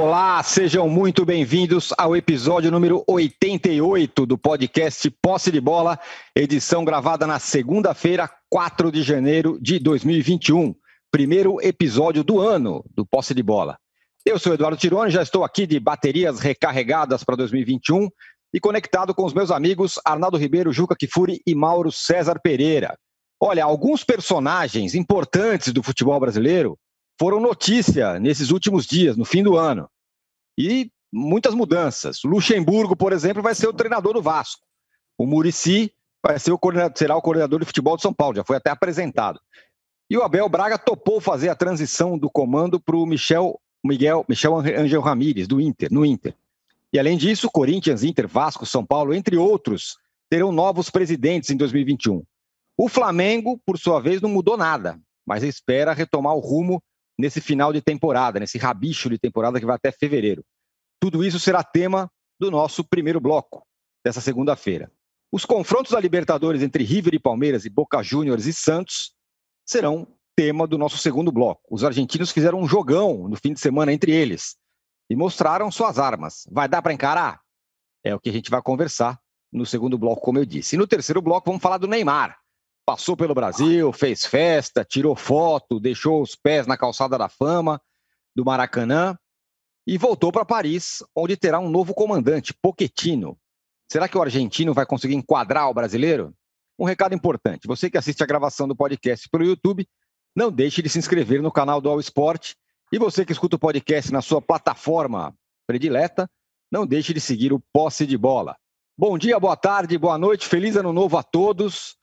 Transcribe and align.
Olá, 0.00 0.42
sejam 0.42 0.88
muito 0.88 1.26
bem-vindos 1.26 1.92
ao 1.98 2.16
episódio 2.16 2.70
número 2.70 3.04
88 3.06 4.24
do 4.24 4.38
podcast 4.38 5.10
Posse 5.22 5.52
de 5.52 5.60
Bola, 5.60 6.00
edição 6.34 6.86
gravada 6.86 7.26
na 7.26 7.38
segunda-feira, 7.38 8.26
4 8.48 8.90
de 8.90 9.02
janeiro 9.02 9.58
de 9.60 9.78
2021. 9.78 10.74
Primeiro 11.10 11.60
episódio 11.60 12.24
do 12.24 12.40
ano 12.40 12.82
do 12.96 13.04
Posse 13.04 13.34
de 13.34 13.42
Bola. 13.42 13.76
Eu 14.24 14.38
sou 14.38 14.54
Eduardo 14.54 14.78
Tironi, 14.78 15.10
já 15.10 15.22
estou 15.22 15.44
aqui 15.44 15.66
de 15.66 15.78
baterias 15.78 16.40
recarregadas 16.40 17.22
para 17.22 17.36
2021 17.36 18.08
e 18.54 18.58
conectado 18.58 19.14
com 19.14 19.26
os 19.26 19.34
meus 19.34 19.50
amigos 19.50 20.00
Arnaldo 20.02 20.38
Ribeiro, 20.38 20.72
Juca 20.72 20.96
Kifuri 20.96 21.42
e 21.46 21.54
Mauro 21.54 21.92
César 21.92 22.40
Pereira. 22.42 22.96
Olha, 23.38 23.64
alguns 23.64 24.02
personagens 24.02 24.94
importantes 24.94 25.74
do 25.74 25.82
futebol 25.82 26.18
brasileiro 26.18 26.78
foram 27.20 27.38
notícia 27.38 28.18
nesses 28.18 28.50
últimos 28.50 28.86
dias, 28.86 29.14
no 29.14 29.26
fim 29.26 29.42
do 29.42 29.54
ano. 29.54 29.86
E 30.58 30.90
muitas 31.12 31.54
mudanças. 31.54 32.20
Luxemburgo, 32.24 32.96
por 32.96 33.12
exemplo, 33.12 33.42
vai 33.42 33.54
ser 33.54 33.68
o 33.68 33.72
treinador 33.72 34.14
do 34.14 34.22
Vasco. 34.22 34.62
O 35.18 35.26
Murici 35.26 35.92
vai 36.22 36.38
ser 36.38 36.52
o 36.52 36.58
será 36.94 37.16
o 37.16 37.22
coordenador 37.22 37.60
de 37.60 37.66
futebol 37.66 37.96
de 37.96 38.02
São 38.02 38.12
Paulo, 38.12 38.36
já 38.36 38.44
foi 38.44 38.56
até 38.56 38.70
apresentado. 38.70 39.40
E 40.08 40.16
o 40.16 40.22
Abel 40.22 40.48
Braga 40.48 40.76
topou 40.76 41.20
fazer 41.20 41.48
a 41.48 41.54
transição 41.54 42.18
do 42.18 42.28
comando 42.28 42.80
para 42.80 42.96
o 42.96 43.06
Michel, 43.06 43.60
Miguel, 43.84 44.24
Michel 44.28 44.58
Angel 44.58 45.00
Ramírez, 45.00 45.46
do 45.46 45.60
Inter, 45.60 45.88
no 45.92 46.04
Inter. 46.04 46.34
E 46.92 46.98
além 46.98 47.16
disso, 47.16 47.50
Corinthians, 47.50 48.02
Inter, 48.02 48.26
Vasco, 48.26 48.66
São 48.66 48.84
Paulo, 48.84 49.14
entre 49.14 49.36
outros, 49.36 49.96
terão 50.28 50.50
novos 50.50 50.90
presidentes 50.90 51.50
em 51.50 51.56
2021. 51.56 52.24
O 52.76 52.88
Flamengo, 52.88 53.60
por 53.64 53.78
sua 53.78 54.00
vez, 54.00 54.20
não 54.20 54.28
mudou 54.28 54.56
nada, 54.56 54.98
mas 55.24 55.42
espera 55.42 55.92
retomar 55.92 56.34
o 56.34 56.40
rumo 56.40 56.82
nesse 57.20 57.40
final 57.40 57.72
de 57.72 57.80
temporada, 57.80 58.40
nesse 58.40 58.58
rabicho 58.58 59.08
de 59.08 59.18
temporada 59.18 59.60
que 59.60 59.66
vai 59.66 59.76
até 59.76 59.92
fevereiro. 59.92 60.44
Tudo 61.00 61.24
isso 61.24 61.38
será 61.38 61.62
tema 61.62 62.10
do 62.38 62.50
nosso 62.50 62.82
primeiro 62.82 63.20
bloco 63.20 63.64
dessa 64.04 64.20
segunda-feira. 64.20 64.90
Os 65.32 65.44
confrontos 65.44 65.92
da 65.92 66.00
Libertadores 66.00 66.62
entre 66.62 66.82
River 66.82 67.14
e 67.14 67.18
Palmeiras 67.18 67.64
e 67.64 67.70
Boca 67.70 68.02
Juniors 68.02 68.46
e 68.46 68.52
Santos 68.52 69.12
serão 69.64 70.08
tema 70.34 70.66
do 70.66 70.78
nosso 70.78 70.98
segundo 70.98 71.30
bloco. 71.30 71.62
Os 71.70 71.84
argentinos 71.84 72.32
fizeram 72.32 72.58
um 72.58 72.66
jogão 72.66 73.28
no 73.28 73.36
fim 73.36 73.52
de 73.52 73.60
semana 73.60 73.92
entre 73.92 74.10
eles 74.10 74.56
e 75.08 75.14
mostraram 75.14 75.70
suas 75.70 75.98
armas. 75.98 76.48
Vai 76.50 76.68
dar 76.68 76.82
para 76.82 76.92
encarar? 76.92 77.40
É 78.02 78.14
o 78.14 78.18
que 78.18 78.30
a 78.30 78.32
gente 78.32 78.50
vai 78.50 78.62
conversar 78.62 79.20
no 79.52 79.66
segundo 79.66 79.98
bloco, 79.98 80.22
como 80.22 80.38
eu 80.38 80.46
disse. 80.46 80.74
E 80.74 80.78
no 80.78 80.86
terceiro 80.86 81.20
bloco 81.20 81.50
vamos 81.50 81.62
falar 81.62 81.78
do 81.78 81.86
Neymar, 81.86 82.39
passou 82.90 83.16
pelo 83.16 83.36
Brasil, 83.36 83.92
fez 83.92 84.26
festa, 84.26 84.84
tirou 84.84 85.14
foto, 85.14 85.78
deixou 85.78 86.20
os 86.20 86.34
pés 86.34 86.66
na 86.66 86.76
calçada 86.76 87.16
da 87.16 87.28
fama 87.28 87.80
do 88.34 88.44
Maracanã 88.44 89.16
e 89.86 89.96
voltou 89.96 90.32
para 90.32 90.44
Paris, 90.44 91.00
onde 91.14 91.36
terá 91.36 91.60
um 91.60 91.70
novo 91.70 91.94
comandante, 91.94 92.52
Pochettino. 92.52 93.38
Será 93.88 94.08
que 94.08 94.18
o 94.18 94.20
argentino 94.20 94.74
vai 94.74 94.84
conseguir 94.84 95.14
enquadrar 95.14 95.70
o 95.70 95.74
brasileiro? 95.74 96.34
Um 96.76 96.84
recado 96.84 97.14
importante: 97.14 97.68
você 97.68 97.88
que 97.88 97.96
assiste 97.96 98.24
a 98.24 98.26
gravação 98.26 98.66
do 98.66 98.74
podcast 98.74 99.28
pelo 99.28 99.44
YouTube, 99.44 99.86
não 100.34 100.50
deixe 100.50 100.82
de 100.82 100.88
se 100.88 100.98
inscrever 100.98 101.40
no 101.40 101.52
canal 101.52 101.80
do 101.80 101.88
All 101.88 102.00
Sport. 102.00 102.54
E 102.92 102.98
você 102.98 103.24
que 103.24 103.30
escuta 103.30 103.54
o 103.54 103.60
podcast 103.60 104.12
na 104.12 104.20
sua 104.20 104.42
plataforma 104.42 105.32
predileta, 105.64 106.28
não 106.72 106.84
deixe 106.84 107.14
de 107.14 107.20
seguir 107.20 107.52
o 107.52 107.62
Posse 107.72 108.04
de 108.04 108.18
Bola. 108.18 108.56
Bom 108.98 109.16
dia, 109.16 109.38
boa 109.38 109.56
tarde, 109.56 109.96
boa 109.96 110.18
noite, 110.18 110.48
feliz 110.48 110.74
ano 110.74 110.92
novo 110.92 111.16
a 111.16 111.22
todos. 111.22 111.99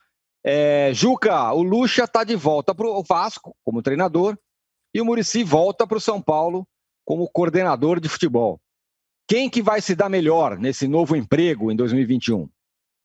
É, 0.49 0.93
Juca, 0.93 1.51
o 1.51 1.61
Lucha 1.61 2.05
está 2.05 2.23
de 2.23 2.33
volta 2.33 2.73
para 2.73 2.87
o 2.87 3.03
Vasco 3.03 3.53
como 3.65 3.81
treinador 3.81 4.37
e 4.93 5.01
o 5.01 5.05
Murici 5.05 5.43
volta 5.43 5.85
para 5.85 5.97
o 5.97 6.01
São 6.01 6.21
Paulo 6.21 6.65
como 7.05 7.27
coordenador 7.27 7.99
de 7.99 8.07
futebol. 8.07 8.57
Quem 9.27 9.49
que 9.49 9.61
vai 9.61 9.81
se 9.81 9.93
dar 9.93 10.07
melhor 10.07 10.57
nesse 10.57 10.87
novo 10.87 11.17
emprego 11.17 11.69
em 11.69 11.75
2021? 11.75 12.47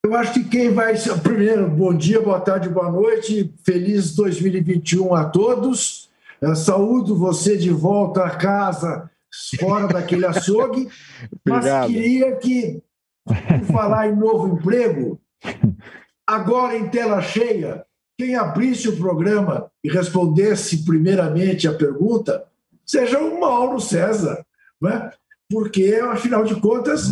Eu 0.05 0.15
acho 0.15 0.35
que 0.35 0.45
quem 0.45 0.73
vai. 0.73 0.95
Primeiro, 1.21 1.69
bom 1.69 1.93
dia, 1.93 2.21
boa 2.21 2.39
tarde, 2.39 2.69
boa 2.69 2.93
noite. 2.93 3.53
Feliz 3.65 4.15
2021 4.15 5.13
a 5.13 5.25
todos. 5.25 6.09
Eu 6.41 6.55
saúdo 6.55 7.17
você 7.17 7.57
de 7.57 7.71
volta 7.71 8.23
a 8.25 8.37
casa, 8.37 9.11
fora 9.59 9.89
daquele 9.89 10.27
açougue. 10.27 10.89
mas 11.45 11.87
queria 11.89 12.37
que, 12.37 12.81
por 13.25 13.67
falar 13.67 14.09
em 14.09 14.15
novo 14.15 14.57
emprego, 14.57 15.21
Agora, 16.33 16.75
em 16.75 16.89
tela 16.89 17.21
cheia, 17.21 17.85
quem 18.19 18.37
abrisse 18.37 18.89
o 18.89 18.97
programa 18.97 19.71
e 19.85 19.91
respondesse 19.91 20.83
primeiramente 20.83 21.69
a 21.69 21.75
pergunta 21.75 22.47
seja 22.87 23.19
o 23.19 23.39
Mauro 23.39 23.79
César, 23.79 24.43
né? 24.81 25.13
porque, 25.51 25.95
afinal 26.11 26.43
de 26.43 26.59
contas, 26.59 27.09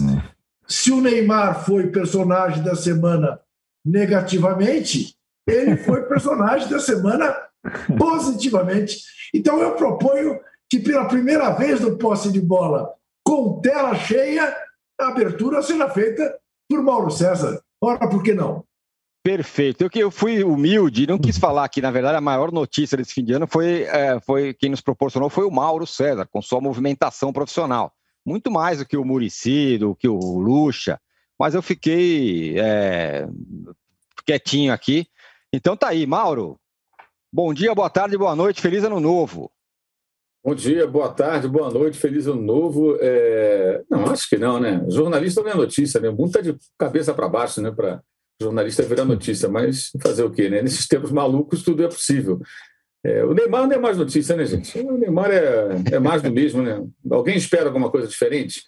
se 0.67 0.91
o 0.91 1.03
Neymar 1.03 1.67
foi 1.67 1.89
personagem 1.89 2.63
da 2.63 2.75
semana 2.75 3.39
negativamente, 3.85 5.15
ele 5.47 5.77
foi 5.77 6.01
personagem 6.05 6.71
da 6.71 6.81
semana 6.81 7.37
positivamente. 7.99 9.03
Então, 9.35 9.61
eu 9.61 9.73
proponho 9.73 10.41
que, 10.67 10.81
pela 10.81 11.05
primeira 11.05 11.51
vez 11.51 11.79
no 11.79 11.99
posse 11.99 12.33
de 12.33 12.41
bola, 12.41 12.91
com 13.23 13.61
tela 13.61 13.95
cheia, 13.97 14.57
a 14.99 15.09
abertura 15.09 15.61
seja 15.61 15.91
feita 15.91 16.39
por 16.67 16.83
Mauro 16.83 17.11
César. 17.11 17.61
Ora, 17.83 18.09
por 18.09 18.23
que 18.23 18.33
não? 18.33 18.65
Perfeito. 19.23 19.83
Eu 19.83 19.91
que 19.91 19.99
eu 19.99 20.11
fui 20.11 20.43
humilde, 20.43 21.07
não 21.07 21.19
quis 21.19 21.37
falar 21.37 21.69
que, 21.69 21.83
na 21.83 21.91
verdade, 21.91 22.17
a 22.17 22.23
maior 22.23 22.51
notícia 22.51 22.97
desse 22.97 23.13
fim 23.13 23.23
de 23.23 23.35
ano 23.35 23.47
foi, 23.47 23.83
é, 23.83 24.19
foi 24.21 24.55
quem 24.55 24.71
nos 24.71 24.81
proporcionou 24.81 25.29
foi 25.29 25.45
o 25.45 25.51
Mauro 25.51 25.87
César, 25.87 26.27
com 26.27 26.41
sua 26.41 26.61
movimentação 26.61 27.33
profissional. 27.33 27.93
Muito 28.25 28.51
mais 28.51 28.79
do 28.79 28.87
que 28.87 28.97
o 28.97 29.05
Murici, 29.05 29.77
do 29.77 29.95
que 29.95 30.09
o 30.09 30.19
Lucha, 30.39 30.99
mas 31.39 31.55
eu 31.55 31.61
fiquei 31.61 32.59
é, 32.59 33.29
quietinho 34.25 34.73
aqui. 34.73 35.07
Então 35.53 35.77
tá 35.77 35.89
aí, 35.89 36.07
Mauro. 36.07 36.59
Bom 37.33 37.53
dia, 37.53 37.75
boa 37.75 37.91
tarde, 37.91 38.17
boa 38.17 38.35
noite, 38.35 38.61
feliz 38.61 38.85
ano 38.85 39.01
novo. 39.01 39.51
Bom 40.43 40.55
dia, 40.55 40.87
boa 40.87 41.11
tarde, 41.11 41.47
boa 41.47 41.71
noite, 41.71 41.99
feliz 41.99 42.27
ano 42.27 42.41
novo. 42.41 42.97
É... 42.99 43.83
Não, 43.91 44.11
acho 44.11 44.27
que 44.29 44.39
não, 44.39 44.59
né? 44.59 44.83
Jornalista 44.89 45.43
não 45.43 45.51
é 45.51 45.55
notícia, 45.55 46.01
né? 46.01 46.09
O 46.09 46.17
mundo 46.17 46.29
está 46.29 46.41
de 46.41 46.57
cabeça 46.79 47.13
para 47.13 47.29
baixo, 47.29 47.61
né? 47.61 47.71
Para 47.71 48.03
jornalista 48.41 48.83
virar 48.83 49.05
notícia, 49.05 49.49
mas 49.49 49.91
fazer 50.03 50.25
o 50.25 50.31
quê, 50.31 50.49
né? 50.49 50.63
Nesses 50.63 50.87
tempos 50.87 51.13
malucos 51.13 51.63
tudo 51.63 51.85
é 51.85 51.89
possível. 51.89 52.41
É, 53.05 53.25
o 53.25 53.33
Neymar 53.33 53.67
não 53.67 53.75
é 53.75 53.79
mais 53.79 53.97
notícia, 53.97 54.37
né, 54.37 54.45
gente? 54.45 54.79
O 54.79 54.97
Neymar 54.97 55.31
é, 55.31 55.69
é 55.93 55.99
mais 55.99 56.23
do 56.23 56.31
mesmo, 56.31 56.63
né? 56.63 56.85
Alguém 57.11 57.37
espera 57.37 57.67
alguma 57.67 57.91
coisa 57.91 58.07
diferente? 58.07 58.63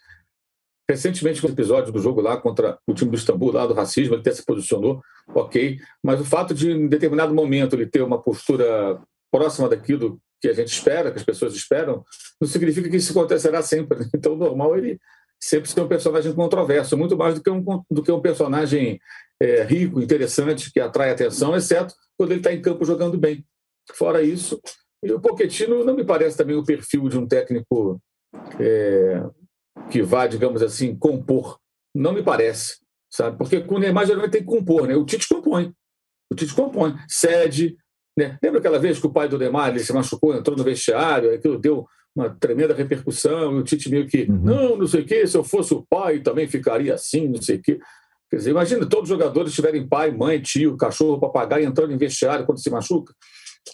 Recentemente, 0.89 1.41
com 1.41 1.49
o 1.49 1.51
episódio 1.51 1.93
do 1.93 2.01
jogo 2.01 2.21
lá 2.21 2.37
contra 2.37 2.79
o 2.87 2.95
time 2.95 3.11
do 3.11 3.17
Istambul, 3.17 3.53
lá 3.53 3.67
do 3.67 3.75
racismo, 3.75 4.15
ele 4.15 4.21
até 4.21 4.33
se 4.33 4.45
posicionou, 4.45 5.01
ok, 5.29 5.79
mas 6.03 6.21
o 6.21 6.25
fato 6.25 6.53
de, 6.53 6.71
em 6.71 6.89
determinado 6.89 7.35
momento, 7.35 7.77
ele 7.77 7.87
ter 7.87 8.03
uma 8.03 8.21
postura 8.21 9.01
próxima 9.31 9.69
daquilo 9.69 10.21
que 10.41 10.49
a 10.49 10.53
gente 10.53 10.73
espera, 10.73 11.11
que 11.11 11.19
as 11.19 11.25
pessoas 11.25 11.55
esperam, 11.55 12.05
não 12.41 12.49
significa 12.49 12.91
que 12.91 12.97
isso 12.97 13.13
acontecerá 13.13 13.63
sempre. 13.63 14.01
Né? 14.01 14.07
Então, 14.15 14.35
normal 14.35 14.77
ele 14.77 14.99
sempre 15.43 15.69
ser 15.69 15.81
um 15.81 15.89
personagem 15.89 16.33
controverso, 16.33 16.97
muito 16.97 17.17
mais 17.17 17.35
do 17.35 17.43
que 17.43 17.51
um, 17.51 17.63
do 17.91 18.03
que 18.03 18.13
um 18.13 18.21
personagem 18.21 19.01
é, 19.41 19.65
rico, 19.65 20.01
interessante, 20.01 20.73
que 20.73 20.79
atrai 20.79 21.11
atenção, 21.11 21.57
exceto 21.57 21.95
quando 22.17 22.31
ele 22.31 22.39
está 22.39 22.53
em 22.53 22.63
campo 22.63 22.85
jogando 22.85 23.19
bem. 23.19 23.45
Fora 23.93 24.23
isso, 24.23 24.61
o 25.05 25.21
Pochettino 25.21 25.85
não 25.85 25.97
me 25.97 26.05
parece 26.05 26.37
também 26.37 26.55
o 26.55 26.65
perfil 26.65 27.09
de 27.09 27.19
um 27.19 27.27
técnico 27.27 28.01
é, 28.61 29.21
que 29.91 30.01
vá, 30.01 30.29
digamos 30.29 30.63
assim, 30.63 30.95
compor. 30.95 31.59
Não 31.93 32.13
me 32.13 32.23
parece, 32.23 32.77
sabe? 33.11 33.37
Porque 33.37 33.61
com 33.61 33.75
o 33.75 33.79
Neymar 33.81 34.07
geralmente 34.07 34.31
tem 34.31 34.43
que 34.43 34.47
compor, 34.47 34.87
né? 34.87 34.95
O 34.95 35.05
Tite 35.05 35.29
compõe. 35.29 35.75
O 36.31 36.37
Tite 36.37 36.55
compõe, 36.55 36.95
cede. 37.09 37.77
Né? 38.17 38.39
Lembra 38.41 38.61
aquela 38.61 38.79
vez 38.79 39.01
que 39.01 39.07
o 39.07 39.13
pai 39.13 39.29
do 39.29 39.39
Neymar 39.39 39.71
ele 39.71 39.81
se 39.81 39.93
machucou, 39.93 40.37
entrou 40.37 40.57
no 40.57 40.63
vestiário, 40.63 41.35
aquilo 41.35 41.59
deu 41.59 41.85
uma 42.15 42.31
tremenda 42.31 42.75
repercussão, 42.75 43.57
e 43.57 43.61
o 43.61 43.63
Tite 43.63 43.91
meio 43.91 44.07
que, 44.07 44.23
uhum. 44.29 44.41
não, 44.43 44.77
não 44.77 44.87
sei 44.87 45.03
o 45.03 45.07
quê, 45.07 45.27
se 45.27 45.37
eu 45.37 45.43
fosse 45.43 45.73
o 45.73 45.83
pai 45.89 46.21
também 46.21 46.47
ficaria 46.47 46.95
assim, 46.95 47.29
não 47.29 47.41
sei 47.41 47.57
o 47.57 47.63
quê. 47.63 47.79
Quer 48.31 48.37
dizer, 48.37 48.51
imagina, 48.51 48.87
todos 48.87 49.11
os 49.11 49.17
jogadores 49.17 49.53
tiverem 49.55 49.87
pai, 49.87 50.11
mãe, 50.11 50.41
tio, 50.41 50.77
cachorro, 50.77 51.21
papagaio 51.21 51.67
entrando 51.67 51.93
em 51.93 51.99
vestiário 51.99 52.47
quando 52.47 52.63
se 52.63 52.71
machuca. 52.71 53.15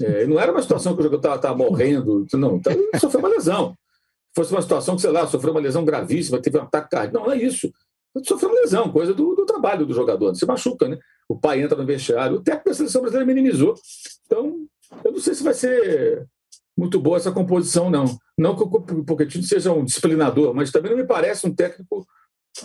É, 0.00 0.26
não 0.26 0.38
era 0.38 0.52
uma 0.52 0.62
situação 0.62 0.94
que 0.94 1.00
o 1.00 1.04
jogador 1.04 1.36
estava 1.36 1.56
morrendo, 1.56 2.26
não, 2.34 2.56
então, 2.56 2.72
sofreu 3.00 3.20
uma 3.20 3.28
lesão. 3.28 3.74
Fosse 4.34 4.52
uma 4.52 4.62
situação 4.62 4.94
que, 4.94 5.02
sei 5.02 5.10
lá, 5.10 5.26
sofreu 5.26 5.52
uma 5.52 5.60
lesão 5.60 5.84
gravíssima, 5.84 6.40
teve 6.40 6.58
um 6.58 6.62
ataque 6.62 6.90
cardíaco. 6.90 7.24
Não, 7.24 7.32
é 7.32 7.36
isso. 7.36 7.72
Sofreu 8.24 8.50
uma 8.50 8.60
lesão, 8.60 8.90
coisa 8.90 9.14
do, 9.14 9.34
do 9.34 9.46
trabalho 9.46 9.86
do 9.86 9.94
jogador. 9.94 10.34
Se 10.34 10.46
machuca, 10.46 10.88
né? 10.88 10.98
O 11.28 11.36
pai 11.36 11.62
entra 11.62 11.76
no 11.76 11.86
vestiário. 11.86 12.36
O 12.36 12.40
técnico 12.40 12.68
da 12.68 12.74
seleção 12.74 13.00
brasileira 13.00 13.26
minimizou. 13.26 13.74
Então, 14.26 14.66
eu 15.04 15.12
não 15.12 15.20
sei 15.20 15.34
se 15.34 15.42
vai 15.42 15.54
ser 15.54 16.26
muito 16.76 17.00
boa 17.00 17.16
essa 17.16 17.32
composição, 17.32 17.90
não. 17.90 18.06
Não 18.38 18.54
que 18.54 18.62
o 18.62 19.04
Pochettino 19.04 19.42
seja 19.42 19.72
um 19.72 19.84
disciplinador, 19.84 20.54
mas 20.54 20.70
também 20.70 20.92
não 20.92 20.98
me 20.98 21.06
parece 21.06 21.44
um 21.44 21.52
técnico 21.52 22.06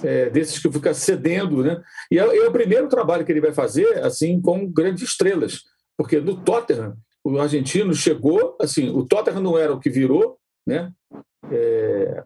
é, 0.04 0.30
desses 0.30 0.60
que 0.60 0.72
fica 0.72 0.94
cedendo, 0.94 1.64
né? 1.64 1.82
E 2.12 2.20
é, 2.20 2.22
é, 2.22 2.48
o 2.48 2.52
primeiro 2.52 2.88
trabalho 2.88 3.26
que 3.26 3.32
ele 3.32 3.42
vai 3.42 3.52
fazer, 3.52 4.04
assim, 4.04 4.40
com 4.40 4.72
grandes 4.72 5.04
estrelas, 5.04 5.62
porque 5.98 6.20
no 6.20 6.38
Tottenham 6.38 6.96
o 7.24 7.40
argentino 7.40 7.94
chegou, 7.94 8.56
assim, 8.62 8.90
o 8.90 9.06
Tottenham 9.06 9.42
não 9.42 9.58
era 9.58 9.74
o 9.74 9.80
que 9.80 9.90
virou, 9.90 10.38
né? 10.66 10.92
É, 11.52 12.24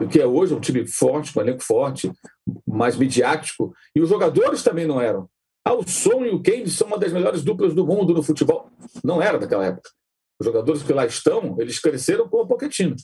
o 0.00 0.08
que 0.08 0.20
é 0.20 0.26
hoje 0.26 0.54
um 0.54 0.60
time 0.60 0.86
forte, 0.86 1.36
um 1.36 1.40
elenco 1.40 1.62
forte, 1.62 2.12
mais 2.66 2.96
midiático, 2.96 3.72
e 3.94 4.00
os 4.00 4.08
jogadores 4.08 4.62
também 4.62 4.86
não 4.86 5.00
eram. 5.00 5.28
Ah, 5.64 5.74
o 5.74 5.88
Son 5.88 6.24
e 6.24 6.30
o 6.30 6.42
Kane 6.42 6.68
são 6.68 6.88
uma 6.88 6.98
das 6.98 7.12
melhores 7.12 7.42
duplas 7.42 7.72
do 7.72 7.86
mundo 7.86 8.12
no 8.12 8.22
futebol. 8.22 8.68
Não 9.04 9.22
era 9.22 9.38
naquela 9.38 9.64
época. 9.64 9.90
Os 10.40 10.46
jogadores 10.46 10.82
que 10.82 10.92
lá 10.92 11.06
estão, 11.06 11.56
eles 11.58 11.78
cresceram 11.78 12.28
com 12.28 12.38
o 12.38 12.46
Pochettino. 12.46 12.96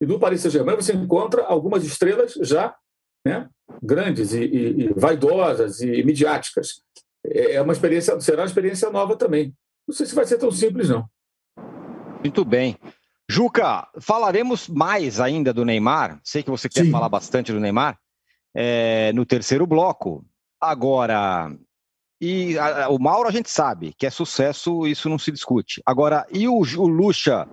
E 0.00 0.06
no 0.06 0.18
Paris 0.18 0.40
Saint-Germain 0.40 0.76
você 0.76 0.92
encontra 0.92 1.42
algumas 1.44 1.84
estrelas 1.84 2.34
já 2.42 2.74
né, 3.26 3.48
grandes 3.82 4.32
e, 4.32 4.44
e, 4.44 4.84
e 4.84 4.94
vaidosas 4.94 5.80
e 5.80 6.02
midiáticas. 6.04 6.82
É, 7.26 7.54
é 7.54 7.62
uma 7.62 7.72
experiência, 7.72 8.18
será 8.20 8.42
uma 8.42 8.46
experiência 8.46 8.90
nova 8.90 9.16
também. 9.16 9.54
Não 9.86 9.94
sei 9.94 10.06
se 10.06 10.14
vai 10.14 10.26
ser 10.26 10.38
tão 10.38 10.50
simples, 10.50 10.88
não. 10.88 11.08
Muito 12.20 12.44
bem. 12.44 12.76
Juca, 13.28 13.88
falaremos 14.00 14.68
mais 14.68 15.20
ainda 15.20 15.52
do 15.52 15.64
Neymar. 15.64 16.20
Sei 16.22 16.42
que 16.42 16.50
você 16.50 16.68
quer 16.68 16.84
Sim. 16.84 16.90
falar 16.90 17.08
bastante 17.08 17.52
do 17.52 17.60
Neymar 17.60 17.98
é, 18.54 19.12
no 19.12 19.26
terceiro 19.26 19.66
bloco. 19.66 20.24
Agora, 20.60 21.52
e 22.20 22.58
a, 22.58 22.88
o 22.88 22.98
Mauro 22.98 23.28
a 23.28 23.32
gente 23.32 23.50
sabe 23.50 23.92
que 23.96 24.06
é 24.06 24.10
sucesso, 24.10 24.86
isso 24.86 25.08
não 25.08 25.18
se 25.18 25.30
discute. 25.30 25.82
Agora, 25.84 26.26
e 26.32 26.48
o, 26.48 26.58
o 26.58 26.86
Lucha 26.86 27.46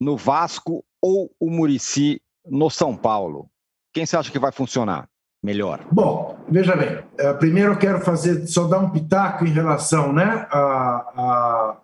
no 0.00 0.16
Vasco 0.16 0.84
ou 1.02 1.30
o 1.38 1.50
Murici 1.50 2.20
no 2.46 2.70
São 2.70 2.96
Paulo? 2.96 3.50
Quem 3.92 4.06
você 4.06 4.16
acha 4.16 4.30
que 4.30 4.38
vai 4.38 4.52
funcionar 4.52 5.08
melhor? 5.42 5.84
Bom, 5.92 6.38
veja 6.48 6.74
bem. 6.74 7.02
É, 7.18 7.32
primeiro 7.34 7.72
eu 7.72 7.78
quero 7.78 8.00
fazer 8.00 8.46
só 8.46 8.66
dar 8.66 8.78
um 8.78 8.90
pitaco 8.90 9.44
em 9.44 9.50
relação, 9.50 10.12
né, 10.12 10.46
a, 10.50 10.56
a, 10.56 11.76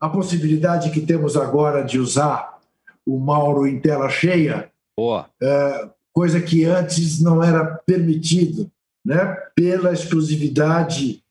a 0.00 0.08
possibilidade 0.08 0.90
que 0.90 1.00
temos 1.00 1.36
agora 1.36 1.82
de 1.82 1.98
usar 1.98 2.58
o 3.04 3.18
Mauro 3.18 3.66
em 3.66 3.80
tela 3.80 4.08
cheia. 4.08 4.70
Boa. 4.96 5.28
É, 5.42 5.90
coisa 6.12 6.40
que 6.40 6.64
antes 6.64 7.20
não 7.20 7.42
era 7.42 7.64
permitido 7.86 8.70
né, 9.06 9.36
pela 9.54 9.92
exclusividade 9.92 11.22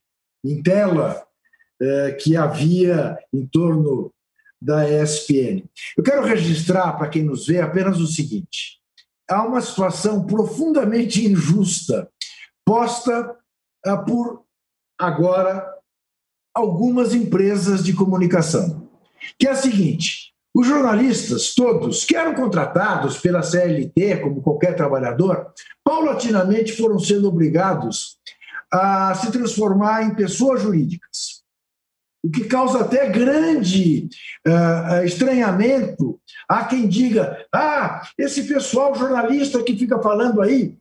em 0.44 0.63
tela 0.63 1.27
é, 1.81 2.12
que 2.13 2.38
havia 2.38 3.19
em 3.33 3.45
torno 3.45 4.13
da 4.62 4.89
ESPN. 4.89 5.66
Eu 5.98 6.04
quero 6.04 6.24
registrar 6.24 6.94
para 6.94 7.10
quem 7.10 7.24
nos 7.24 7.48
vê 7.48 7.60
apenas 7.60 8.00
o 8.00 8.07
seguinte: 8.07 8.80
há 9.30 9.45
uma 9.45 9.60
situação 9.60 10.25
profundamente 10.25 11.25
injusta 11.25 12.10
posta 12.63 13.36
é, 13.86 13.95
por 13.98 14.45
agora 14.98 15.69
algumas 16.54 17.13
empresas 17.13 17.83
de 17.83 17.94
comunicação, 17.94 18.89
que 19.38 19.48
é 19.48 19.51
a 19.51 19.56
seguinte: 19.56 20.33
os 20.56 20.66
jornalistas, 20.66 21.54
todos, 21.54 22.06
que 22.06 22.16
eram 22.16 22.34
contratados 22.34 23.18
pela 23.18 23.44
CLT, 23.44 24.22
como 24.22 24.42
qualquer 24.42 24.74
trabalhador, 24.74 25.52
paulatinamente 25.84 26.72
foram 26.78 26.98
sendo 26.98 27.28
obrigados 27.28 28.18
a 28.72 29.13
se 29.16 29.30
transformar 29.34 30.04
em 30.04 30.16
pessoas 30.16 30.62
jurídicas. 30.62 31.44
O 32.24 32.31
que 32.31 32.46
causa 32.46 32.80
até 32.80 33.10
grande 33.10 34.07
uh, 34.48 35.04
estranhamento. 35.04 36.18
Há 36.48 36.63
quem 36.63 36.88
diga: 36.88 37.46
ah, 37.54 38.02
esse 38.18 38.44
pessoal 38.48 38.96
jornalista 38.96 39.62
que 39.62 39.78
fica 39.78 40.02
falando 40.02 40.42
aí 40.42 40.78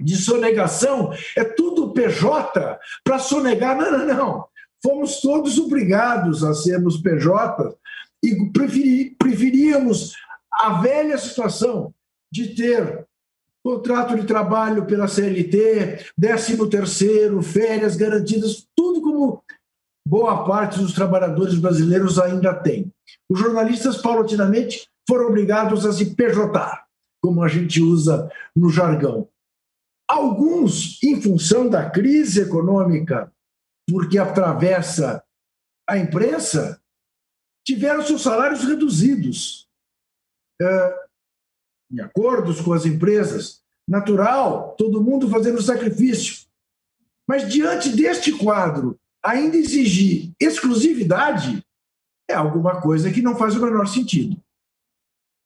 de 0.00 0.16
sonegação 0.16 1.12
é 1.36 1.44
tudo 1.44 1.92
PJ 1.92 2.78
para 3.04 3.20
sonegar. 3.20 3.76
Não, 3.76 3.98
não, 3.98 4.06
não. 4.06 4.44
Fomos 4.82 5.20
todos 5.20 5.58
obrigados 5.58 6.42
a 6.42 6.52
sermos 6.54 7.00
PJ 7.00 7.74
e 8.22 8.50
preferi, 8.50 9.10
preferíamos 9.18 10.14
a 10.52 10.80
velha 10.80 11.16
situação 11.16 11.94
de 12.32 12.54
ter 12.54 13.06
contrato 13.64 14.16
de 14.16 14.26
trabalho 14.26 14.86
pela 14.86 15.08
CLT, 15.08 16.12
13 16.18 16.68
terceiro, 16.68 17.42
férias 17.42 17.96
garantidas, 17.96 18.66
tudo 18.74 19.02
como 19.02 19.44
boa 20.06 20.44
parte 20.44 20.78
dos 20.78 20.92
trabalhadores 20.92 21.58
brasileiros 21.58 22.18
ainda 22.18 22.54
tem. 22.54 22.92
Os 23.28 23.38
jornalistas, 23.38 23.98
paulatinamente, 23.98 24.88
foram 25.08 25.26
obrigados 25.26 25.84
a 25.84 25.92
se 25.92 26.14
pejotar, 26.14 26.86
como 27.22 27.42
a 27.42 27.48
gente 27.48 27.80
usa 27.80 28.30
no 28.56 28.70
jargão. 28.70 29.28
Alguns, 30.08 31.00
em 31.02 31.20
função 31.20 31.68
da 31.68 31.88
crise 31.88 32.40
econômica, 32.40 33.32
porque 33.88 34.18
atravessa 34.18 35.22
a 35.88 35.98
imprensa, 35.98 36.79
tiveram 37.64 38.02
seus 38.02 38.22
salários 38.22 38.64
reduzidos. 38.64 39.68
É, 40.60 41.04
em 41.92 42.00
acordos 42.00 42.60
com 42.60 42.72
as 42.72 42.86
empresas, 42.86 43.62
natural, 43.88 44.74
todo 44.76 45.02
mundo 45.02 45.28
fazendo 45.28 45.60
sacrifício. 45.60 46.46
Mas 47.28 47.50
diante 47.50 47.90
deste 47.90 48.32
quadro, 48.32 48.98
ainda 49.22 49.56
exigir 49.56 50.32
exclusividade 50.40 51.64
é 52.28 52.34
alguma 52.34 52.80
coisa 52.80 53.10
que 53.10 53.20
não 53.20 53.36
faz 53.36 53.56
o 53.56 53.62
menor 53.62 53.86
sentido. 53.86 54.40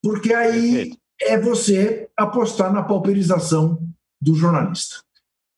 Porque 0.02 0.34
aí 0.34 0.93
é 1.20 1.38
você 1.38 2.10
apostar 2.17 2.72
na 2.72 2.82
pauperização 2.82 3.82
do 4.20 4.34
jornalista. 4.34 5.02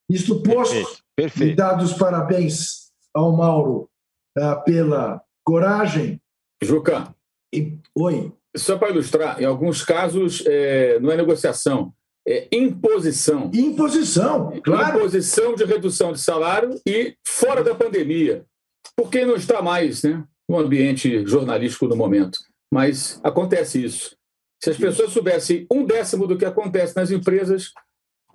Isto 0.09 0.41
posto, 0.43 0.75
Perfeito. 0.75 1.02
Perfeito. 1.17 1.56
dados 1.56 1.93
parabéns 1.94 2.93
ao 3.12 3.37
Mauro 3.37 3.91
uh, 4.38 4.64
pela 4.64 5.20
coragem. 5.43 6.20
Juca. 6.62 7.14
E, 7.55 7.79
oi. 7.94 8.32
Só 8.56 8.79
para 8.79 8.91
ilustrar, 8.91 9.41
em 9.41 9.44
alguns 9.44 9.85
casos 9.85 10.43
é, 10.47 10.99
não 10.99 11.11
é 11.11 11.17
negociação, 11.17 11.93
é 12.26 12.49
imposição. 12.50 13.50
Imposição, 13.55 14.61
claro. 14.64 14.99
Imposição 14.99 15.55
de 15.55 15.64
redução 15.64 16.12
de 16.12 16.20
salário 16.20 16.81
e 16.87 17.14
fora 17.25 17.62
da 17.62 17.75
pandemia. 17.75 18.44
Porque 18.97 19.25
não 19.25 19.37
está 19.37 19.62
mais 19.62 20.03
né, 20.03 20.25
no 20.49 20.58
ambiente 20.58 21.25
jornalístico 21.26 21.87
no 21.87 21.94
momento. 21.94 22.38
Mas 22.73 23.20
acontece 23.23 23.85
isso. 23.85 24.17
Se 24.62 24.70
as 24.70 24.76
pessoas 24.76 25.12
soubessem 25.12 25.67
um 25.70 25.85
décimo 25.85 26.26
do 26.26 26.37
que 26.37 26.44
acontece 26.44 26.97
nas 26.97 27.11
empresas, 27.11 27.73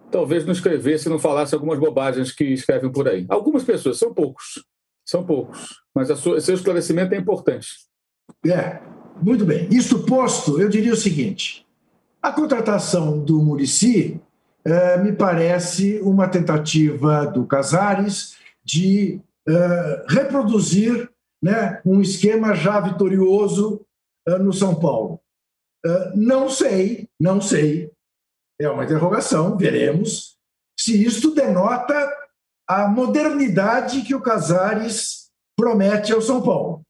talvez 0.10 0.46
não 0.46 0.54
escrevessem, 0.54 1.12
não 1.12 1.20
falassem 1.20 1.58
algumas 1.58 1.80
bobagens 1.80 2.32
que 2.32 2.46
escrevem 2.46 2.92
por 2.92 3.10
aí. 3.10 3.26
Algumas 3.28 3.64
pessoas, 3.64 3.98
são 3.98 4.14
poucos. 4.14 4.64
São 5.06 5.26
poucos. 5.26 5.82
Mas 5.94 6.08
sua, 6.20 6.40
seu 6.40 6.56
esclarecimento 6.56 7.14
é 7.14 7.18
importante. 7.18 7.68
É, 8.46 8.80
muito 9.22 9.46
bem. 9.46 9.68
Isto 9.72 10.00
posto, 10.04 10.60
eu 10.60 10.68
diria 10.68 10.94
o 10.94 10.98
seguinte: 10.98 11.66
a 12.22 12.32
contratação 12.32 13.20
do 13.20 13.42
Murici 13.42 14.20
eh, 14.66 14.98
me 14.98 15.12
parece 15.14 16.00
uma 16.02 16.28
tentativa 16.28 17.26
do 17.26 17.46
Casares 17.46 18.36
de 18.64 19.20
eh, 19.48 20.06
reproduzir 20.08 21.10
né, 21.42 21.82
um 21.86 22.02
esquema 22.02 22.54
já 22.56 22.80
vitorioso 22.80 23.86
eh, 24.28 24.38
no 24.40 24.54
São 24.54 24.76
Paulo. 24.76 25.20
não 26.16 26.48
sei, 26.48 27.10
não 27.20 27.42
sei, 27.42 27.92
é 28.60 28.70
uma 28.70 28.84
interrogação, 28.84 29.58
veremos, 29.58 30.38
se 30.80 31.04
isto 31.04 31.34
denota 31.34 31.96
a 32.68 32.88
modernidade 32.88 34.04
que 34.04 34.14
o 34.14 34.22
Casares 34.22 35.32
promete 35.58 36.14
ao 36.14 36.22
São 36.22 36.42
Paulo 36.42 36.86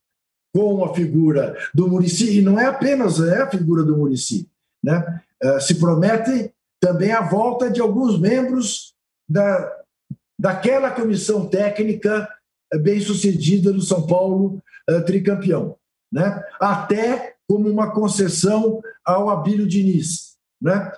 com 0.54 0.84
a 0.84 0.94
figura 0.94 1.58
do 1.74 1.88
Murici, 1.88 2.38
e 2.38 2.42
não 2.42 2.60
é 2.60 2.66
apenas 2.66 3.20
é 3.20 3.42
a 3.42 3.50
figura 3.50 3.84
do 3.84 3.98
Murici, 3.98 4.48
né? 4.84 5.22
Uh, 5.44 5.60
se 5.60 5.76
promete 5.76 6.54
também 6.80 7.12
a 7.12 7.22
volta 7.22 7.70
de 7.70 7.80
alguns 7.80 8.20
membros 8.20 8.94
da, 9.28 9.72
daquela 10.38 10.92
comissão 10.92 11.48
técnica 11.48 12.28
bem 12.82 13.00
sucedida 13.00 13.72
do 13.72 13.82
São 13.82 14.06
Paulo 14.06 14.62
uh, 14.90 15.02
tricampeão, 15.06 15.76
né? 16.12 16.44
até 16.60 17.36
como 17.48 17.70
uma 17.70 17.92
concessão 17.92 18.82
ao 19.04 19.30
Abílio 19.30 19.68
Diniz, 19.68 20.38
né? 20.62 20.92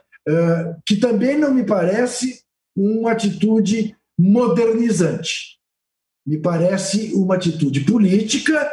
Que 0.85 0.97
também 0.97 1.37
não 1.37 1.53
me 1.53 1.65
parece 1.65 2.43
uma 2.75 3.11
atitude 3.11 3.95
modernizante. 4.17 5.59
Me 6.25 6.37
parece 6.37 7.13
uma 7.13 7.35
atitude 7.35 7.81
política 7.81 8.71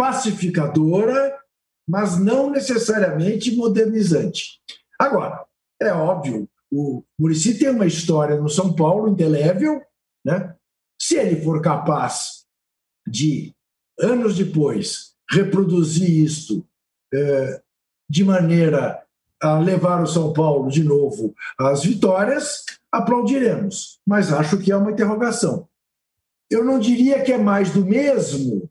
pacificadora, 0.00 1.38
mas 1.86 2.18
não 2.18 2.48
necessariamente 2.48 3.54
modernizante. 3.54 4.58
Agora, 4.98 5.44
é 5.78 5.92
óbvio, 5.92 6.48
o 6.72 7.04
Murici 7.18 7.58
tem 7.58 7.68
uma 7.68 7.84
história 7.84 8.40
no 8.40 8.48
São 8.48 8.74
Paulo 8.74 9.10
indelével, 9.10 9.82
né? 10.24 10.56
Se 10.98 11.16
ele 11.16 11.42
for 11.42 11.60
capaz 11.60 12.46
de, 13.06 13.54
anos 13.98 14.38
depois, 14.38 15.12
reproduzir 15.30 16.08
isto 16.08 16.66
é, 17.12 17.60
de 18.08 18.24
maneira 18.24 19.04
a 19.38 19.58
levar 19.58 20.02
o 20.02 20.06
São 20.06 20.32
Paulo 20.32 20.70
de 20.70 20.82
novo 20.82 21.34
às 21.58 21.84
vitórias, 21.84 22.64
aplaudiremos. 22.90 24.00
Mas 24.06 24.32
acho 24.32 24.58
que 24.60 24.72
é 24.72 24.76
uma 24.76 24.92
interrogação. 24.92 25.68
Eu 26.50 26.64
não 26.64 26.78
diria 26.78 27.22
que 27.22 27.32
é 27.32 27.38
mais 27.38 27.70
do 27.70 27.84
mesmo, 27.84 28.69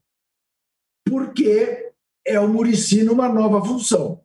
porque 1.10 1.92
é 2.26 2.40
o 2.40 2.48
Murici 2.48 3.04
numa 3.04 3.28
nova 3.28 3.66
função. 3.66 4.22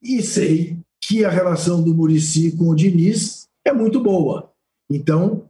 e 0.00 0.22
sei 0.22 0.78
que 1.02 1.24
a 1.24 1.30
relação 1.30 1.82
do 1.82 1.94
Murici 1.94 2.56
com 2.56 2.68
o 2.68 2.74
Diniz 2.74 3.48
é 3.64 3.72
muito 3.72 4.00
boa. 4.00 4.52
Então, 4.90 5.48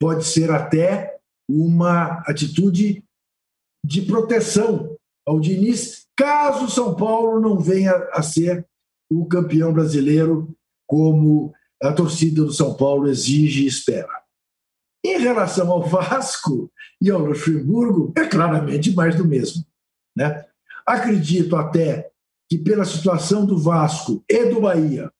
pode 0.00 0.24
ser 0.24 0.50
até 0.50 1.18
uma 1.48 2.20
atitude 2.26 3.04
de 3.84 4.02
proteção 4.02 4.96
ao 5.26 5.40
Diniz, 5.40 6.06
caso 6.16 6.70
São 6.70 6.94
Paulo 6.94 7.40
não 7.40 7.58
venha 7.58 7.92
a 8.12 8.22
ser 8.22 8.66
o 9.10 9.26
campeão 9.26 9.72
brasileiro 9.72 10.54
como 10.86 11.52
a 11.82 11.92
torcida 11.92 12.42
do 12.42 12.52
São 12.52 12.76
Paulo 12.76 13.08
exige 13.08 13.64
e 13.64 13.66
espera. 13.66 14.22
Em 15.04 15.18
relação 15.18 15.70
ao 15.70 15.82
Vasco 15.82 16.70
e 17.00 17.10
ao 17.10 17.20
Luxemburgo, 17.20 18.12
é 18.16 18.26
claramente 18.26 18.94
mais 18.94 19.16
do 19.16 19.24
mesmo. 19.24 19.64
Né? 20.16 20.44
Acredito 20.86 21.56
até 21.56 22.10
que, 22.48 22.58
pela 22.58 22.84
situação 22.84 23.44
do 23.44 23.58
Vasco 23.58 24.22
e 24.28 24.46
do 24.46 24.60
Bahia, 24.60 25.10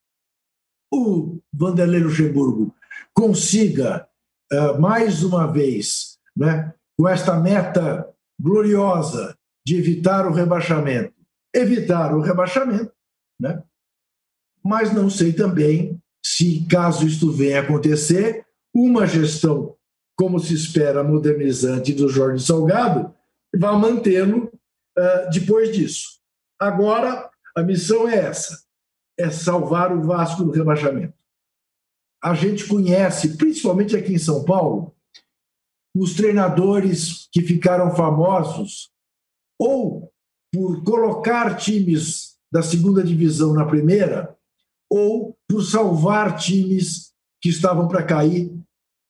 o 0.93 1.41
Vanderlei 1.53 2.01
Luxemburgo 2.01 2.75
consiga, 3.13 4.07
uh, 4.53 4.81
mais 4.81 5.23
uma 5.25 5.47
vez, 5.47 6.19
né, 6.37 6.73
com 6.97 7.09
esta 7.09 7.39
meta 7.41 8.09
gloriosa 8.41 9.37
de 9.67 9.77
evitar 9.77 10.27
o 10.27 10.33
rebaixamento, 10.33 11.15
evitar 11.55 12.15
o 12.15 12.21
rebaixamento, 12.21 12.93
né? 13.41 13.63
mas 14.63 14.93
não 14.93 15.09
sei 15.11 15.33
também 15.33 16.01
se, 16.25 16.67
caso 16.69 17.07
isto 17.07 17.33
venha 17.33 17.61
a 17.61 17.63
acontecer, 17.63 18.47
uma 18.75 19.07
gestão, 19.07 19.77
como 20.17 20.39
se 20.39 20.55
espera, 20.55 21.05
modernizante 21.05 21.93
do 21.93 22.09
Jorge 22.09 22.45
Salgado, 22.45 23.15
vai 23.57 23.77
mantê-lo 23.77 24.51
uh, 24.99 25.31
depois 25.31 25.75
disso. 25.75 26.21
Agora, 26.61 27.31
a 27.57 27.63
missão 27.63 28.09
é 28.09 28.17
essa: 28.17 28.65
é 29.19 29.31
salvar 29.31 29.97
o 29.97 30.03
Vasco 30.03 30.45
do 30.45 30.51
rebaixamento. 30.51 31.15
A 32.23 32.35
gente 32.35 32.67
conhece, 32.67 33.37
principalmente 33.37 33.97
aqui 33.97 34.15
em 34.15 34.19
São 34.19 34.45
Paulo, 34.45 34.95
os 35.95 36.15
treinadores 36.15 37.29
que 37.31 37.43
ficaram 37.43 37.95
famosos 37.95 38.91
ou 39.61 40.11
por 40.53 40.83
colocar 40.85 41.57
times 41.57 42.37
da 42.53 42.63
segunda 42.63 43.03
divisão 43.03 43.53
na 43.53 43.67
primeira, 43.67 44.37
ou 44.91 45.37
por 45.49 45.63
salvar 45.63 46.37
times 46.37 47.13
que 47.43 47.49
estavam 47.49 47.89
para 47.89 48.05
cair 48.05 48.53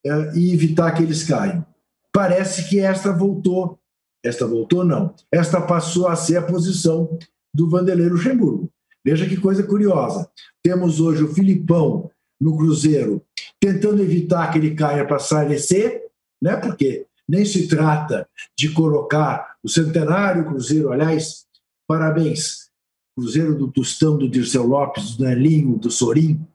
é, 0.04 0.36
e 0.36 0.52
evitar 0.52 0.92
que 0.92 1.02
eles 1.02 1.22
caiam. 1.24 1.64
Parece 2.12 2.68
que 2.68 2.80
esta 2.80 3.12
voltou, 3.12 3.78
esta 4.24 4.46
voltou 4.46 4.84
não, 4.84 5.14
esta 5.30 5.60
passou 5.60 6.08
a 6.08 6.16
ser 6.16 6.38
a 6.38 6.42
posição 6.42 7.18
do 7.54 7.68
Vanderlei 7.68 8.08
Luxemburgo. 8.08 8.70
Veja 9.04 9.28
que 9.28 9.36
coisa 9.36 9.62
curiosa. 9.62 10.28
Temos 10.62 10.98
hoje 10.98 11.22
o 11.22 11.34
Filipão 11.34 12.10
no 12.40 12.56
Cruzeiro 12.56 13.22
tentando 13.60 14.02
evitar 14.02 14.50
que 14.50 14.58
ele 14.58 14.74
caia 14.74 15.06
para 15.06 15.16
a 15.16 15.20
Série 15.20 15.58
C, 15.58 16.02
né? 16.42 16.56
porque 16.56 17.06
nem 17.28 17.44
se 17.44 17.68
trata 17.68 18.28
de 18.58 18.70
colocar 18.70 19.56
o 19.62 19.68
centenário 19.68 20.46
Cruzeiro, 20.46 20.92
aliás, 20.92 21.46
parabéns, 21.86 22.70
Cruzeiro 23.16 23.56
do 23.56 23.70
Tostão, 23.70 24.18
do 24.18 24.28
Dirceu 24.28 24.66
Lopes, 24.66 25.16
do 25.16 25.24
Nelinho, 25.24 25.78
do 25.78 25.90
Sorim, 25.90 26.46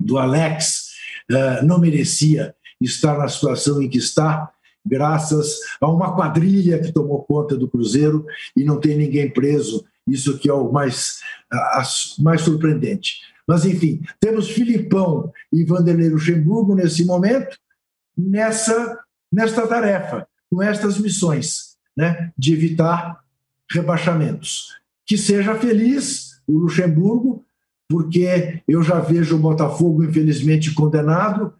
do 0.00 0.18
Alex, 0.18 0.90
uh, 1.30 1.64
não 1.64 1.78
merecia 1.78 2.54
estar 2.80 3.16
na 3.16 3.28
situação 3.28 3.80
em 3.80 3.88
que 3.88 3.98
está, 3.98 4.52
graças 4.84 5.60
a 5.80 5.90
uma 5.90 6.14
quadrilha 6.14 6.78
que 6.78 6.92
tomou 6.92 7.22
conta 7.22 7.56
do 7.56 7.68
Cruzeiro 7.68 8.26
e 8.56 8.64
não 8.64 8.80
tem 8.80 8.96
ninguém 8.96 9.30
preso. 9.30 9.84
Isso 10.06 10.38
que 10.38 10.48
é 10.48 10.52
o 10.52 10.72
mais, 10.72 11.20
uh, 11.52 12.22
mais 12.22 12.40
surpreendente. 12.40 13.20
Mas, 13.46 13.64
enfim, 13.64 14.02
temos 14.20 14.50
Filipão 14.50 15.32
e 15.52 15.64
Vanderlei 15.64 16.08
Luxemburgo 16.08 16.74
nesse 16.74 17.04
momento, 17.04 17.56
nessa, 18.16 18.98
nesta 19.32 19.66
tarefa, 19.66 20.26
com 20.50 20.62
estas 20.62 20.98
missões, 20.98 21.76
né, 21.96 22.32
de 22.36 22.52
evitar 22.52 23.20
rebaixamentos. 23.70 24.76
Que 25.04 25.18
seja 25.18 25.54
feliz 25.54 26.40
o 26.46 26.58
Luxemburgo, 26.58 27.44
porque 27.88 28.62
eu 28.66 28.82
já 28.82 29.00
vejo 29.00 29.36
o 29.36 29.40
Botafogo, 29.40 30.04
infelizmente, 30.04 30.72
condenado. 30.72 31.52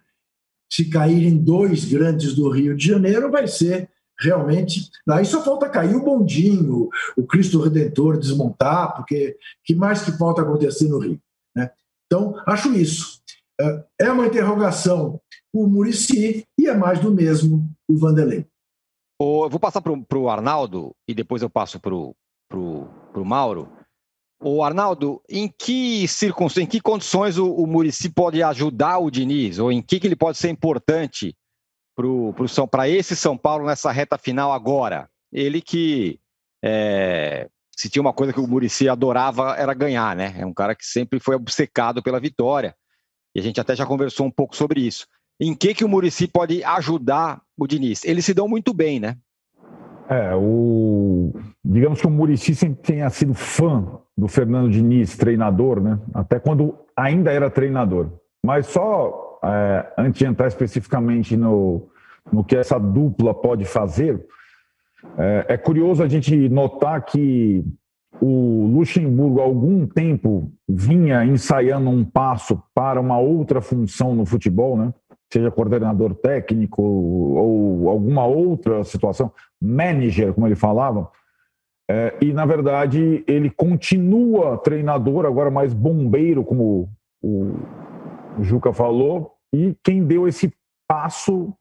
Se 0.73 0.87
caírem 0.87 1.37
dois 1.37 1.85
grandes 1.85 2.35
do 2.35 2.49
Rio 2.49 2.75
de 2.75 2.87
Janeiro, 2.87 3.31
vai 3.31 3.47
ser 3.47 3.91
realmente. 4.19 4.89
Aí 5.07 5.27
só 5.27 5.45
falta 5.45 5.69
cair 5.69 5.95
o 5.95 6.03
bondinho, 6.03 6.89
o 7.15 7.27
Cristo 7.27 7.61
Redentor 7.61 8.17
desmontar, 8.17 8.95
porque 8.97 9.37
que 9.63 9.75
mais 9.75 10.03
que 10.03 10.13
falta 10.13 10.41
acontecer 10.41 10.89
no 10.89 10.99
Rio? 10.99 11.21
Né? 11.55 11.71
Então, 12.07 12.35
acho 12.47 12.73
isso. 12.73 13.21
É, 13.61 13.85
é 14.07 14.11
uma 14.11 14.27
interrogação 14.27 15.21
o 15.53 15.67
Murici 15.67 16.47
e 16.59 16.67
é 16.67 16.75
mais 16.75 16.99
do 17.01 17.13
mesmo 17.13 17.69
o 17.87 17.99
Vanderlei. 17.99 18.47
Eu 19.21 19.51
vou 19.51 19.61
passar 19.61 19.83
para 19.83 20.19
o 20.19 20.31
Arnaldo 20.31 20.97
e 21.07 21.13
depois 21.13 21.43
eu 21.43 21.51
passo 21.51 21.79
para 21.79 21.95
o 21.95 23.25
Mauro. 23.25 23.69
O 24.45 24.65
Arnaldo, 24.65 25.23
em 25.29 25.49
que 25.49 26.07
circunstâncias, 26.09 26.65
em 26.65 26.69
que 26.69 26.81
condições 26.81 27.39
o, 27.39 27.49
o 27.55 27.65
Murici 27.65 28.11
pode 28.11 28.43
ajudar 28.43 28.99
o 28.99 29.11
Diniz? 29.11 29.61
Ou 29.61 29.71
em 29.71 29.81
que, 29.81 30.01
que 30.01 30.07
ele 30.07 30.17
pode 30.17 30.37
ser 30.37 30.51
importante 30.51 31.37
para 32.69 32.89
esse 32.89 33.15
São 33.15 33.39
Paulo 33.39 33.67
nessa 33.67 33.93
reta 33.93 34.19
final 34.19 34.53
agora? 34.53 35.09
Ele 35.33 35.61
que 35.61 36.19
é, 36.63 37.49
se 37.77 37.89
tinha 37.89 38.03
uma 38.03 38.13
coisa 38.13 38.33
que 38.33 38.41
o 38.41 38.47
Murici 38.49 38.89
adorava 38.89 39.55
era 39.57 39.73
ganhar, 39.75 40.17
né? 40.17 40.35
É 40.37 40.45
um 40.45 40.53
cara 40.53 40.75
que 40.75 40.85
sempre 40.85 41.21
foi 41.21 41.37
obcecado 41.37 42.03
pela 42.03 42.19
vitória. 42.19 42.75
E 43.35 43.39
a 43.41 43.43
gente 43.43 43.61
até 43.61 43.77
já 43.77 43.87
conversou 43.87 44.27
um 44.27 44.31
pouco 44.31 44.57
sobre 44.57 44.81
isso. 44.81 45.07
Em 45.41 45.55
que, 45.55 45.73
que 45.73 45.85
o 45.85 45.89
Murici 45.89 46.27
pode 46.27 46.65
ajudar 46.65 47.41
o 47.57 47.67
Diniz? 47.67 48.05
Eles 48.05 48.25
se 48.25 48.35
dão 48.35 48.49
muito 48.49 48.75
bem, 48.75 48.99
né? 48.99 49.17
É, 50.09 50.35
o... 50.35 51.33
digamos 51.65 52.01
que 52.01 52.07
o 52.07 52.11
Murici 52.11 52.57
sempre 52.57 52.83
tenha 52.83 53.09
sido 53.09 53.35
fã 53.35 54.02
do 54.17 54.29
Fernando 54.29 54.71
Diniz, 54.71 55.17
treinador, 55.17 55.81
né? 55.81 55.99
Até 56.13 56.39
quando 56.39 56.79
ainda 56.97 57.33
era 57.33 57.51
treinador. 57.51 58.09
Mas 58.45 58.67
só 58.67 59.39
é, 59.43 59.93
antes 59.99 60.19
de 60.19 60.27
entrar 60.27 60.49
especificamente 60.49 61.37
no, 61.37 61.89
no 62.33 62.45
que 62.45 62.57
essa 62.57 62.79
dupla 62.79 63.35
pode 63.35 63.65
fazer, 63.65 64.25
é, 65.19 65.47
é 65.49 65.57
curioso 65.57 66.03
a 66.03 66.09
gente 66.09 66.49
notar 66.49 67.05
que 67.05 67.65
o 68.21 68.71
Luxemburgo, 68.73 69.41
há 69.41 69.45
algum 69.45 69.87
tempo, 69.87 70.53
vinha 70.69 71.25
ensaiando 71.25 71.91
um 71.91 72.05
passo 72.05 72.63
para 72.75 73.01
uma 73.01 73.19
outra 73.19 73.61
função 73.61 74.15
no 74.15 74.25
futebol, 74.25 74.77
né? 74.77 74.93
seja 75.33 75.51
coordenador 75.51 76.15
técnico 76.15 76.83
ou 76.83 77.89
alguma 77.89 78.27
outra 78.27 78.85
situação, 78.85 79.33
manager, 79.61 80.35
como 80.35 80.47
ele 80.47 80.55
falava. 80.55 81.11
É, 81.95 82.17
e, 82.23 82.33
na 82.33 82.47
verdade, 82.47 83.23
ele 83.27 83.51
continua 83.51 84.57
treinador, 84.57 85.27
agora 85.27 85.51
mais 85.51 85.75
bombeiro, 85.75 86.43
como 86.43 86.89
o, 87.23 87.53
Juca 88.41 88.73
falou, 88.73 89.33
e 89.55 89.77
quem 89.85 90.03
deu 90.03 90.27
esse 90.27 90.51
passo 90.89 91.53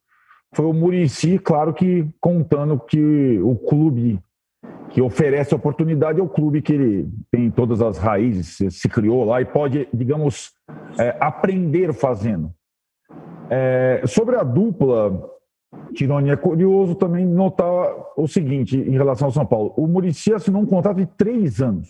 foi 0.55 0.65
o 0.65 0.73
Murici, 0.73 1.37
claro 1.37 1.73
que 1.73 2.07
contando 2.21 2.79
que 2.79 3.39
o 3.43 3.57
clube 3.57 4.21
que 4.91 5.01
oferece 5.01 5.53
oportunidade 5.53 6.21
é 6.21 6.23
o 6.23 6.29
clube 6.29 6.61
que 6.61 6.71
ele 6.71 7.09
tem 7.29 7.51
todas 7.51 7.81
as 7.81 7.97
raízes, 7.97 8.57
se 8.73 8.87
criou 8.87 9.25
lá 9.25 9.41
e 9.41 9.45
pode, 9.45 9.85
digamos, 9.93 10.53
é, 10.97 11.17
aprender 11.19 11.93
fazendo. 11.93 12.53
É, 13.49 14.01
sobre 14.07 14.37
a 14.37 14.43
dupla, 14.43 15.29
Tironi, 15.93 16.29
é 16.29 16.35
curioso 16.35 16.95
também 16.95 17.25
notar 17.25 17.95
o 18.17 18.27
seguinte 18.27 18.77
em 18.77 18.91
relação 18.91 19.27
ao 19.27 19.31
São 19.31 19.45
Paulo. 19.45 19.73
O 19.77 19.87
Murici 19.87 20.33
assinou 20.33 20.61
um 20.61 20.65
contrato 20.65 20.97
de 20.97 21.05
três 21.05 21.61
anos. 21.61 21.89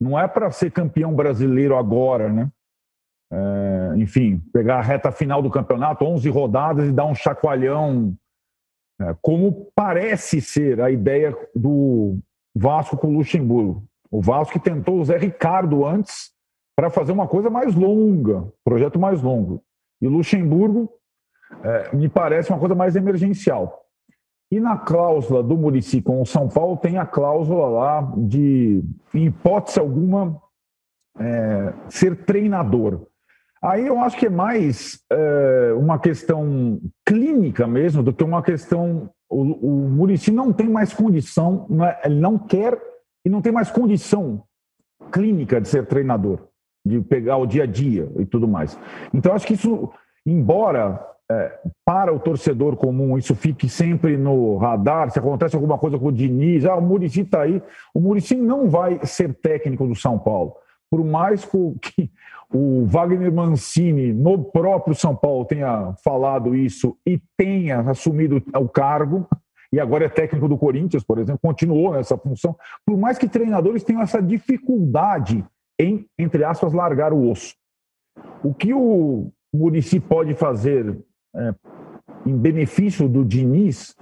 Não 0.00 0.18
é 0.18 0.26
para 0.28 0.50
ser 0.50 0.70
campeão 0.70 1.14
brasileiro 1.14 1.76
agora, 1.76 2.32
né? 2.32 2.50
É, 3.30 3.92
enfim, 3.96 4.42
pegar 4.52 4.78
a 4.78 4.82
reta 4.82 5.12
final 5.12 5.42
do 5.42 5.50
campeonato, 5.50 6.04
11 6.04 6.28
rodadas 6.30 6.88
e 6.88 6.92
dar 6.92 7.04
um 7.04 7.14
chacoalhão, 7.14 8.16
é, 9.00 9.14
como 9.20 9.70
parece 9.74 10.40
ser 10.40 10.80
a 10.80 10.90
ideia 10.90 11.36
do 11.54 12.18
Vasco 12.54 12.96
com 12.96 13.08
o 13.08 13.18
Luxemburgo. 13.18 13.84
O 14.10 14.22
Vasco 14.22 14.54
que 14.54 14.60
tentou 14.60 14.98
o 14.98 15.04
Zé 15.04 15.18
Ricardo 15.18 15.84
antes 15.84 16.32
para 16.74 16.88
fazer 16.88 17.12
uma 17.12 17.28
coisa 17.28 17.50
mais 17.50 17.74
longa, 17.74 18.50
projeto 18.64 18.98
mais 18.98 19.20
longo. 19.20 19.62
E 20.00 20.08
Luxemburgo 20.08 20.88
é, 21.62 21.94
me 21.96 22.08
parece 22.08 22.50
uma 22.50 22.58
coisa 22.58 22.74
mais 22.74 22.96
emergencial. 22.96 23.84
E 24.50 24.58
na 24.58 24.78
cláusula 24.78 25.42
do 25.42 25.56
Murici 25.56 26.00
com 26.00 26.22
o 26.22 26.26
São 26.26 26.48
Paulo 26.48 26.76
tem 26.76 26.96
a 26.98 27.04
cláusula 27.04 27.66
lá 27.66 28.12
de, 28.16 28.82
em 29.14 29.26
hipótese 29.26 29.78
alguma, 29.78 30.40
é, 31.18 31.74
ser 31.88 32.24
treinador. 32.24 33.06
Aí 33.62 33.86
eu 33.86 33.98
acho 34.00 34.16
que 34.16 34.26
é 34.26 34.30
mais 34.30 35.00
é, 35.10 35.72
uma 35.76 35.98
questão 35.98 36.80
clínica 37.04 37.66
mesmo 37.66 38.02
do 38.02 38.12
que 38.12 38.24
uma 38.24 38.42
questão. 38.42 39.10
O, 39.28 39.42
o 39.42 39.88
Murici 39.90 40.30
não 40.30 40.52
tem 40.52 40.68
mais 40.68 40.94
condição, 40.94 41.66
não 41.68 41.84
é, 41.84 42.00
ele 42.04 42.20
não 42.20 42.38
quer 42.38 42.80
e 43.26 43.28
não 43.28 43.42
tem 43.42 43.52
mais 43.52 43.70
condição 43.70 44.42
clínica 45.12 45.60
de 45.60 45.68
ser 45.68 45.86
treinador, 45.86 46.48
de 46.86 47.00
pegar 47.00 47.36
o 47.36 47.46
dia 47.46 47.64
a 47.64 47.66
dia 47.66 48.10
e 48.18 48.24
tudo 48.24 48.48
mais. 48.48 48.78
Então, 49.12 49.34
acho 49.34 49.46
que 49.46 49.54
isso, 49.54 49.90
embora 50.24 51.04
é, 51.30 51.58
para 51.84 52.12
o 52.12 52.18
torcedor 52.18 52.76
comum 52.76 53.18
isso 53.18 53.34
fique 53.34 53.68
sempre 53.68 54.16
no 54.16 54.56
radar, 54.56 55.10
se 55.10 55.18
acontece 55.18 55.54
alguma 55.54 55.76
coisa 55.76 55.98
com 55.98 56.06
o 56.06 56.12
Diniz, 56.12 56.64
ah, 56.64 56.76
o 56.76 56.82
Murici 56.82 57.20
está 57.20 57.42
aí, 57.42 57.62
o 57.92 58.00
Murici 58.00 58.34
não 58.34 58.68
vai 58.68 59.04
ser 59.04 59.34
técnico 59.34 59.86
do 59.86 59.94
São 59.94 60.18
Paulo. 60.18 60.54
Por 60.90 61.04
mais 61.04 61.44
que 61.82 62.10
o 62.52 62.86
Wagner 62.86 63.30
Mancini, 63.30 64.12
no 64.12 64.42
próprio 64.42 64.94
São 64.94 65.14
Paulo, 65.14 65.44
tenha 65.44 65.94
falado 66.02 66.56
isso 66.56 66.96
e 67.06 67.20
tenha 67.36 67.80
assumido 67.80 68.42
o 68.54 68.68
cargo, 68.68 69.28
e 69.70 69.78
agora 69.78 70.06
é 70.06 70.08
técnico 70.08 70.48
do 70.48 70.56
Corinthians, 70.56 71.04
por 71.04 71.18
exemplo, 71.18 71.40
continuou 71.42 71.92
nessa 71.92 72.16
função, 72.16 72.56
por 72.86 72.96
mais 72.96 73.18
que 73.18 73.28
treinadores 73.28 73.84
tenham 73.84 74.00
essa 74.00 74.22
dificuldade 74.22 75.44
em, 75.78 76.06
entre 76.18 76.42
aspas, 76.42 76.72
largar 76.72 77.12
o 77.12 77.30
osso. 77.30 77.54
O 78.42 78.54
que 78.54 78.72
o 78.72 79.30
Murici 79.52 80.00
pode 80.00 80.34
fazer 80.34 80.98
é, 81.34 81.54
em 82.26 82.36
benefício 82.36 83.08
do 83.08 83.24
Diniz 83.24 83.96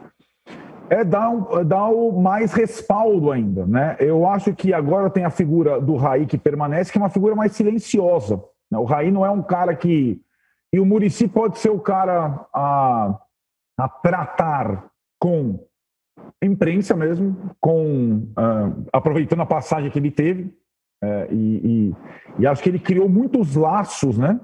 é 0.89 1.05
dar, 1.05 1.31
um, 1.31 1.59
é 1.59 1.65
dar 1.65 1.89
o 1.89 2.13
mais 2.21 2.53
respaldo 2.53 3.31
ainda. 3.31 3.67
Né? 3.67 3.97
Eu 3.99 4.27
acho 4.27 4.55
que 4.55 4.73
agora 4.73 5.11
tem 5.11 5.25
a 5.25 5.31
figura 5.31 5.81
do 5.81 5.97
Raí 5.97 6.27
que 6.27 6.39
permanece, 6.39 6.91
que 6.91 6.99
é 6.99 7.01
uma 7.01 7.11
figura 7.11 7.35
mais 7.35 7.53
silenciosa. 7.53 8.43
Né? 8.71 8.79
O 8.79 8.85
Raí 8.85 9.11
não 9.11 9.25
é 9.25 9.31
um 9.31 9.43
cara 9.43 9.75
que. 9.75 10.21
E 10.73 10.81
o 10.81 10.87
Murici 10.87 11.29
pode 11.29 11.59
ser 11.59 11.71
o 11.71 11.79
cara 11.79 12.47
a, 12.53 13.19
a 13.79 13.89
tratar 13.89 14.91
com 15.19 15.65
imprensa 16.43 16.95
mesmo, 16.95 17.55
com 17.61 18.17
uh, 18.17 18.87
aproveitando 18.93 19.41
a 19.41 19.47
passagem 19.47 19.91
que 19.91 19.99
ele 19.99 20.11
teve. 20.11 20.55
Uh, 21.03 21.33
e, 21.33 21.61
e, 21.65 21.95
e, 22.41 22.47
acho 22.47 22.63
que 22.63 22.69
ele 22.69 22.79
criou 22.79 23.09
muitos 23.09 23.55
laços, 23.55 24.19
né? 24.19 24.41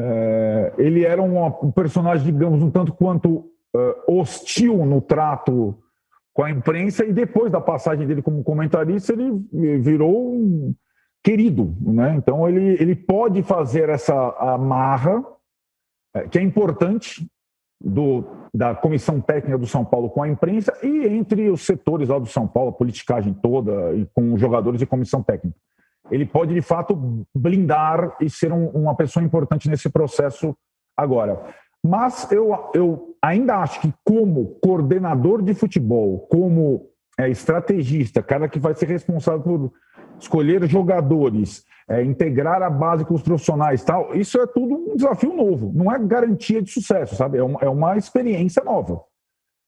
Uh, 0.00 0.80
ele 0.80 1.04
era 1.04 1.22
um, 1.22 1.70
personagem, 1.70 2.32
digamos, 2.32 2.62
um 2.62 2.70
tanto 2.70 2.92
quanto 2.92 3.48
hostil 4.06 4.84
no 4.84 5.00
trato 5.00 5.74
com 6.34 6.44
a 6.44 6.50
imprensa, 6.50 7.06
e 7.06 7.12
depois 7.12 7.50
da 7.50 7.58
passagem 7.58 8.06
dele 8.06 8.20
como 8.20 8.44
comentarista, 8.44 9.14
ele 9.14 9.32
virou 9.80 10.34
um 10.34 10.74
querido, 11.24 11.74
né? 11.80 12.14
Então 12.16 12.46
ele, 12.46 12.76
ele 12.80 12.94
pode 12.94 13.42
fazer 13.42 13.88
essa 13.88 14.14
amarra, 14.38 15.24
que 16.30 16.38
é 16.38 16.42
importante, 16.42 17.26
do, 17.82 18.24
da 18.54 18.74
comissão 18.74 19.20
técnica 19.20 19.58
do 19.58 19.66
São 19.66 19.84
Paulo 19.84 20.08
com 20.08 20.22
a 20.22 20.28
imprensa 20.28 20.72
e 20.82 21.06
entre 21.06 21.50
os 21.50 21.62
setores 21.62 22.08
lá 22.08 22.18
do 22.18 22.26
São 22.26 22.46
Paulo, 22.46 22.70
a 22.70 22.74
politicagem 22.74 23.34
toda, 23.34 23.92
e 23.94 24.06
com 24.14 24.36
jogadores 24.38 24.80
e 24.80 24.86
comissão 24.86 25.22
técnica. 25.22 25.56
Ele 26.10 26.26
pode, 26.26 26.54
de 26.54 26.62
fato, 26.62 27.26
blindar 27.34 28.16
e 28.20 28.28
ser 28.28 28.52
um, 28.52 28.68
uma 28.68 28.94
pessoa 28.94 29.24
importante 29.24 29.68
nesse 29.68 29.88
processo 29.88 30.56
agora. 30.96 31.40
Mas 31.84 32.30
eu, 32.30 32.70
eu 32.74 33.16
ainda 33.20 33.56
acho 33.56 33.80
que, 33.80 33.92
como 34.04 34.56
coordenador 34.62 35.42
de 35.42 35.54
futebol, 35.54 36.26
como 36.30 36.88
é, 37.18 37.28
estrategista, 37.28 38.22
cara 38.22 38.48
que 38.48 38.58
vai 38.58 38.74
ser 38.74 38.86
responsável 38.86 39.40
por 39.40 39.72
escolher 40.18 40.66
jogadores, 40.68 41.64
é, 41.88 42.02
integrar 42.02 42.62
a 42.62 42.70
base 42.70 43.04
com 43.04 43.14
os 43.14 43.22
profissionais 43.22 43.82
tal, 43.82 44.14
isso 44.14 44.40
é 44.40 44.46
tudo 44.46 44.74
um 44.74 44.96
desafio 44.96 45.34
novo, 45.34 45.72
não 45.74 45.92
é 45.92 45.98
garantia 45.98 46.62
de 46.62 46.70
sucesso, 46.70 47.16
sabe? 47.16 47.38
É 47.38 47.42
uma, 47.42 47.58
é 47.60 47.68
uma 47.68 47.96
experiência 47.96 48.62
nova. 48.62 49.02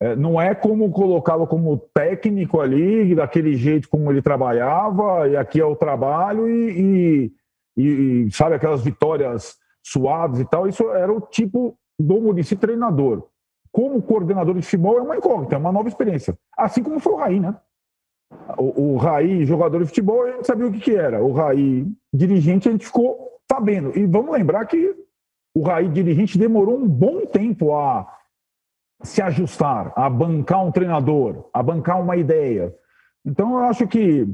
É, 0.00 0.16
não 0.16 0.40
é 0.40 0.54
como 0.54 0.90
colocá-lo 0.90 1.46
como 1.46 1.78
técnico 1.94 2.60
ali, 2.60 3.14
daquele 3.14 3.54
jeito 3.54 3.88
como 3.88 4.11
ele 4.11 4.20
trabalhava, 4.20 5.28
e 5.28 5.37
aqui 5.37 5.61
é 5.61 5.64
o 5.64 5.76
trabalho, 5.76 6.48
e, 6.48 7.33
e, 7.76 7.85
e 8.26 8.30
sabe, 8.33 8.57
aquelas 8.57 8.83
vitórias 8.83 9.57
suaves 9.83 10.40
e 10.40 10.44
tal. 10.44 10.66
Isso 10.66 10.88
era 10.90 11.12
o 11.12 11.20
tipo 11.20 11.76
do 11.98 12.20
Murici 12.20 12.57
treinador. 12.57 13.28
Como 13.70 14.02
coordenador 14.02 14.54
de 14.54 14.62
futebol 14.62 14.98
é 14.98 15.02
uma 15.02 15.16
incógnita, 15.16 15.57
é 15.57 15.59
uma 15.59 15.72
nova 15.72 15.88
experiência. 15.88 16.37
Assim 16.57 16.83
como 16.83 17.00
foi 17.00 17.12
o 17.12 17.16
Raí, 17.16 17.40
né? 17.40 17.57
O, 18.57 18.94
o 18.94 18.96
Raí, 18.96 19.44
jogador 19.44 19.80
de 19.80 19.87
futebol, 19.87 20.22
a 20.22 20.30
gente 20.33 20.46
sabia 20.46 20.66
o 20.66 20.72
que, 20.72 20.80
que 20.80 20.94
era. 20.94 21.22
O 21.22 21.33
Raí, 21.33 21.87
dirigente, 22.12 22.68
a 22.68 22.72
gente 22.72 22.87
ficou 22.87 23.30
sabendo. 23.50 23.96
E 23.96 24.07
vamos 24.07 24.33
lembrar 24.33 24.64
que 24.66 24.94
o 25.57 25.62
Raí, 25.62 25.88
dirigente, 25.88 26.38
demorou 26.38 26.76
um 26.76 26.88
bom 26.88 27.26
tempo 27.26 27.74
a 27.74 28.07
se 29.05 29.23
ajustar, 29.23 29.93
a 29.95 30.09
bancar 30.09 30.64
um 30.64 30.73
treinador, 30.73 31.49
a 31.53 31.62
bancar 31.62 32.01
uma 32.01 32.17
ideia. 32.17 32.75
Então, 33.25 33.59
eu 33.59 33.64
acho 33.64 33.87
que 33.87 34.27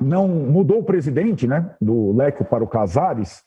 não 0.00 0.28
mudou 0.28 0.78
o 0.80 0.84
presidente, 0.84 1.46
né, 1.46 1.74
do 1.80 2.12
Leco 2.12 2.44
para 2.44 2.62
o 2.62 2.68
Casares, 2.68 3.42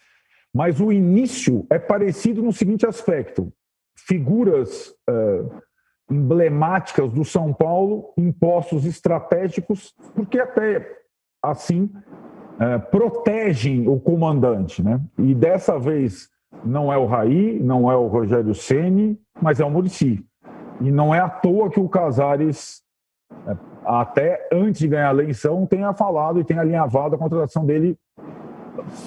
mas 0.53 0.81
o 0.81 0.91
início 0.91 1.65
é 1.69 1.77
parecido 1.77 2.41
no 2.41 2.51
seguinte 2.51 2.85
aspecto: 2.85 3.53
figuras 3.95 4.89
uh, 5.09 5.61
emblemáticas 6.11 7.11
do 7.11 7.23
São 7.23 7.53
Paulo 7.53 8.11
em 8.17 8.31
postos 8.31 8.85
estratégicos, 8.85 9.93
porque 10.15 10.39
até 10.39 10.97
assim 11.41 11.89
é, 12.59 12.77
protegem 12.77 13.87
o 13.87 13.99
comandante, 13.99 14.83
né? 14.83 14.99
E 15.17 15.33
dessa 15.33 15.79
vez 15.79 16.29
não 16.65 16.91
é 16.91 16.97
o 16.97 17.05
Raí, 17.05 17.59
não 17.59 17.89
é 17.89 17.95
o 17.95 18.07
Rogério 18.07 18.53
Ceni, 18.53 19.17
mas 19.41 19.59
é 19.59 19.65
o 19.65 19.71
Murici. 19.71 20.25
E 20.81 20.91
não 20.91 21.13
é 21.13 21.19
à 21.19 21.29
toa 21.29 21.69
que 21.69 21.79
o 21.79 21.89
Casares, 21.89 22.81
é, 23.47 23.55
até 23.85 24.47
antes 24.51 24.79
de 24.79 24.87
ganhar 24.87 25.09
a 25.09 25.13
eleição, 25.13 25.65
tenha 25.65 25.93
falado 25.93 26.39
e 26.39 26.43
tenha 26.43 26.61
alinhavado 26.61 27.15
a 27.15 27.19
contratação 27.19 27.65
dele 27.65 27.97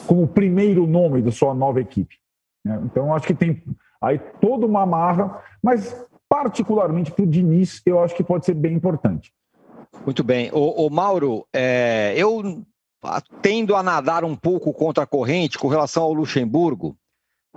como 0.06 0.26
primeiro 0.26 0.86
nome 0.86 1.22
da 1.22 1.30
sua 1.30 1.54
nova 1.54 1.80
equipe. 1.80 2.16
Né? 2.64 2.80
Então, 2.84 3.14
acho 3.14 3.26
que 3.26 3.34
tem 3.34 3.62
aí 4.00 4.18
toda 4.40 4.66
uma 4.66 4.82
amarra, 4.82 5.42
mas 5.62 6.04
particularmente 6.28 7.10
para 7.10 7.24
o 7.24 7.26
Diniz, 7.26 7.82
eu 7.84 8.02
acho 8.02 8.14
que 8.14 8.24
pode 8.24 8.44
ser 8.44 8.54
bem 8.54 8.74
importante. 8.74 9.32
Muito 10.04 10.24
bem. 10.24 10.50
O, 10.52 10.86
o 10.86 10.90
Mauro, 10.90 11.46
é, 11.52 12.14
eu 12.16 12.64
tendo 13.40 13.74
a 13.76 13.82
nadar 13.82 14.24
um 14.24 14.34
pouco 14.34 14.72
contra 14.72 15.04
a 15.04 15.06
corrente 15.06 15.58
com 15.58 15.68
relação 15.68 16.04
ao 16.04 16.12
Luxemburgo, 16.12 16.96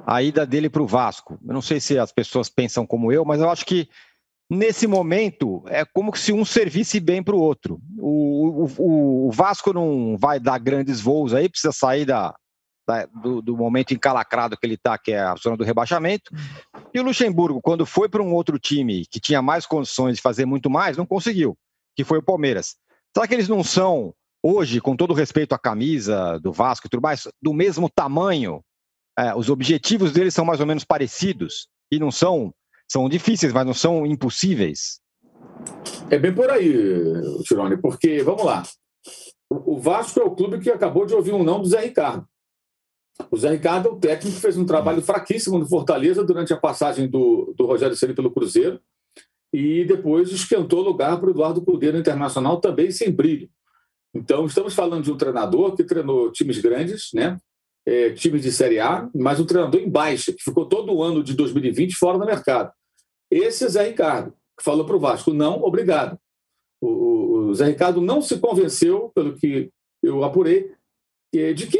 a 0.05 0.21
ida 0.21 0.45
dele 0.45 0.69
para 0.69 0.83
o 0.83 0.87
Vasco. 0.87 1.37
Eu 1.45 1.53
não 1.53 1.61
sei 1.61 1.79
se 1.79 1.97
as 1.97 2.11
pessoas 2.11 2.49
pensam 2.49 2.85
como 2.85 3.11
eu, 3.11 3.23
mas 3.23 3.39
eu 3.39 3.49
acho 3.49 3.65
que 3.65 3.87
nesse 4.49 4.87
momento 4.87 5.63
é 5.67 5.85
como 5.85 6.15
se 6.15 6.31
um 6.33 6.45
servisse 6.45 6.99
bem 6.99 7.23
para 7.23 7.35
o 7.35 7.39
outro. 7.39 7.79
O, 7.99 9.29
Vasco 9.31 9.73
não 9.73 10.17
vai 10.17 10.39
dar 10.39 10.59
grandes 10.59 11.01
voos 11.01 11.33
aí, 11.33 11.49
precisa 11.49 11.73
sair 11.73 12.05
da, 12.05 12.33
do, 13.21 13.41
do, 13.41 13.57
momento 13.57 13.93
encalacrado 13.93 14.57
que 14.57 14.65
ele 14.65 14.75
está, 14.75 14.97
que 14.97 15.11
é 15.11 15.19
a 15.19 15.35
zona 15.35 15.57
do 15.57 15.63
rebaixamento. 15.63 16.31
E 16.93 16.99
o 16.99 17.03
Luxemburgo, 17.03 17.61
quando 17.61 17.85
foi 17.85 18.07
para 18.07 18.23
um 18.23 18.33
outro 18.33 18.59
time 18.59 19.05
que 19.05 19.19
tinha 19.19 19.41
mais 19.41 19.65
condições 19.65 20.15
de 20.15 20.21
fazer 20.21 20.45
muito 20.45 20.69
mais, 20.69 20.97
não 20.97 21.05
conseguiu, 21.05 21.57
que 21.95 22.03
foi 22.03 22.19
o 22.19 22.23
Palmeiras. 22.23 22.75
Será 23.13 23.27
que 23.27 23.33
eles 23.33 23.49
não 23.49 23.63
são, 23.63 24.13
hoje, 24.43 24.79
com 24.79 24.95
todo 24.95 25.13
respeito 25.13 25.53
à 25.53 25.59
camisa 25.59 26.39
do 26.39 26.51
Vasco 26.51 26.87
e 26.87 26.89
tudo 26.89 27.01
mais, 27.01 27.27
do 27.41 27.53
mesmo 27.53 27.89
tamanho? 27.89 28.61
É, 29.17 29.33
os 29.35 29.49
objetivos 29.49 30.11
deles 30.11 30.33
são 30.33 30.43
mais 30.43 30.59
ou 30.59 30.65
menos 30.65 30.83
parecidos 30.83 31.67
e 31.91 31.99
não 31.99 32.11
são, 32.11 32.53
são 32.89 33.07
difíceis, 33.07 33.53
mas 33.53 33.65
não 33.65 33.73
são 33.73 34.05
impossíveis? 34.05 34.99
É 36.09 36.19
bem 36.19 36.33
por 36.33 36.49
aí, 36.49 36.73
Tirone, 37.43 37.77
porque, 37.77 38.21
vamos 38.21 38.43
lá, 38.43 38.63
o 39.49 39.79
Vasco 39.79 40.19
é 40.19 40.23
o 40.23 40.35
clube 40.35 40.59
que 40.59 40.69
acabou 40.69 41.05
de 41.05 41.13
ouvir 41.13 41.33
um 41.33 41.43
não 41.43 41.61
do 41.61 41.67
Zé 41.67 41.81
Ricardo. 41.81 42.27
O 43.31 43.37
Zé 43.37 43.51
Ricardo, 43.51 43.93
o 43.93 43.99
técnico, 43.99 44.37
fez 44.37 44.57
um 44.57 44.65
trabalho 44.65 45.01
fraquíssimo 45.01 45.57
no 45.57 45.67
Fortaleza 45.67 46.23
durante 46.23 46.53
a 46.53 46.57
passagem 46.57 47.07
do, 47.07 47.53
do 47.57 47.65
Rogério 47.65 47.95
Ceni 47.95 48.13
pelo 48.13 48.31
Cruzeiro 48.31 48.79
e 49.53 49.85
depois 49.85 50.31
esquentou 50.31 50.81
lugar 50.81 51.17
para 51.17 51.27
o 51.27 51.31
Eduardo 51.31 51.61
Cudê 51.61 51.91
no 51.91 51.99
Internacional, 51.99 52.59
também 52.59 52.91
sem 52.91 53.09
brilho. 53.09 53.49
Então, 54.13 54.45
estamos 54.45 54.73
falando 54.73 55.03
de 55.03 55.11
um 55.11 55.17
treinador 55.17 55.75
que 55.75 55.83
treinou 55.83 56.31
times 56.31 56.59
grandes, 56.59 57.11
né? 57.13 57.37
É, 57.87 58.09
times 58.11 58.41
de 58.41 58.51
Série 58.51 58.79
A, 58.79 59.07
mas 59.13 59.39
um 59.39 59.45
treinador 59.45 59.79
em 59.79 59.89
baixa, 59.89 60.33
que 60.33 60.43
ficou 60.43 60.65
todo 60.65 60.91
o 60.91 61.03
ano 61.03 61.23
de 61.23 61.35
2020 61.35 61.95
fora 61.95 62.17
do 62.17 62.25
mercado. 62.25 62.71
Esse 63.29 63.65
é 63.65 63.69
Zé 63.69 63.87
Ricardo, 63.89 64.33
que 64.57 64.63
falou 64.63 64.85
para 64.85 64.95
o 64.95 64.99
Vasco: 64.99 65.31
não, 65.31 65.61
obrigado. 65.61 66.17
O, 66.81 67.49
o, 67.49 67.53
Zé 67.53 67.65
Ricardo 67.65 68.01
não 68.01 68.21
se 68.21 68.39
convenceu, 68.39 69.11
pelo 69.13 69.35
que 69.35 69.69
eu 70.01 70.23
apurei, 70.23 70.71
de 71.31 71.67
que 71.67 71.77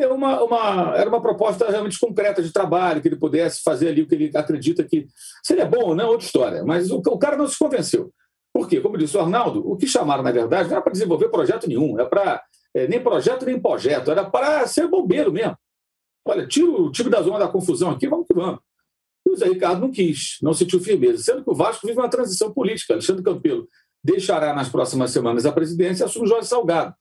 era 0.00 0.12
uma, 0.12 0.42
uma, 0.42 0.96
era 0.96 1.08
uma 1.08 1.20
proposta 1.20 1.70
realmente 1.70 1.98
concreta 1.98 2.42
de 2.42 2.52
trabalho, 2.52 3.00
que 3.00 3.08
ele 3.08 3.16
pudesse 3.16 3.62
fazer 3.62 3.88
ali 3.88 4.02
o 4.02 4.08
que 4.08 4.14
ele 4.14 4.30
acredita 4.34 4.82
que 4.82 5.06
seria 5.42 5.66
bom 5.66 5.88
ou 5.88 5.94
não, 5.94 6.08
outra 6.08 6.26
história. 6.26 6.64
Mas 6.64 6.90
o, 6.90 6.98
o 6.98 7.18
cara 7.18 7.36
não 7.36 7.46
se 7.46 7.58
convenceu. 7.58 8.12
Por 8.52 8.68
quê? 8.68 8.80
Como 8.80 8.96
disse 8.96 9.16
o 9.16 9.20
Arnaldo, 9.20 9.68
o 9.68 9.76
que 9.76 9.86
chamaram, 9.86 10.22
na 10.22 10.30
verdade, 10.30 10.68
não 10.68 10.76
era 10.76 10.82
para 10.82 10.92
desenvolver 10.92 11.28
projeto 11.28 11.68
nenhum, 11.68 11.98
era 11.98 12.08
para 12.08 12.42
é, 12.74 12.88
nem 12.88 13.00
projeto 13.00 13.46
nem 13.46 13.58
projeto, 13.58 14.10
era 14.10 14.24
para 14.24 14.66
ser 14.66 14.88
bombeiro 14.88 15.32
mesmo. 15.32 15.56
Olha, 16.26 16.46
tira 16.46 16.70
o 16.70 16.90
time 16.90 17.10
da 17.10 17.22
zona 17.22 17.38
da 17.38 17.48
confusão 17.48 17.90
aqui, 17.90 18.08
vamos 18.08 18.26
que 18.26 18.34
vamos. 18.34 18.60
E 19.26 19.30
o 19.30 19.36
Zé 19.36 19.46
Ricardo 19.46 19.80
não 19.80 19.90
quis, 19.90 20.38
não 20.42 20.52
sentiu 20.52 20.80
firmeza, 20.80 21.22
sendo 21.22 21.44
que 21.44 21.50
o 21.50 21.54
Vasco 21.54 21.86
vive 21.86 21.98
uma 21.98 22.08
transição 22.08 22.52
política. 22.52 22.94
Alexandre 22.94 23.22
Campelo 23.22 23.68
deixará 24.02 24.54
nas 24.54 24.68
próximas 24.68 25.10
semanas 25.10 25.46
a 25.46 25.52
presidência 25.52 26.04
e 26.04 26.06
assume 26.06 26.28
Jorge 26.28 26.48
Salgado. 26.48 26.94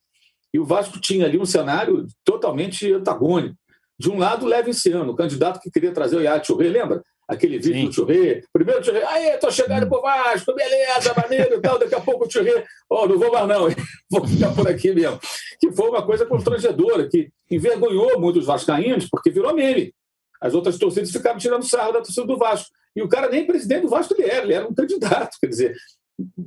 E 0.54 0.60
o 0.60 0.66
Vasco 0.66 1.00
tinha 1.00 1.26
ali 1.26 1.38
um 1.38 1.46
cenário 1.46 2.06
totalmente 2.24 2.92
antagônico. 2.94 3.58
De 4.00 4.10
um 4.10 4.18
lado, 4.18 4.46
o 4.46 4.50
Levinciano, 4.50 5.12
o 5.12 5.16
candidato 5.16 5.60
que 5.60 5.72
queria 5.72 5.92
trazer 5.92 6.18
o 6.18 6.46
Churré, 6.46 6.70
lembra? 6.70 7.04
Aquele 7.28 7.58
vídeo 7.58 7.74
Sim. 7.74 7.86
do 7.86 7.94
Churré. 7.94 8.42
Primeiro 8.52 8.82
o 8.82 9.08
aí, 9.08 9.38
tô 9.38 9.50
chegando 9.50 9.88
pro 9.88 10.02
Vasco, 10.02 10.54
beleza, 10.54 11.14
maneiro 11.16 11.56
e 11.56 11.62
tal. 11.62 11.80
Daqui 11.80 11.96
a 11.96 12.02
pouco 12.02 12.26
o 12.26 12.32
Churré, 12.32 12.66
ó, 12.90 13.04
oh, 13.04 13.08
não 13.08 13.18
vou 13.18 13.32
mais 13.32 13.48
não, 13.48 13.68
vou 14.12 14.28
ficar 14.28 14.54
por 14.54 14.68
aqui 14.68 14.94
mesmo. 14.94 15.20
Que 15.60 15.72
foi 15.72 15.90
uma 15.90 16.06
coisa 16.06 16.26
constrangedora, 16.26 17.08
que 17.08 17.30
envergonhou 17.50 18.20
muitos 18.20 18.46
vascaínos, 18.46 19.08
porque 19.10 19.30
virou 19.30 19.54
meme. 19.54 19.94
As 20.42 20.54
outras 20.54 20.78
torcidas 20.78 21.12
ficavam 21.12 21.40
tirando 21.40 21.64
sarro 21.64 21.94
da 21.94 22.02
torcida 22.02 22.28
do 22.28 22.38
Vasco. 22.38 22.70
E 22.96 23.02
o 23.02 23.08
cara 23.08 23.30
nem 23.30 23.48
presidente 23.48 23.84
do 23.84 23.90
Vasco 23.90 24.14
ele 24.14 24.30
era, 24.30 24.44
ele 24.44 24.54
era 24.54 24.68
um 24.68 24.74
candidato. 24.74 25.38
Quer 25.40 25.48
dizer, 25.48 25.76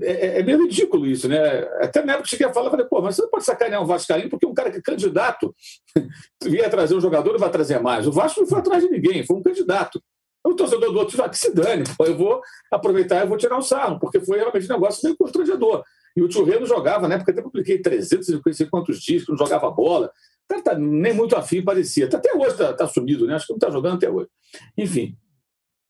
é, 0.01 0.13
é, 0.13 0.41
é 0.41 0.43
meio 0.43 0.63
ridículo 0.63 1.07
isso, 1.07 1.29
né? 1.29 1.61
Até 1.81 2.05
na 2.05 2.13
época 2.13 2.25
que 2.25 2.31
cheguei 2.31 2.47
a 2.47 2.53
falar, 2.53 2.71
falei, 2.71 2.87
pô, 2.87 3.01
mas 3.01 3.17
você 3.17 3.23
não 3.23 3.31
pode 3.31 3.45
sacanear 3.45 3.83
um 3.83 3.87
Vascaíno 3.87 4.31
porque 4.31 4.47
um 4.47 4.55
cara 4.55 4.71
que 4.71 4.79
é 4.79 4.83
candidato 4.83 5.55
ia 6.47 6.71
trazer 6.71 6.95
um 6.95 7.01
jogador 7.01 7.35
e 7.35 7.39
vai 7.39 7.51
trazer 7.51 7.81
mais. 7.81 8.07
O 8.07 8.13
Vasco 8.13 8.41
não 8.41 8.47
foi 8.47 8.59
atrás 8.59 8.83
de 8.83 8.91
ninguém, 8.91 9.25
foi 9.25 9.37
um 9.37 9.43
candidato. 9.43 10.01
O 10.47 10.55
torcedor 10.55 10.93
do 10.93 10.99
outro 10.99 11.17
fala 11.17 11.29
que 11.29 11.39
se 11.39 11.53
dane, 11.53 11.83
eu 11.99 12.17
vou 12.17 12.41
aproveitar 12.71 13.25
e 13.25 13.29
vou 13.29 13.37
tirar 13.37 13.59
um 13.59 13.63
sarro, 13.63 13.99
porque 13.99 14.21
foi 14.21 14.39
realmente 14.39 14.67
um 14.67 14.75
negócio 14.75 15.01
meio 15.03 15.17
constrangedor. 15.17 15.83
E 16.17 16.23
o 16.23 16.31
Churré 16.31 16.59
não 16.61 16.67
jogava, 16.67 17.09
né? 17.09 17.17
Porque 17.17 17.33
até 17.33 17.43
publiquei 17.43 17.81
300 17.81 18.29
e 18.29 18.55
sei 18.55 18.67
quantos 18.67 19.01
dias 19.01 19.25
que 19.25 19.31
não 19.31 19.37
jogava 19.37 19.69
bola. 19.71 20.11
Tá, 20.47 20.63
tá, 20.63 20.79
nem 20.79 21.13
muito 21.13 21.35
afim 21.35 21.63
parecia. 21.63 22.07
Até 22.07 22.33
hoje 22.33 22.53
está 22.53 22.73
tá 22.73 22.87
sumido, 22.87 23.27
né? 23.27 23.35
Acho 23.35 23.47
que 23.47 23.53
não 23.53 23.57
está 23.57 23.71
jogando 23.71 23.97
até 23.97 24.09
hoje. 24.09 24.29
Enfim. 24.79 25.17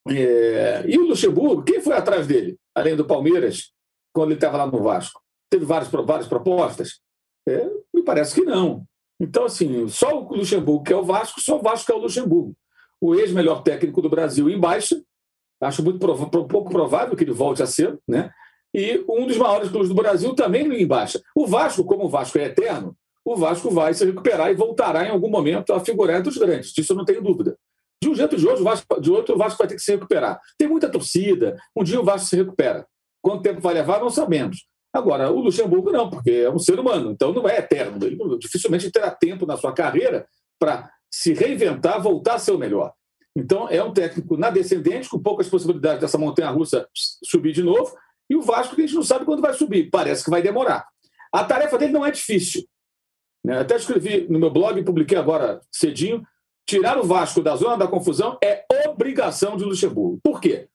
É... 0.09 0.85
E 0.88 0.99
o 0.99 1.07
Luxemburgo, 1.07 1.62
quem 1.62 1.81
foi 1.83 1.95
atrás 1.95 2.27
dele, 2.27 2.59
além 2.75 2.97
do 2.97 3.05
Palmeiras, 3.05 3.73
quando 4.12 4.31
ele 4.31 4.38
estava 4.38 4.57
lá 4.57 4.66
no 4.66 4.83
Vasco? 4.83 5.21
Teve 5.51 5.66
várias, 5.66 5.90
várias 5.90 6.27
propostas? 6.27 7.01
É, 7.47 7.71
me 7.95 8.03
parece 8.03 8.35
que 8.35 8.40
não. 8.40 8.85
Então, 9.21 9.45
assim, 9.45 9.87
só 9.88 10.23
o 10.23 10.35
Luxemburgo 10.35 10.83
que 10.83 10.92
é 10.92 10.97
o 10.97 11.05
Vasco, 11.05 11.40
só 11.40 11.59
o 11.59 11.62
Vasco 11.62 11.87
que 11.87 11.92
é 11.92 11.95
o 11.95 11.99
Luxemburgo. 12.01 12.57
O 13.07 13.14
ex-melhor 13.14 13.62
técnico 13.62 14.03
do 14.03 14.11
Brasil 14.11 14.51
em 14.51 14.59
baixa, 14.59 15.01
acho 15.61 15.81
muito 15.81 16.01
prov 16.01 16.29
pouco 16.29 16.69
provável 16.69 17.14
que 17.14 17.23
ele 17.23 17.31
volte 17.31 17.62
a 17.62 17.66
ser, 17.66 17.97
né? 18.07 18.33
E 18.75 19.05
um 19.09 19.29
dos 19.29 19.37
maiores 19.37 19.69
clubes 19.69 19.88
do 19.88 19.95
Brasil 19.95 20.35
também 20.35 20.66
em 20.66 20.85
baixa. 20.85 21.23
O 21.33 21.47
Vasco, 21.47 21.85
como 21.85 22.07
o 22.07 22.09
Vasco 22.09 22.37
é 22.37 22.47
eterno, 22.47 22.97
o 23.25 23.37
Vasco 23.37 23.71
vai 23.71 23.95
se 23.95 24.05
recuperar 24.05 24.51
e 24.51 24.57
voltará 24.57 25.07
em 25.07 25.11
algum 25.11 25.31
momento 25.31 25.73
a 25.73 25.79
figurar 25.79 26.19
entre 26.19 26.31
os 26.31 26.37
grandes. 26.37 26.73
Disso 26.73 26.95
eu 26.95 26.97
não 26.97 27.05
tenho 27.05 27.23
dúvida. 27.23 27.57
De 28.03 28.09
um 28.09 28.14
jeito 28.16 28.37
de 28.37 28.45
Vasco, 28.45 29.01
de 29.01 29.12
outro, 29.12 29.37
o 29.37 29.38
Vasco 29.38 29.57
vai 29.57 29.69
ter 29.69 29.77
que 29.77 29.83
se 29.83 29.92
recuperar. 29.92 30.40
Tem 30.59 30.66
muita 30.66 30.90
torcida, 30.90 31.57
um 31.77 31.85
dia 31.85 32.01
o 32.01 32.05
Vasco 32.05 32.27
se 32.27 32.35
recupera. 32.35 32.85
Quanto 33.23 33.40
tempo 33.40 33.61
vai 33.61 33.75
levar, 33.75 34.01
não 34.01 34.11
sabemos. 34.11 34.66
Agora, 34.92 35.31
o 35.31 35.38
Luxemburgo 35.38 35.92
não, 35.92 36.11
porque 36.11 36.33
é 36.33 36.51
um 36.51 36.59
ser 36.59 36.81
humano, 36.81 37.12
então 37.12 37.33
não 37.33 37.49
é 37.49 37.59
eterno. 37.59 38.05
Ele 38.05 38.19
dificilmente 38.40 38.90
terá 38.90 39.12
tempo 39.12 39.47
na 39.47 39.57
sua 39.57 39.73
carreira 39.73 40.27
para 40.59 40.90
se 41.11 41.33
reinventar, 41.33 42.03
voltar 42.03 42.35
a 42.35 42.38
ser 42.38 42.53
o 42.53 42.59
melhor. 42.59 42.92
Então, 43.37 43.69
é 43.69 43.83
um 43.83 43.92
técnico 43.92 44.37
na 44.37 44.51
descendente, 44.51 45.09
com 45.09 45.19
poucas 45.19 45.49
possibilidades 45.49 46.01
dessa 46.01 46.16
montanha 46.16 46.51
russa 46.51 46.88
subir 46.95 47.53
de 47.53 47.62
novo, 47.62 47.95
e 48.31 48.35
o 48.35 48.42
Vasco 48.42 48.75
que 48.75 48.83
a 48.83 48.87
gente 48.87 48.97
não 48.97 49.03
sabe 49.03 49.25
quando 49.25 49.42
vai 49.42 49.53
subir, 49.53 49.90
parece 49.90 50.25
que 50.25 50.31
vai 50.31 50.42
demorar. 50.42 50.87
A 51.33 51.45
tarefa 51.45 51.79
dele 51.79 51.92
não 51.92 52.05
é 52.05 52.11
difícil. 52.11 52.64
Né? 53.45 53.61
Até 53.61 53.77
escrevi 53.77 54.27
no 54.29 54.38
meu 54.38 54.51
blog, 54.51 54.83
publiquei 54.83 55.16
agora 55.16 55.61
cedinho, 55.71 56.27
tirar 56.66 56.99
o 56.99 57.05
Vasco 57.05 57.42
da 57.42 57.55
zona 57.55 57.77
da 57.77 57.87
confusão 57.87 58.38
é 58.42 58.64
obrigação 58.88 59.57
de 59.57 59.64
Luxemburgo. 59.64 60.19
Por 60.23 60.40
quê? 60.40 60.69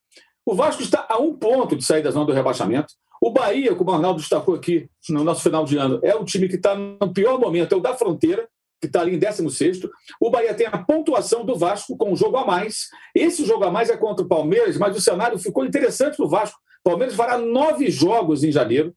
O 0.46 0.56
Vasco 0.56 0.82
está 0.82 1.06
a 1.10 1.17
um 1.17 1.36
ponto 1.36 1.76
de 1.76 1.84
sair 1.84 2.02
da 2.02 2.12
zona 2.12 2.26
do 2.26 2.32
rebaixamento. 2.32 2.94
O 3.22 3.32
Bahia, 3.32 3.76
como 3.76 3.91
o 3.91 3.94
Arnaldo 3.94 4.20
destacou 4.20 4.56
aqui 4.56 4.89
no 5.10 5.24
nosso 5.24 5.41
final 5.44 5.65
de 5.65 5.78
ano, 5.78 6.00
é 6.02 6.15
o 6.15 6.24
time 6.24 6.48
que 6.48 6.56
está 6.56 6.76
no 6.76 7.13
pior 7.13 7.39
momento, 7.39 7.74
é 7.74 7.78
o 7.78 7.82
da 7.82 7.94
fronteira, 7.94 8.48
que 8.82 8.88
está 8.88 9.02
ali 9.02 9.15
em 9.15 9.20
16. 9.20 9.82
O 10.20 10.32
Bahia 10.32 10.56
tem 10.56 10.65
a 10.65 10.78
pontuação 10.78 11.46
do 11.46 11.56
Vasco 11.56 11.96
com 11.96 12.12
um 12.12 12.15
jogo 12.15 12.38
a 12.38 12.46
mais. 12.46 12.88
Esse 13.13 13.46
jogo 13.46 13.63
a 13.63 13.72
mais 13.72 13.89
é 13.89 13.96
contra 13.96 14.26
o 14.26 14.28
Palmeiras, 14.28 14.76
mas 14.78 14.98
o 14.98 15.02
cenário 15.02 15.38
ficou 15.38 15.63
interessante 15.63 16.17
para 16.17 16.26
o 16.26 16.30
Vasco. 16.30 16.58
O 16.84 16.89
Palmeiras 16.89 17.15
fará 17.15 17.38
nove 17.38 17.91
jogos 17.91 18.44
em 18.44 18.52
janeiro. 18.52 18.94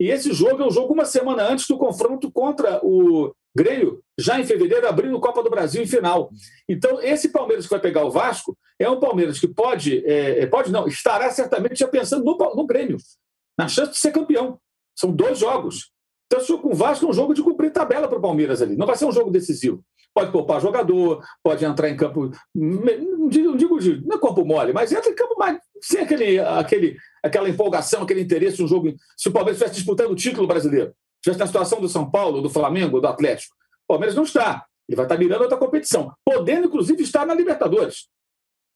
E 0.00 0.10
esse 0.10 0.32
jogo 0.32 0.62
é 0.62 0.66
o 0.66 0.70
jogo 0.70 0.92
uma 0.92 1.04
semana 1.04 1.48
antes 1.48 1.66
do 1.66 1.78
confronto 1.78 2.30
contra 2.30 2.80
o 2.84 3.32
Grêmio, 3.56 4.00
já 4.18 4.38
em 4.38 4.44
fevereiro, 4.44 4.86
abrindo 4.86 5.18
Copa 5.18 5.42
do 5.42 5.50
Brasil 5.50 5.82
em 5.82 5.86
final. 5.86 6.30
Então, 6.68 7.00
esse 7.02 7.30
Palmeiras 7.30 7.64
que 7.64 7.70
vai 7.70 7.80
pegar 7.80 8.04
o 8.04 8.10
Vasco 8.10 8.56
é 8.78 8.88
um 8.88 9.00
Palmeiras 9.00 9.40
que 9.40 9.48
pode, 9.48 10.04
é, 10.06 10.40
é 10.40 10.46
pode 10.46 10.70
não, 10.70 10.86
estará 10.86 11.30
certamente 11.30 11.80
já 11.80 11.88
pensando 11.88 12.24
no, 12.24 12.36
no 12.54 12.66
Grêmio, 12.66 12.96
na 13.58 13.66
chance 13.66 13.92
de 13.92 13.98
ser 13.98 14.12
campeão. 14.12 14.60
São 14.96 15.10
dois 15.10 15.38
jogos. 15.38 15.90
Então, 16.30 16.58
com 16.58 16.68
o 16.68 16.74
Vasco 16.74 17.06
é 17.06 17.08
um 17.08 17.12
jogo 17.12 17.32
de 17.32 17.42
cumprir 17.42 17.72
tabela 17.72 18.06
para 18.06 18.18
o 18.18 18.20
Palmeiras 18.20 18.60
ali. 18.60 18.76
Não 18.76 18.86
vai 18.86 18.96
ser 18.96 19.06
um 19.06 19.12
jogo 19.12 19.30
decisivo. 19.30 19.82
Pode 20.14 20.30
poupar 20.30 20.60
jogador, 20.60 21.24
pode 21.42 21.64
entrar 21.64 21.88
em 21.88 21.96
campo. 21.96 22.30
Não 22.54 23.28
digo, 23.28 23.48
não 23.48 23.56
digo 23.56 23.78
não 24.04 24.16
é 24.16 24.20
campo 24.20 24.44
mole, 24.44 24.72
mas 24.72 24.92
entra 24.92 25.10
em 25.10 25.14
campo 25.14 25.36
mais. 25.38 25.58
Sem 25.80 26.00
aquele, 26.00 26.38
aquele, 26.38 26.96
aquela 27.22 27.48
empolgação, 27.48 28.02
aquele 28.02 28.20
interesse 28.20 28.60
no 28.60 28.68
jogo. 28.68 28.94
Se 29.16 29.28
o 29.28 29.32
Palmeiras 29.32 29.56
estivesse 29.56 29.76
disputando 29.76 30.10
o 30.10 30.16
título 30.16 30.46
brasileiro, 30.46 30.92
estivesse 31.16 31.40
na 31.40 31.46
situação 31.46 31.80
do 31.80 31.88
São 31.88 32.10
Paulo, 32.10 32.42
do 32.42 32.50
Flamengo, 32.50 33.00
do 33.00 33.06
Atlético, 33.06 33.54
o 33.84 33.94
Palmeiras 33.94 34.14
não 34.14 34.24
está. 34.24 34.66
Ele 34.88 34.96
vai 34.96 35.04
estar 35.06 35.16
mirando 35.16 35.42
outra 35.42 35.56
competição, 35.56 36.12
podendo, 36.24 36.66
inclusive, 36.66 37.02
estar 37.02 37.26
na 37.26 37.34
Libertadores. 37.34 38.08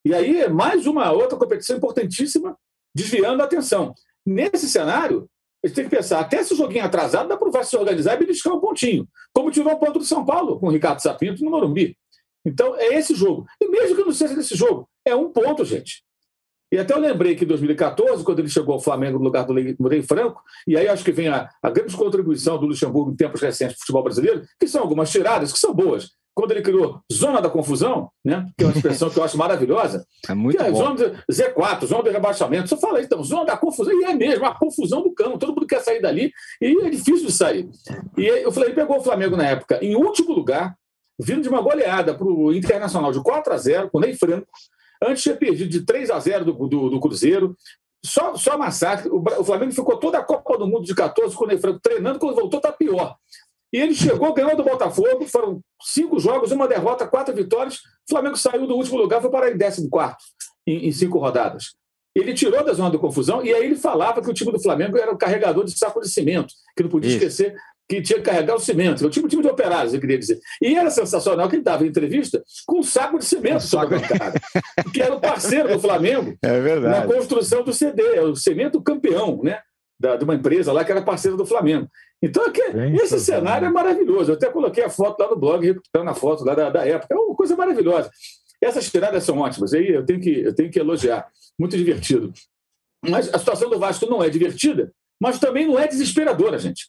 E 0.05 0.15
aí, 0.15 0.49
mais 0.49 0.87
uma 0.87 1.11
outra 1.13 1.39
competição 1.39 1.77
importantíssima, 1.77 2.57
desviando 2.95 3.43
a 3.43 3.45
atenção. 3.45 3.95
Nesse 4.25 4.69
cenário, 4.69 5.29
gente 5.67 5.77
tem 5.77 5.85
que 5.85 5.97
pensar, 5.97 6.21
até 6.21 6.43
se 6.43 6.55
o 6.55 6.57
joguinho 6.57 6.85
atrasado, 6.85 7.29
dá 7.29 7.37
para 7.37 7.49
o 7.49 7.53
Vasco 7.53 7.71
se 7.71 7.77
organizar 7.77 8.15
e 8.15 8.19
beliscar 8.19 8.55
um 8.55 8.61
pontinho. 8.61 9.09
Como 9.33 9.51
tirou 9.51 9.73
o 9.73 9.79
ponto 9.79 9.99
do 9.99 10.05
São 10.05 10.25
Paulo, 10.25 10.59
com 10.59 10.67
o 10.67 10.71
Ricardo 10.71 11.01
Sapinto 11.01 11.45
no 11.45 11.51
Morumbi. 11.51 11.97
Então, 12.45 12.77
é 12.77 12.99
esse 12.99 13.15
jogo. 13.15 13.47
E 13.61 13.69
mesmo 13.69 13.97
que 13.97 14.03
não 14.03 14.13
seja 14.13 14.35
desse 14.35 14.57
jogo, 14.57 14.89
é 15.05 15.15
um 15.15 15.31
ponto, 15.31 15.65
gente. 15.65 16.03
E 16.73 16.79
até 16.79 16.95
eu 16.95 16.99
lembrei 16.99 17.37
que 17.37 17.45
em 17.45 17.47
2014, 17.47 18.25
quando 18.25 18.39
ele 18.39 18.49
chegou 18.49 18.75
ao 18.75 18.81
Flamengo 18.81 19.19
no 19.19 19.25
lugar 19.25 19.45
do 19.45 19.53
Ney 19.53 20.03
Franco, 20.03 20.43
e 20.67 20.77
aí 20.77 20.89
acho 20.89 21.05
que 21.05 21.13
vem 21.13 21.29
a, 21.29 21.49
a 21.63 21.71
grande 21.71 21.95
contribuição 21.97 22.59
do 22.59 22.67
Luxemburgo 22.67 23.13
em 23.13 23.17
tempos 23.17 23.43
recentes 23.43 23.77
do 23.77 23.81
futebol 23.81 24.03
brasileiro, 24.03 24.43
que 24.59 24.67
são 24.67 24.81
algumas 24.81 25.11
tiradas 25.11 25.53
que 25.53 25.59
são 25.59 25.75
boas 25.75 26.11
quando 26.35 26.53
ele 26.53 26.63
criou 26.63 27.01
Zona 27.13 27.41
da 27.41 27.51
Confusão, 27.51 28.11
né, 28.25 28.47
que 28.57 28.65
é 28.65 28.67
uma 28.67 28.75
expressão 28.75 29.11
que 29.11 29.19
eu 29.19 29.25
acho 29.25 29.37
maravilhosa, 29.37 30.07
é 30.29 30.35
muito 30.35 30.57
que 30.57 30.63
é 30.63 30.71
bom. 30.71 30.97
Zona 30.97 31.25
Z4, 31.31 31.87
Zona 31.87 32.03
do 32.03 32.11
Rebaixamento. 32.11 32.69
Você 32.69 32.77
fala 32.77 33.03
então, 33.03 33.23
Zona 33.23 33.45
da 33.45 33.57
Confusão, 33.57 33.93
e 34.01 34.05
é 34.05 34.15
mesmo, 34.15 34.45
a 34.47 34.55
confusão 34.55 35.03
do 35.03 35.13
campo, 35.13 35.39
todo 35.39 35.55
mundo 35.55 35.67
quer 35.67 35.81
sair 35.81 36.01
dali, 36.01 36.33
e 36.61 36.87
é 36.87 36.91
difícil 36.91 37.27
de 37.27 37.33
sair. 37.33 37.69
E 38.17 38.25
eu 38.27 38.51
falei, 38.51 38.71
ele 38.71 38.77
pegou 38.77 38.99
o 38.99 39.03
Flamengo 39.03 39.37
na 39.37 39.47
época 39.47 39.79
em 39.85 39.95
último 39.95 40.33
lugar, 40.33 40.75
vindo 41.19 41.43
de 41.43 41.49
uma 41.49 41.61
goleada 41.61 42.15
para 42.15 42.27
o 42.27 42.53
Internacional 42.53 43.13
de 43.13 43.23
4 43.23 43.53
a 43.53 43.57
0 43.57 43.91
com 43.91 43.99
o 43.99 44.01
Ney 44.01 44.15
Franco, 44.15 44.47
antes 45.03 45.23
tinha 45.23 45.37
perdido 45.37 45.71
de 45.71 45.85
3 45.85 46.11
a 46.11 46.19
0 46.19 46.45
do, 46.45 46.53
do, 46.69 46.91
do 46.91 47.01
Cruzeiro, 47.01 47.57
só, 48.05 48.37
só 48.37 48.59
massacre. 48.59 49.09
O, 49.09 49.23
o, 49.39 49.45
Flamengo 49.45 49.73
ficou 49.73 49.97
toda 49.97 50.19
a 50.19 50.25
Copa 50.25 50.59
do 50.59 50.67
Mundo 50.67 50.85
de 50.85 50.95
14 50.95 51.37
com 51.37 51.45
o 51.45 51.47
Ney 51.47 51.59
Franco 51.59 51.81
treinando, 51.81 52.19
quando 52.19 52.35
voltou 52.35 52.59
está 52.59 52.73
pior. 52.73 53.17
E 53.73 53.79
ele 53.79 53.95
chegou, 53.95 54.35
ganhou 54.35 54.55
do 54.55 54.63
Botafogo, 54.63 55.27
foram 55.27 55.61
cinco 55.81 56.19
jogos, 56.19 56.53
uma 56.53 56.69
derrota, 56.69 57.07
quatro 57.07 57.35
vitórias. 57.35 57.77
O 57.77 58.11
Flamengo 58.11 58.37
saiu 58.37 58.67
do 58.67 58.75
último 58.77 58.99
lugar, 58.99 59.21
foi 59.21 59.31
parar 59.31 59.51
em 59.51 59.57
14 59.57 59.89
em, 60.67 60.89
em 60.89 60.93
cinco 60.93 61.19
rodadas. 61.19 61.75
Ele 62.15 62.35
tirou 62.35 62.63
da 62.63 62.75
zona 62.75 62.91
da 62.91 62.99
confusão 62.99 63.43
e 63.43 63.53
aí 63.55 63.65
ele 63.65 63.77
falava 63.77 64.21
que 64.21 64.29
o 64.29 64.35
time 64.35 64.53
do 64.53 64.61
Flamengo 64.61 64.99
era 64.99 65.11
o 65.11 65.17
carregador 65.17 65.65
de 65.65 65.77
saco 65.77 66.01
de 66.01 66.11
cimento, 66.11 66.53
que 66.77 66.83
não 66.83 66.91
podia 66.91 67.09
Isso. 67.09 67.19
esquecer 67.19 67.57
que 67.89 68.01
tinha 68.01 68.19
que 68.19 68.25
carregar 68.25 68.55
o 68.55 68.61
cimento. 68.61 69.07
O 69.07 69.11
time, 69.11 69.29
time 69.29 69.43
de 69.43 69.49
operários, 69.49 69.93
eu 69.93 70.01
queria 70.01 70.19
dizer. 70.19 70.39
E 70.63 70.75
era 70.75 70.91
sensacional 70.91 71.49
que 71.49 71.57
ele 71.57 71.63
dava 71.63 71.87
entrevista 71.87 72.43
com 72.67 72.79
um 72.79 72.83
saco 72.83 73.19
de 73.19 73.25
cimento 73.25 73.57
um 73.57 73.61
sobre 73.61 73.97
a 73.97 73.99
bancada, 73.99 74.41
que 74.93 75.03
era 75.03 75.15
o 75.15 75.21
parceiro 75.21 75.69
do 75.69 75.81
Flamengo 75.81 76.37
é 76.43 76.79
na 76.81 77.07
construção 77.07 77.63
do 77.63 77.73
CD, 77.73 78.03
é 78.15 78.23
o 78.23 78.37
cimento 78.37 78.81
campeão, 78.83 79.41
né? 79.43 79.61
Da, 80.03 80.17
de 80.17 80.25
uma 80.25 80.35
empresa 80.35 80.73
lá 80.73 80.85
que 80.85 80.91
era 80.91 81.01
parceira 81.01 81.37
do 81.37 81.47
Flamengo. 81.47 81.89
Então, 82.21 82.45
aqui, 82.45 82.61
esse 83.01 83.21
cenário 83.21 83.67
é 83.67 83.71
maravilhoso. 83.71 84.33
Eu 84.33 84.35
até 84.35 84.51
coloquei 84.51 84.83
a 84.83 84.91
foto 84.91 85.21
lá 85.21 85.31
no 85.31 85.37
blog, 85.37 85.65
recuperando 85.65 86.09
a 86.09 86.15
foto 86.15 86.45
lá 86.45 86.57
da, 86.57 86.71
da 86.71 86.85
época. 86.85 87.15
É 87.15 87.17
uma 87.17 87.37
coisa 87.37 87.55
maravilhosa. 87.55 88.11
Essas 88.61 88.91
tiradas 88.91 89.23
são 89.23 89.39
ótimas, 89.39 89.73
aí 89.73 89.89
eu 89.89 90.05
tenho 90.05 90.21
que, 90.21 90.41
eu 90.41 90.53
tenho 90.53 90.71
que 90.71 90.79
elogiar. 90.79 91.29
Muito 91.57 91.77
divertido. 91.77 92.33
Mas 93.09 93.33
a 93.33 93.39
situação 93.39 93.71
do 93.71 93.79
Vasco 93.79 94.07
não 94.07 94.23
é 94.23 94.29
divertida, 94.29 94.93
mas 95.21 95.39
também 95.39 95.67
não 95.67 95.79
é 95.79 95.87
desesperadora, 95.87 96.59
gente. 96.59 96.89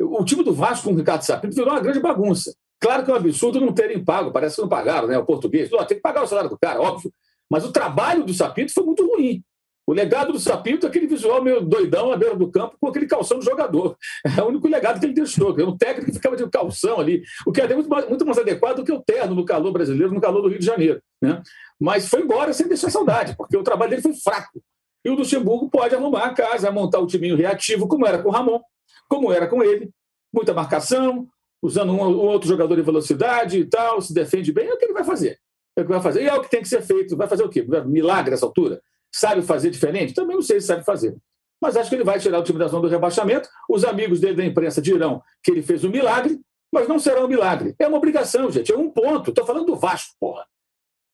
O 0.00 0.24
time 0.24 0.44
do 0.44 0.52
Vasco 0.52 0.88
com 0.88 0.94
o 0.94 0.96
Ricardo 0.96 1.22
Sapinto 1.22 1.54
virou 1.54 1.72
uma 1.72 1.80
grande 1.80 2.00
bagunça. 2.00 2.54
Claro 2.80 3.04
que 3.04 3.10
é 3.10 3.14
um 3.14 3.16
absurdo 3.16 3.60
não 3.60 3.72
terem 3.72 4.04
pago, 4.04 4.32
parece 4.32 4.56
que 4.56 4.62
não 4.62 4.68
pagaram, 4.68 5.06
né? 5.06 5.18
O 5.18 5.24
português. 5.24 5.70
Não, 5.70 5.84
tem 5.84 5.96
que 5.96 6.02
pagar 6.02 6.22
o 6.22 6.26
salário 6.26 6.50
do 6.50 6.58
cara, 6.58 6.80
óbvio. 6.80 7.12
Mas 7.50 7.64
o 7.64 7.72
trabalho 7.72 8.24
do 8.24 8.34
Sapinto 8.34 8.72
foi 8.72 8.84
muito 8.84 9.06
ruim. 9.06 9.42
O 9.86 9.92
legado 9.92 10.32
do 10.32 10.38
Sapinto 10.38 10.86
é 10.86 10.88
aquele 10.88 11.06
visual 11.06 11.42
meio 11.42 11.60
doidão 11.60 12.12
à 12.12 12.16
beira 12.16 12.36
do 12.36 12.50
campo 12.50 12.76
com 12.80 12.88
aquele 12.88 13.06
calção 13.06 13.38
do 13.38 13.44
jogador. 13.44 13.96
É 14.24 14.40
o 14.40 14.46
único 14.46 14.68
legado 14.68 15.00
que 15.00 15.06
ele 15.06 15.12
deixou. 15.12 15.58
É 15.58 15.64
um 15.64 15.76
técnico 15.76 16.06
que 16.06 16.16
ficava 16.16 16.36
de 16.36 16.48
calção 16.48 17.00
ali, 17.00 17.22
o 17.46 17.52
que 17.52 17.60
é 17.60 17.74
muito 17.74 17.88
mais, 17.88 18.08
muito 18.08 18.24
mais 18.24 18.38
adequado 18.38 18.76
do 18.76 18.84
que 18.84 18.92
o 18.92 19.02
terno 19.02 19.34
no 19.34 19.44
calor 19.44 19.72
brasileiro, 19.72 20.14
no 20.14 20.20
calor 20.20 20.42
do 20.42 20.48
Rio 20.48 20.58
de 20.58 20.66
Janeiro. 20.66 21.02
Né? 21.20 21.42
Mas 21.80 22.08
foi 22.08 22.22
embora 22.22 22.52
sem 22.52 22.68
deixar 22.68 22.90
saudade, 22.90 23.36
porque 23.36 23.56
o 23.56 23.62
trabalho 23.62 23.90
dele 23.90 24.02
foi 24.02 24.14
fraco. 24.14 24.62
E 25.04 25.10
o 25.10 25.14
Luxemburgo 25.14 25.68
pode 25.68 25.94
arrumar 25.94 26.26
a 26.26 26.34
casa, 26.34 26.70
montar 26.70 27.00
o 27.00 27.06
timinho 27.06 27.36
reativo, 27.36 27.88
como 27.88 28.06
era 28.06 28.22
com 28.22 28.28
o 28.28 28.32
Ramon, 28.32 28.60
como 29.08 29.32
era 29.32 29.48
com 29.48 29.64
ele. 29.64 29.90
Muita 30.32 30.54
marcação, 30.54 31.26
usando 31.60 31.92
um 31.92 32.00
ou 32.00 32.16
outro 32.16 32.48
jogador 32.48 32.76
de 32.76 32.82
velocidade 32.82 33.58
e 33.58 33.64
tal, 33.64 34.00
se 34.00 34.14
defende 34.14 34.52
bem, 34.52 34.68
é 34.68 34.74
o 34.74 34.78
que 34.78 34.84
ele 34.84 34.92
vai 34.92 35.04
fazer. 35.04 35.38
É 35.76 35.82
o 35.82 35.84
que 35.84 35.90
vai 35.90 36.00
fazer. 36.00 36.22
E 36.22 36.28
é 36.28 36.34
o 36.34 36.40
que 36.40 36.50
tem 36.50 36.62
que 36.62 36.68
ser 36.68 36.82
feito. 36.82 37.16
Vai 37.16 37.26
fazer 37.26 37.42
o 37.42 37.48
quê? 37.48 37.66
Milagre 37.84 38.30
nessa 38.30 38.46
altura? 38.46 38.80
Sabe 39.14 39.42
fazer 39.42 39.70
diferente? 39.70 40.14
Também 40.14 40.36
não 40.36 40.42
sei 40.42 40.60
se 40.60 40.66
sabe 40.66 40.84
fazer. 40.84 41.16
Mas 41.60 41.76
acho 41.76 41.88
que 41.88 41.94
ele 41.94 42.04
vai 42.04 42.18
tirar 42.18 42.40
o 42.40 42.42
time 42.42 42.58
da 42.58 42.66
zona 42.66 42.82
do 42.82 42.88
rebaixamento. 42.88 43.48
Os 43.68 43.84
amigos 43.84 44.18
dele 44.18 44.34
da 44.34 44.44
imprensa 44.44 44.82
dirão 44.82 45.22
que 45.42 45.50
ele 45.50 45.62
fez 45.62 45.84
um 45.84 45.90
milagre, 45.90 46.40
mas 46.72 46.88
não 46.88 46.98
será 46.98 47.24
um 47.24 47.28
milagre. 47.28 47.74
É 47.78 47.86
uma 47.86 47.98
obrigação, 47.98 48.50
gente. 48.50 48.72
É 48.72 48.76
um 48.76 48.90
ponto. 48.90 49.30
Estou 49.30 49.46
falando 49.46 49.66
do 49.66 49.76
Vasco, 49.76 50.14
porra. 50.18 50.44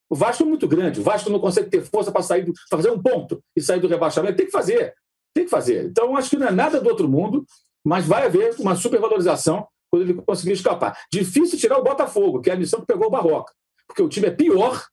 O 0.08 0.14
Vasco 0.14 0.42
é 0.42 0.46
muito 0.46 0.66
grande. 0.66 1.00
O 1.00 1.02
Vasco 1.02 1.28
não 1.28 1.38
consegue 1.38 1.68
ter 1.68 1.82
força 1.82 2.10
para 2.10 2.22
sair, 2.22 2.44
para 2.44 2.78
fazer 2.78 2.90
um 2.90 3.02
ponto 3.02 3.42
e 3.54 3.60
sair 3.60 3.80
do 3.80 3.88
rebaixamento. 3.88 4.36
Tem 4.36 4.46
que 4.46 4.52
fazer. 4.52 4.94
Tem 5.34 5.44
que 5.44 5.50
fazer. 5.50 5.84
Então, 5.84 6.16
acho 6.16 6.30
que 6.30 6.36
não 6.36 6.48
é 6.48 6.50
nada 6.50 6.80
do 6.80 6.88
outro 6.88 7.08
mundo, 7.08 7.44
mas 7.84 8.06
vai 8.06 8.24
haver 8.24 8.54
uma 8.58 8.74
supervalorização 8.74 9.66
quando 9.90 10.02
ele 10.02 10.14
conseguir 10.14 10.52
escapar. 10.52 10.98
Difícil 11.12 11.58
tirar 11.58 11.78
o 11.78 11.84
Botafogo, 11.84 12.40
que 12.40 12.50
é 12.50 12.54
a 12.54 12.56
missão 12.56 12.80
que 12.80 12.86
pegou 12.86 13.08
o 13.08 13.10
Barroca. 13.10 13.52
Porque 13.86 14.02
o 14.02 14.08
time 14.08 14.28
é 14.28 14.30
pior, 14.30 14.86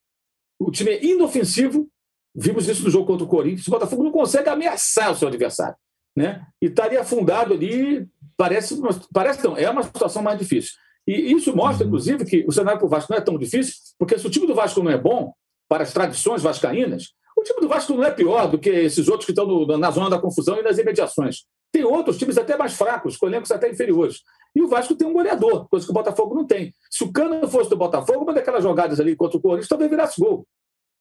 o 0.59 0.71
time 0.71 0.91
é 0.91 1.05
inofensivo. 1.05 1.87
Vimos 2.35 2.67
isso 2.67 2.83
no 2.83 2.89
jogo 2.89 3.05
contra 3.05 3.25
o 3.25 3.29
Corinthians. 3.29 3.67
O 3.67 3.71
Botafogo 3.71 4.03
não 4.03 4.11
consegue 4.11 4.49
ameaçar 4.49 5.11
o 5.11 5.15
seu 5.15 5.27
adversário. 5.27 5.75
Né? 6.15 6.45
E 6.61 6.65
estaria 6.65 7.01
afundado 7.01 7.53
ali. 7.53 8.07
Parece, 8.37 8.77
parece 9.13 9.43
não, 9.43 9.55
é 9.55 9.69
uma 9.69 9.83
situação 9.83 10.21
mais 10.21 10.37
difícil. 10.37 10.73
E 11.07 11.31
isso 11.31 11.55
mostra, 11.55 11.85
inclusive, 11.85 12.25
que 12.25 12.43
o 12.47 12.51
cenário 12.51 12.79
para 12.79 12.87
o 12.87 12.89
Vasco 12.89 13.11
não 13.11 13.17
é 13.17 13.21
tão 13.21 13.37
difícil, 13.37 13.75
porque 13.97 14.17
se 14.17 14.25
o 14.25 14.29
time 14.29 14.47
do 14.47 14.55
Vasco 14.55 14.81
não 14.81 14.91
é 14.91 14.97
bom, 14.97 15.31
para 15.69 15.83
as 15.83 15.93
tradições 15.93 16.41
vascaínas, 16.41 17.13
o 17.37 17.43
time 17.43 17.61
do 17.61 17.67
Vasco 17.67 17.93
não 17.93 18.03
é 18.03 18.11
pior 18.11 18.49
do 18.49 18.57
que 18.57 18.69
esses 18.69 19.07
outros 19.07 19.25
que 19.25 19.31
estão 19.31 19.45
no, 19.45 19.77
na 19.77 19.91
zona 19.91 20.09
da 20.09 20.19
confusão 20.19 20.57
e 20.57 20.63
nas 20.63 20.77
imediações. 20.77 21.43
Tem 21.71 21.83
outros 21.83 22.17
times 22.17 22.37
até 22.37 22.57
mais 22.57 22.73
fracos, 22.73 23.17
com 23.17 23.27
elencos 23.27 23.51
até 23.51 23.69
inferiores. 23.69 24.21
E 24.55 24.61
o 24.61 24.67
Vasco 24.67 24.95
tem 24.95 25.07
um 25.07 25.13
goleador, 25.13 25.67
coisa 25.67 25.85
que 25.85 25.91
o 25.91 25.93
Botafogo 25.93 26.33
não 26.33 26.45
tem. 26.45 26.73
Se 26.89 27.03
o 27.03 27.11
Cano 27.11 27.47
fosse 27.47 27.69
do 27.69 27.75
Botafogo, 27.75 28.23
uma 28.23 28.33
daquelas 28.33 28.63
jogadas 28.63 28.99
ali 28.99 29.15
contra 29.15 29.37
o 29.37 29.41
Corinthians 29.41 29.67
talvez 29.67 29.89
virasse 29.89 30.19
gol. 30.19 30.47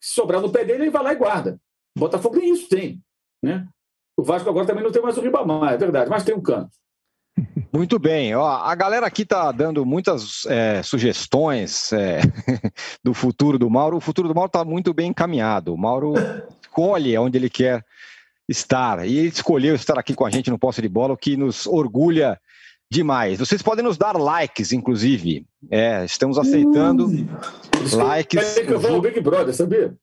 Se 0.04 0.16
sobrar 0.16 0.42
no 0.42 0.52
pé 0.52 0.66
dele, 0.66 0.82
ele 0.82 0.90
vai 0.90 1.02
lá 1.02 1.12
e 1.14 1.16
guarda. 1.16 1.58
O 1.96 2.00
Botafogo 2.00 2.36
nem 2.36 2.52
isso 2.52 2.68
tem. 2.68 3.00
Né? 3.42 3.66
O 4.14 4.22
Vasco 4.22 4.50
agora 4.50 4.66
também 4.66 4.84
não 4.84 4.92
tem 4.92 5.00
mais 5.00 5.16
o 5.16 5.22
Ribamar, 5.22 5.72
é 5.72 5.78
verdade, 5.78 6.10
mas 6.10 6.22
tem 6.22 6.34
o 6.34 6.38
um 6.38 6.42
Cano. 6.42 6.68
Muito 7.72 7.98
bem. 7.98 8.34
Ó, 8.34 8.46
a 8.46 8.74
galera 8.74 9.06
aqui 9.06 9.22
está 9.22 9.50
dando 9.50 9.84
muitas 9.86 10.44
é, 10.44 10.82
sugestões 10.82 11.90
é, 11.94 12.20
do 13.02 13.14
futuro 13.14 13.58
do 13.58 13.70
Mauro. 13.70 13.96
O 13.96 14.00
futuro 14.00 14.28
do 14.28 14.34
Mauro 14.34 14.48
está 14.48 14.62
muito 14.62 14.92
bem 14.92 15.08
encaminhado. 15.08 15.72
O 15.72 15.78
Mauro 15.78 16.12
escolhe 16.62 17.16
onde 17.16 17.38
ele 17.38 17.48
quer 17.48 17.82
estar. 18.46 19.04
E 19.08 19.16
ele 19.16 19.28
escolheu 19.28 19.74
estar 19.74 19.98
aqui 19.98 20.14
com 20.14 20.26
a 20.26 20.30
gente 20.30 20.50
no 20.50 20.58
Posse 20.58 20.82
de 20.82 20.88
Bola, 20.88 21.14
o 21.14 21.16
que 21.16 21.36
nos 21.36 21.66
orgulha 21.66 22.38
demais. 22.90 23.38
Vocês 23.38 23.62
podem 23.62 23.84
nos 23.84 23.98
dar 23.98 24.16
likes, 24.16 24.72
inclusive. 24.72 25.46
É, 25.70 26.04
estamos 26.04 26.38
aceitando 26.38 27.08
likes. 27.92 28.56
É 28.56 28.64
que 28.64 28.72
eu 28.72 28.80
vou 28.80 29.00
Big 29.00 29.20
Brother, 29.20 29.54
sabia? 29.54 29.94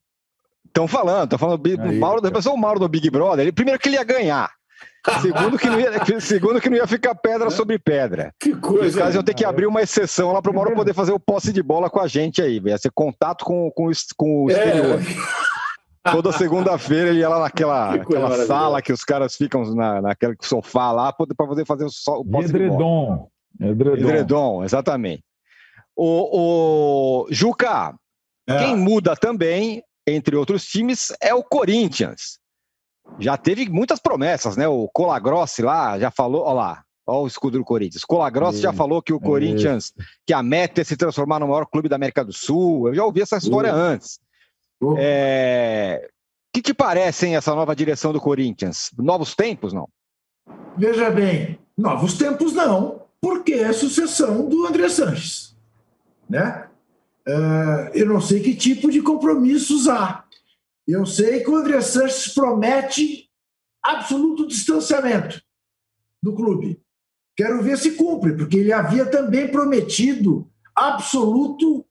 Estão 0.65 0.87
falando, 0.87 1.25
estão 1.25 1.39
falando. 1.39 1.65
Aí, 1.65 1.99
Mauro, 1.99 2.21
o 2.21 2.57
Mauro 2.57 2.79
do 2.79 2.87
Big 2.87 3.09
Brother. 3.09 3.43
Ele, 3.43 3.51
primeiro 3.51 3.79
que 3.79 3.89
ele 3.89 3.97
ia 3.97 4.03
ganhar. 4.03 4.51
Segundo 5.19 5.57
que, 5.57 5.67
não 5.67 5.79
ia, 5.79 5.91
segundo 6.21 6.61
que 6.61 6.69
não 6.69 6.77
ia 6.77 6.87
ficar 6.87 7.15
pedra 7.15 7.49
sobre 7.49 7.79
pedra. 7.79 8.33
Que 8.39 8.55
coisa. 8.55 8.87
Os 8.87 8.95
caras 8.95 9.15
iam 9.15 9.23
ter 9.23 9.33
que 9.33 9.43
abrir 9.43 9.65
uma 9.65 9.81
exceção 9.81 10.31
lá 10.31 10.41
para 10.41 10.51
o 10.51 10.55
Mauro 10.55 10.75
poder 10.75 10.93
fazer 10.93 11.11
o 11.11 11.19
posse 11.19 11.51
de 11.51 11.61
bola 11.61 11.89
com 11.89 11.99
a 11.99 12.07
gente 12.07 12.41
aí. 12.41 12.61
Ia 12.63 12.77
ser 12.77 12.91
contato 12.93 13.43
com, 13.43 13.71
com, 13.71 13.89
com 14.15 14.45
o 14.45 14.51
é. 14.51 14.53
exterior. 14.53 14.99
É. 14.99 15.41
Toda 16.03 16.31
segunda-feira 16.31 17.09
ele 17.09 17.19
ia 17.19 17.29
lá 17.29 17.39
naquela 17.39 17.93
aquela 17.93 18.45
sala 18.45 18.81
que 18.81 18.91
os 18.91 19.03
caras 19.03 19.35
ficam 19.35 19.63
na, 19.75 20.01
naquele 20.01 20.35
sofá 20.41 20.91
lá 20.91 21.13
para 21.13 21.27
poder 21.35 21.65
fazer 21.65 21.85
o, 21.85 21.89
o 22.19 22.25
posse 22.25 22.49
Edredom. 22.49 23.29
Edredom. 23.59 23.97
Edredom, 23.97 24.63
exatamente. 24.63 25.23
O, 25.95 27.25
o 27.25 27.27
Juca, 27.29 27.93
é. 28.47 28.57
quem 28.57 28.75
muda 28.75 29.15
também, 29.15 29.83
entre 30.07 30.35
outros 30.35 30.65
times, 30.65 31.13
é 31.21 31.35
o 31.35 31.43
Corinthians 31.43 32.41
já 33.19 33.37
teve 33.37 33.67
muitas 33.69 33.99
promessas, 33.99 34.55
né? 34.55 34.67
O 34.67 34.87
Colagrossi 34.87 35.61
lá 35.61 35.99
já 35.99 36.11
falou, 36.11 36.43
olha 36.43 36.53
lá, 36.53 36.83
olha 37.05 37.23
o 37.23 37.27
escudo 37.27 37.57
do 37.57 37.63
Corinthians. 37.63 38.05
Colagrossi 38.05 38.59
já 38.61 38.73
falou 38.73 39.01
que 39.01 39.13
o 39.13 39.19
Corinthians, 39.19 39.93
que 40.25 40.33
a 40.33 40.43
meta 40.43 40.81
é 40.81 40.83
se 40.83 40.95
transformar 40.95 41.39
no 41.39 41.47
maior 41.47 41.65
clube 41.65 41.89
da 41.89 41.95
América 41.95 42.23
do 42.23 42.33
Sul. 42.33 42.87
Eu 42.87 42.95
já 42.95 43.05
ouvi 43.05 43.21
essa 43.21 43.37
história 43.37 43.73
antes. 43.73 44.19
O 44.81 44.95
é... 44.97 46.09
que 46.51 46.61
te 46.61 46.73
parecem 46.73 47.35
essa 47.35 47.53
nova 47.53 47.75
direção 47.75 48.11
do 48.11 48.19
Corinthians? 48.19 48.89
Novos 48.97 49.35
tempos, 49.35 49.71
não? 49.71 49.87
Veja 50.75 51.11
bem, 51.11 51.59
novos 51.77 52.17
tempos 52.17 52.53
não, 52.53 53.03
porque 53.21 53.53
é 53.53 53.71
sucessão 53.71 54.49
do 54.49 54.65
André 54.65 54.89
Sanches, 54.89 55.55
né? 56.27 56.67
Uh, 57.27 57.93
eu 57.93 58.07
não 58.07 58.19
sei 58.19 58.39
que 58.39 58.55
tipo 58.55 58.89
de 58.89 59.01
compromissos 59.01 59.87
há. 59.87 60.25
Eu 60.87 61.05
sei 61.05 61.41
que 61.41 61.51
o 61.51 61.55
André 61.55 61.79
Sanches 61.81 62.33
promete 62.33 63.29
absoluto 63.83 64.47
distanciamento 64.47 65.39
do 66.23 66.33
clube. 66.33 66.81
Quero 67.35 67.61
ver 67.61 67.77
se 67.77 67.91
cumpre, 67.91 68.33
porque 68.33 68.57
ele 68.57 68.73
havia 68.73 69.05
também 69.05 69.47
prometido 69.47 70.49
absoluto, 70.75 71.85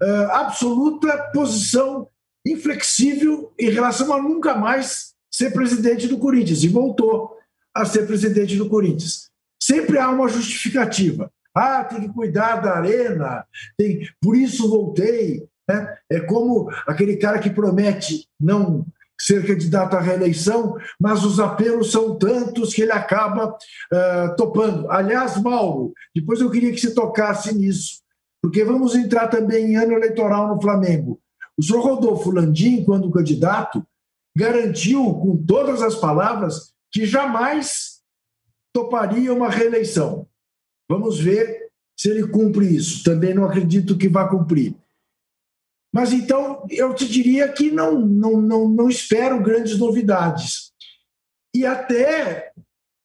uh, 0.00 0.30
absoluta 0.30 1.30
posição 1.32 2.08
inflexível 2.52 3.52
em 3.58 3.70
relação 3.70 4.12
a 4.12 4.22
nunca 4.22 4.54
mais 4.54 5.14
ser 5.30 5.52
presidente 5.52 6.06
do 6.06 6.18
Corinthians 6.18 6.62
e 6.62 6.68
voltou 6.68 7.36
a 7.74 7.84
ser 7.84 8.06
presidente 8.06 8.56
do 8.56 8.68
Corinthians. 8.68 9.30
Sempre 9.62 9.98
há 9.98 10.08
uma 10.10 10.28
justificativa. 10.28 11.30
Ah, 11.54 11.84
tem 11.84 12.00
que 12.00 12.08
cuidar 12.12 12.56
da 12.56 12.76
arena, 12.76 13.44
tem, 13.78 14.06
por 14.20 14.36
isso 14.36 14.68
voltei. 14.68 15.46
Né? 15.68 15.96
É 16.10 16.20
como 16.20 16.70
aquele 16.86 17.16
cara 17.16 17.38
que 17.38 17.50
promete 17.50 18.28
não 18.40 18.86
ser 19.18 19.46
candidato 19.46 19.96
à 19.96 20.00
reeleição, 20.00 20.76
mas 21.00 21.24
os 21.24 21.40
apelos 21.40 21.90
são 21.90 22.16
tantos 22.16 22.74
que 22.74 22.82
ele 22.82 22.92
acaba 22.92 23.48
uh, 23.48 24.36
topando. 24.36 24.90
Aliás, 24.90 25.40
Mauro, 25.42 25.92
depois 26.14 26.40
eu 26.40 26.50
queria 26.50 26.70
que 26.70 26.80
você 26.80 26.94
tocasse 26.94 27.54
nisso, 27.54 28.02
porque 28.42 28.62
vamos 28.62 28.94
entrar 28.94 29.28
também 29.28 29.72
em 29.72 29.76
ano 29.76 29.94
eleitoral 29.94 30.54
no 30.54 30.60
Flamengo. 30.60 31.18
O 31.58 31.62
senhor 31.62 31.82
Rodolfo 31.82 32.30
Landim, 32.30 32.84
quando 32.84 33.10
candidato, 33.10 33.84
garantiu 34.36 35.02
com 35.14 35.42
todas 35.44 35.80
as 35.82 35.94
palavras 35.94 36.74
que 36.92 37.06
jamais 37.06 38.02
toparia 38.72 39.32
uma 39.32 39.48
reeleição. 39.48 40.28
Vamos 40.88 41.18
ver 41.18 41.70
se 41.98 42.10
ele 42.10 42.28
cumpre 42.28 42.66
isso. 42.66 43.02
Também 43.02 43.34
não 43.34 43.44
acredito 43.44 43.96
que 43.96 44.08
vá 44.08 44.28
cumprir. 44.28 44.76
Mas 45.92 46.12
então 46.12 46.66
eu 46.68 46.94
te 46.94 47.08
diria 47.08 47.50
que 47.50 47.70
não, 47.70 47.98
não, 47.98 48.40
não, 48.40 48.68
não 48.68 48.88
espero 48.88 49.42
grandes 49.42 49.78
novidades. 49.78 50.72
E 51.54 51.64
até 51.64 52.52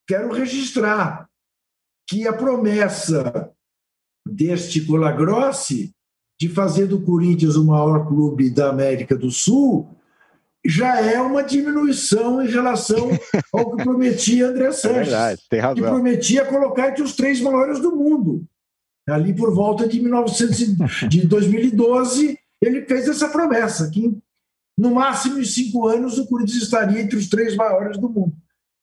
quero 0.06 0.34
registrar 0.34 1.30
que 2.10 2.28
a 2.28 2.34
promessa 2.34 3.50
deste 4.28 4.86
Colagrossi 4.86 5.96
de 6.42 6.50
fazer 6.50 6.88
do 6.88 7.00
Corinthians 7.00 7.56
o 7.56 7.64
maior 7.64 8.08
clube 8.08 8.50
da 8.50 8.72
América 8.72 9.16
do 9.16 9.30
Sul 9.30 9.96
já 10.66 11.00
é 11.00 11.22
uma 11.22 11.44
diminuição 11.44 12.42
em 12.42 12.48
relação 12.48 13.12
ao 13.54 13.76
que 13.76 13.84
prometia 13.84 14.48
André 14.48 14.66
é 14.66 14.72
Sanches, 14.72 14.96
é 14.96 15.04
verdade, 15.04 15.42
tem 15.48 15.60
razão. 15.60 15.76
que 15.76 15.82
prometia 15.84 16.44
colocar 16.46 16.90
entre 16.90 17.04
os 17.04 17.16
três 17.16 17.40
maiores 17.40 17.80
do 17.80 17.96
mundo. 17.96 18.44
Ali 19.08 19.36
por 19.36 19.54
volta 19.54 19.88
de, 19.88 20.02
1900, 20.02 20.66
de 21.08 21.28
2012, 21.28 22.40
ele 22.60 22.86
fez 22.88 23.08
essa 23.08 23.30
promessa, 23.30 23.92
que 23.92 24.12
no 24.76 24.96
máximo 24.96 25.38
em 25.38 25.46
cinco 25.46 25.88
anos 25.88 26.18
o 26.18 26.26
Corinthians 26.26 26.64
estaria 26.64 27.02
entre 27.02 27.18
os 27.18 27.30
três 27.30 27.56
maiores 27.56 28.00
do 28.00 28.10
mundo. 28.10 28.34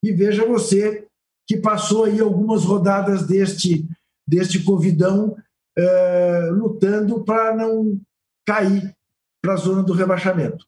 E 0.05 0.13
veja 0.13 0.47
você 0.47 1.09
que 1.45 1.57
passou 1.57 2.05
aí 2.05 2.21
algumas 2.21 2.63
rodadas 2.63 3.27
deste, 3.27 3.85
deste 4.25 4.61
Covidão 4.61 5.37
uh, 5.79 6.53
lutando 6.53 7.25
para 7.25 7.55
não 7.55 8.01
cair 8.47 8.95
para 9.43 9.55
a 9.55 9.57
zona 9.57 9.83
do 9.83 9.93
rebaixamento. 9.93 10.67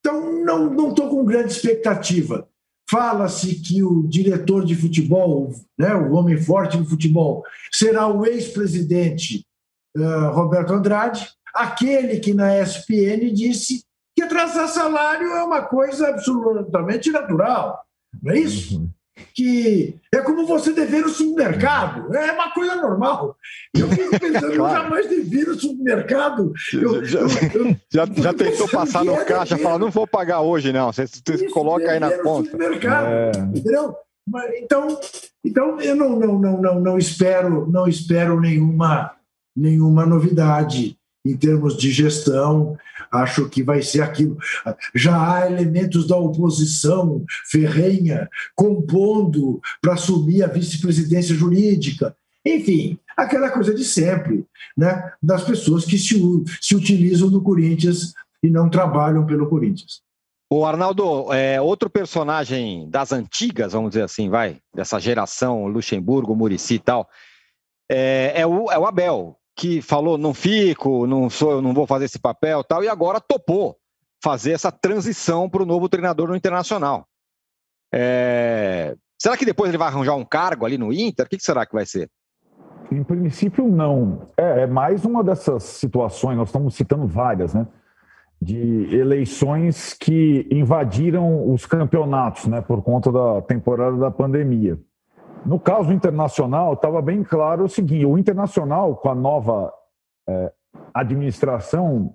Então, 0.00 0.44
não 0.44 0.90
estou 0.90 1.08
com 1.08 1.24
grande 1.24 1.52
expectativa. 1.52 2.48
Fala-se 2.90 3.54
que 3.60 3.82
o 3.82 4.02
diretor 4.02 4.64
de 4.64 4.74
futebol, 4.74 5.52
né, 5.78 5.94
o 5.94 6.12
homem 6.12 6.36
forte 6.36 6.76
do 6.76 6.84
futebol, 6.84 7.44
será 7.72 8.08
o 8.08 8.26
ex-presidente 8.26 9.46
uh, 9.96 10.30
Roberto 10.32 10.72
Andrade 10.72 11.28
aquele 11.54 12.18
que 12.18 12.32
na 12.32 12.58
ESPN 12.58 13.32
disse 13.32 13.84
que 14.16 14.22
atrasar 14.22 14.68
salário 14.68 15.28
é 15.28 15.44
uma 15.44 15.62
coisa 15.62 16.08
absolutamente 16.08 17.10
natural, 17.10 17.84
não 18.22 18.32
é 18.32 18.38
isso? 18.38 18.78
Uhum. 18.78 18.90
Que 19.34 19.96
é 20.12 20.18
como 20.18 20.46
você 20.46 20.72
dever 20.72 21.04
o 21.04 21.08
supermercado, 21.08 22.14
é 22.14 22.32
uma 22.32 22.50
coisa 22.52 22.76
normal. 22.76 23.36
Eu 23.74 23.88
fico 23.88 24.10
pensando, 24.20 24.56
claro. 24.56 24.76
eu 24.76 24.82
jamais 24.82 25.08
dever 25.08 25.48
o 25.48 25.58
supermercado. 25.58 26.52
Eu, 26.72 27.04
já, 27.04 27.20
eu, 27.20 27.26
eu, 27.26 27.76
já, 27.90 28.06
já 28.06 28.32
tentou 28.32 28.68
passar 28.68 29.04
no 29.04 29.16
caixa 29.24 29.56
e 29.56 29.62
falar, 29.62 29.78
não 29.78 29.90
vou 29.90 30.06
pagar 30.06 30.40
hoje, 30.40 30.72
não. 30.72 30.92
Você, 30.92 31.06
você 31.06 31.48
coloca 31.50 31.90
aí 31.90 31.98
na 31.98 32.10
conta. 32.18 32.50
Supermercado, 32.50 33.06
é. 33.06 33.30
entendeu? 33.54 33.96
Então, 34.62 35.00
então 35.44 35.80
eu 35.80 35.96
não, 35.96 36.18
não, 36.18 36.38
não, 36.38 36.62
não, 36.62 36.80
não 36.80 36.98
espero, 36.98 37.68
não 37.70 37.88
espero 37.88 38.40
nenhuma, 38.40 39.12
nenhuma 39.56 40.06
novidade 40.06 40.96
em 41.24 41.36
termos 41.36 41.76
de 41.76 41.90
gestão. 41.90 42.76
Acho 43.12 43.48
que 43.48 43.62
vai 43.62 43.82
ser 43.82 44.00
aquilo. 44.00 44.38
Já 44.94 45.34
há 45.34 45.46
elementos 45.46 46.06
da 46.06 46.16
oposição 46.16 47.24
ferrenha 47.50 48.28
compondo 48.56 49.60
para 49.80 49.92
assumir 49.92 50.42
a 50.42 50.46
vice-presidência 50.46 51.34
jurídica. 51.34 52.16
Enfim, 52.44 52.98
aquela 53.16 53.50
coisa 53.50 53.74
de 53.74 53.84
sempre, 53.84 54.46
né? 54.76 55.12
das 55.22 55.44
pessoas 55.44 55.84
que 55.84 55.98
se, 55.98 56.18
se 56.60 56.74
utilizam 56.74 57.30
do 57.30 57.42
Corinthians 57.42 58.14
e 58.42 58.50
não 58.50 58.68
trabalham 58.68 59.26
pelo 59.26 59.48
Corinthians. 59.48 60.02
O 60.50 60.66
Arnaldo, 60.66 61.32
é, 61.32 61.60
outro 61.60 61.88
personagem 61.88 62.88
das 62.90 63.12
antigas, 63.12 63.72
vamos 63.72 63.90
dizer 63.90 64.02
assim, 64.02 64.28
vai, 64.28 64.58
dessa 64.74 64.98
geração, 64.98 65.66
Luxemburgo, 65.66 66.36
Murici 66.36 66.74
e 66.74 66.78
tal, 66.78 67.08
é, 67.90 68.32
é, 68.36 68.46
o, 68.46 68.70
é 68.70 68.78
o 68.78 68.84
Abel, 68.84 69.36
que 69.62 69.80
falou, 69.80 70.18
não 70.18 70.34
fico, 70.34 71.06
não 71.06 71.30
sou, 71.30 71.62
não 71.62 71.72
vou 71.72 71.86
fazer 71.86 72.06
esse 72.06 72.18
papel 72.18 72.64
tal, 72.64 72.82
e 72.82 72.88
agora 72.88 73.20
topou 73.20 73.76
fazer 74.20 74.50
essa 74.50 74.72
transição 74.72 75.48
para 75.48 75.62
o 75.62 75.66
novo 75.66 75.88
treinador 75.88 76.26
no 76.26 76.34
Internacional. 76.34 77.06
É, 77.94 78.96
será 79.16 79.36
que 79.36 79.44
depois 79.44 79.68
ele 79.68 79.78
vai 79.78 79.86
arranjar 79.86 80.16
um 80.16 80.24
cargo 80.24 80.66
ali 80.66 80.76
no 80.76 80.92
Inter? 80.92 81.26
O 81.26 81.28
que 81.28 81.38
será 81.38 81.64
que 81.64 81.74
vai 81.74 81.86
ser? 81.86 82.10
Em 82.90 83.04
princípio, 83.04 83.68
não. 83.68 84.28
É, 84.36 84.62
é 84.62 84.66
mais 84.66 85.04
uma 85.04 85.22
dessas 85.22 85.62
situações, 85.62 86.36
nós 86.36 86.48
estamos 86.48 86.74
citando 86.74 87.06
várias, 87.06 87.54
né? 87.54 87.64
de 88.40 88.96
eleições 88.96 89.94
que 89.94 90.48
invadiram 90.50 91.52
os 91.52 91.64
campeonatos, 91.64 92.46
né, 92.46 92.60
por 92.60 92.82
conta 92.82 93.12
da 93.12 93.40
temporada 93.42 93.96
da 93.96 94.10
pandemia. 94.10 94.76
No 95.44 95.58
caso 95.58 95.92
internacional, 95.92 96.74
estava 96.74 97.02
bem 97.02 97.22
claro 97.22 97.64
o 97.64 97.68
seguinte: 97.68 98.06
o 98.06 98.18
internacional, 98.18 98.96
com 98.96 99.08
a 99.08 99.14
nova 99.14 99.72
é, 100.28 100.52
administração, 100.94 102.14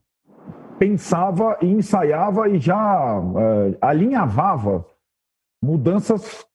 pensava 0.79 1.57
e 1.61 1.67
ensaiava 1.67 2.47
e 2.49 2.59
já 2.59 3.21
é, 3.37 3.77
alinhavava 3.81 4.85
mudanças 5.61 6.45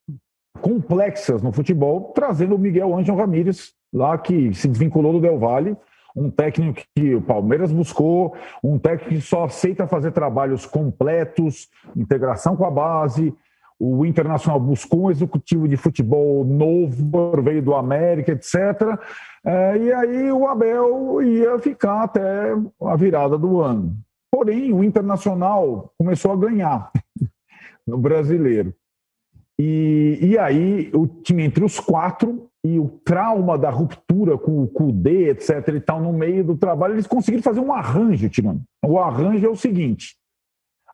complexas 0.61 1.43
no 1.43 1.53
futebol, 1.53 2.13
trazendo 2.15 2.55
o 2.55 2.59
Miguel 2.59 2.95
Ângelo 2.97 3.19
Ramírez, 3.19 3.75
lá 3.93 4.17
que 4.17 4.55
se 4.55 4.69
desvinculou 4.69 5.13
do 5.15 5.21
Del 5.21 5.39
Valle 5.39 5.77
um 6.15 6.31
técnico 6.31 6.83
que 6.95 7.15
o 7.15 7.23
Palmeiras 7.23 7.73
buscou, 7.73 8.37
um 8.63 8.79
técnico 8.79 9.11
que 9.11 9.21
só 9.21 9.45
aceita 9.45 9.87
fazer 9.87 10.13
trabalhos 10.13 10.67
completos, 10.67 11.69
integração 11.97 12.57
com 12.57 12.65
a 12.65 12.71
base. 12.71 13.35
O 13.79 14.05
Internacional 14.07 14.61
buscou 14.61 15.05
um 15.05 15.11
executivo 15.11 15.67
de 15.67 15.77
futebol 15.77 16.45
novo, 16.45 17.43
veio 17.43 17.63
do 17.63 17.75
América, 17.75 18.33
etc. 18.33 18.55
É, 19.45 19.79
e 19.79 19.93
aí 19.93 20.33
o 20.33 20.47
Abel 20.47 21.23
ia 21.23 21.59
ficar 21.59 22.05
até 22.05 22.55
a 22.83 22.97
virada 22.97 23.37
do 23.37 23.61
ano. 23.61 23.97
Porém, 24.31 24.73
o 24.73 24.83
Internacional 24.83 25.93
começou 25.99 26.33
a 26.33 26.37
ganhar 26.37 26.91
no 27.87 27.99
brasileiro. 27.99 28.73
E, 29.61 30.19
e 30.23 30.39
aí 30.39 30.91
o 30.95 31.07
time 31.07 31.45
entre 31.45 31.65
os 31.65 31.79
quatro 31.79 32.49
e 32.65 32.79
o 32.79 32.89
trauma 33.05 33.59
da 33.59 33.71
ruptura 33.71 34.39
com 34.39 34.63
o 34.63 34.69
Kudê, 34.69 35.31
etc. 35.31 35.69
e 35.69 35.81
tal, 35.81 36.01
no 36.01 36.13
meio 36.13 36.45
do 36.45 36.57
trabalho, 36.57 36.95
eles 36.95 37.07
conseguiram 37.07 37.43
fazer 37.43 37.61
um 37.61 37.73
arranjo, 37.73 38.29
Tirano. 38.29 38.63
O 38.85 38.99
arranjo 38.99 39.47
é 39.47 39.51
o 39.51 39.57
seguinte: 39.57 40.17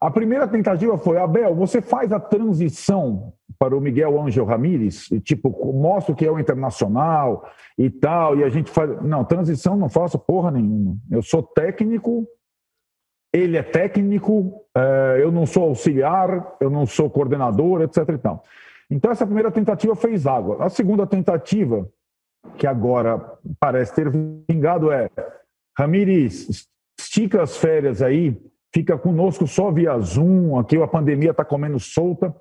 a 0.00 0.10
primeira 0.10 0.46
tentativa 0.46 0.96
foi, 0.96 1.18
Abel, 1.18 1.54
você 1.54 1.82
faz 1.82 2.12
a 2.12 2.20
transição 2.20 3.32
para 3.58 3.76
o 3.76 3.80
Miguel 3.80 4.20
Ângelo 4.20 4.46
Ramírez, 4.46 5.10
e, 5.10 5.20
tipo, 5.20 5.50
mostra 5.72 6.14
que 6.14 6.24
é 6.24 6.30
o 6.30 6.38
internacional 6.38 7.50
e 7.76 7.90
tal, 7.90 8.38
e 8.38 8.44
a 8.44 8.48
gente 8.48 8.70
faz. 8.70 9.02
Não, 9.02 9.24
transição 9.24 9.76
não 9.76 9.88
faço 9.88 10.18
porra 10.18 10.52
nenhuma. 10.52 10.96
Eu 11.10 11.22
sou 11.22 11.42
técnico, 11.42 12.26
ele 13.32 13.56
é 13.56 13.62
técnico, 13.62 14.64
é, 14.76 15.18
eu 15.20 15.32
não 15.32 15.44
sou 15.44 15.64
auxiliar, 15.64 16.56
eu 16.60 16.70
não 16.70 16.86
sou 16.86 17.10
coordenador, 17.10 17.82
etc. 17.82 18.08
e 18.10 18.18
tal. 18.18 18.44
Então, 18.88 19.10
essa 19.10 19.26
primeira 19.26 19.50
tentativa 19.50 19.96
fez 19.96 20.26
água. 20.26 20.64
A 20.64 20.68
segunda 20.68 21.06
tentativa, 21.06 21.88
que 22.56 22.66
agora 22.66 23.20
parece 23.58 23.92
ter 23.92 24.08
vingado, 24.48 24.92
é: 24.92 25.10
Ramires, 25.76 26.68
estica 26.98 27.42
as 27.42 27.56
férias 27.56 28.00
aí, 28.00 28.40
fica 28.74 28.96
conosco 28.98 29.46
só 29.46 29.70
via 29.70 29.98
Zoom. 29.98 30.58
Aqui 30.58 30.80
a 30.80 30.86
pandemia 30.86 31.30
está 31.30 31.44
comendo 31.44 31.78
solta, 31.78 32.34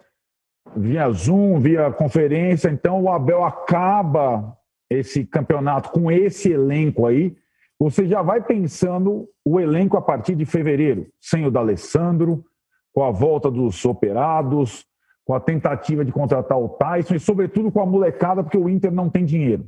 via 0.75 1.09
Zoom, 1.11 1.59
via 1.59 1.91
conferência. 1.91 2.69
Então, 2.69 3.03
o 3.03 3.09
Abel 3.09 3.43
acaba 3.43 4.55
esse 4.89 5.25
campeonato 5.25 5.91
com 5.91 6.11
esse 6.11 6.51
elenco 6.51 7.05
aí. 7.05 7.35
Você 7.79 8.07
já 8.07 8.21
vai 8.21 8.41
pensando 8.41 9.27
o 9.45 9.59
elenco 9.59 9.97
a 9.97 10.01
partir 10.01 10.35
de 10.35 10.45
fevereiro, 10.45 11.07
sem 11.21 11.45
o 11.45 11.51
D'Alessandro, 11.51 12.43
com 12.93 13.03
a 13.03 13.11
volta 13.11 13.51
dos 13.51 13.85
operados, 13.85 14.85
com 15.23 15.33
a 15.33 15.39
tentativa 15.39 16.03
de 16.03 16.11
contratar 16.11 16.57
o 16.57 16.69
Tyson 16.69 17.15
e, 17.15 17.19
sobretudo, 17.19 17.71
com 17.71 17.81
a 17.81 17.85
molecada, 17.85 18.41
porque 18.43 18.57
o 18.57 18.67
Inter 18.67 18.91
não 18.91 19.09
tem 19.09 19.25
dinheiro. 19.25 19.67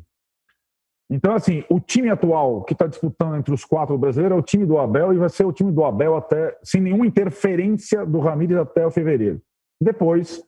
Então, 1.11 1.33
assim, 1.33 1.63
o 1.69 1.79
time 1.79 2.09
atual 2.09 2.63
que 2.63 2.73
está 2.73 2.85
disputando 2.85 3.35
entre 3.35 3.51
os 3.51 3.65
quatro 3.65 3.97
brasileiros 3.97 4.37
é 4.37 4.39
o 4.39 4.43
time 4.43 4.65
do 4.65 4.77
Abel 4.77 5.11
e 5.11 5.17
vai 5.17 5.29
ser 5.29 5.43
o 5.43 5.51
time 5.51 5.71
do 5.71 5.83
Abel 5.83 6.15
até, 6.15 6.55
sem 6.63 6.79
nenhuma 6.79 7.07
interferência 7.07 8.05
do 8.05 8.19
Ramírez 8.19 8.59
até 8.59 8.85
o 8.85 8.91
fevereiro. 8.91 9.41
Depois, 9.81 10.43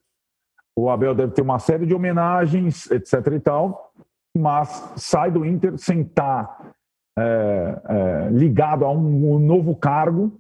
o 0.78 0.90
Abel 0.90 1.16
deve 1.16 1.34
ter 1.34 1.42
uma 1.42 1.58
série 1.58 1.86
de 1.86 1.96
homenagens, 1.96 2.90
etc 2.92 3.14
e 3.34 3.40
tal, 3.40 3.92
mas 4.38 4.94
sai 4.98 5.32
do 5.32 5.44
Inter 5.44 5.78
sem 5.80 6.02
estar 6.02 6.46
tá, 6.46 6.74
é, 7.18 7.82
é, 7.90 8.30
ligado 8.30 8.86
a 8.86 8.92
um, 8.92 9.34
um, 9.34 9.40
novo 9.40 9.76
cargo 9.76 10.40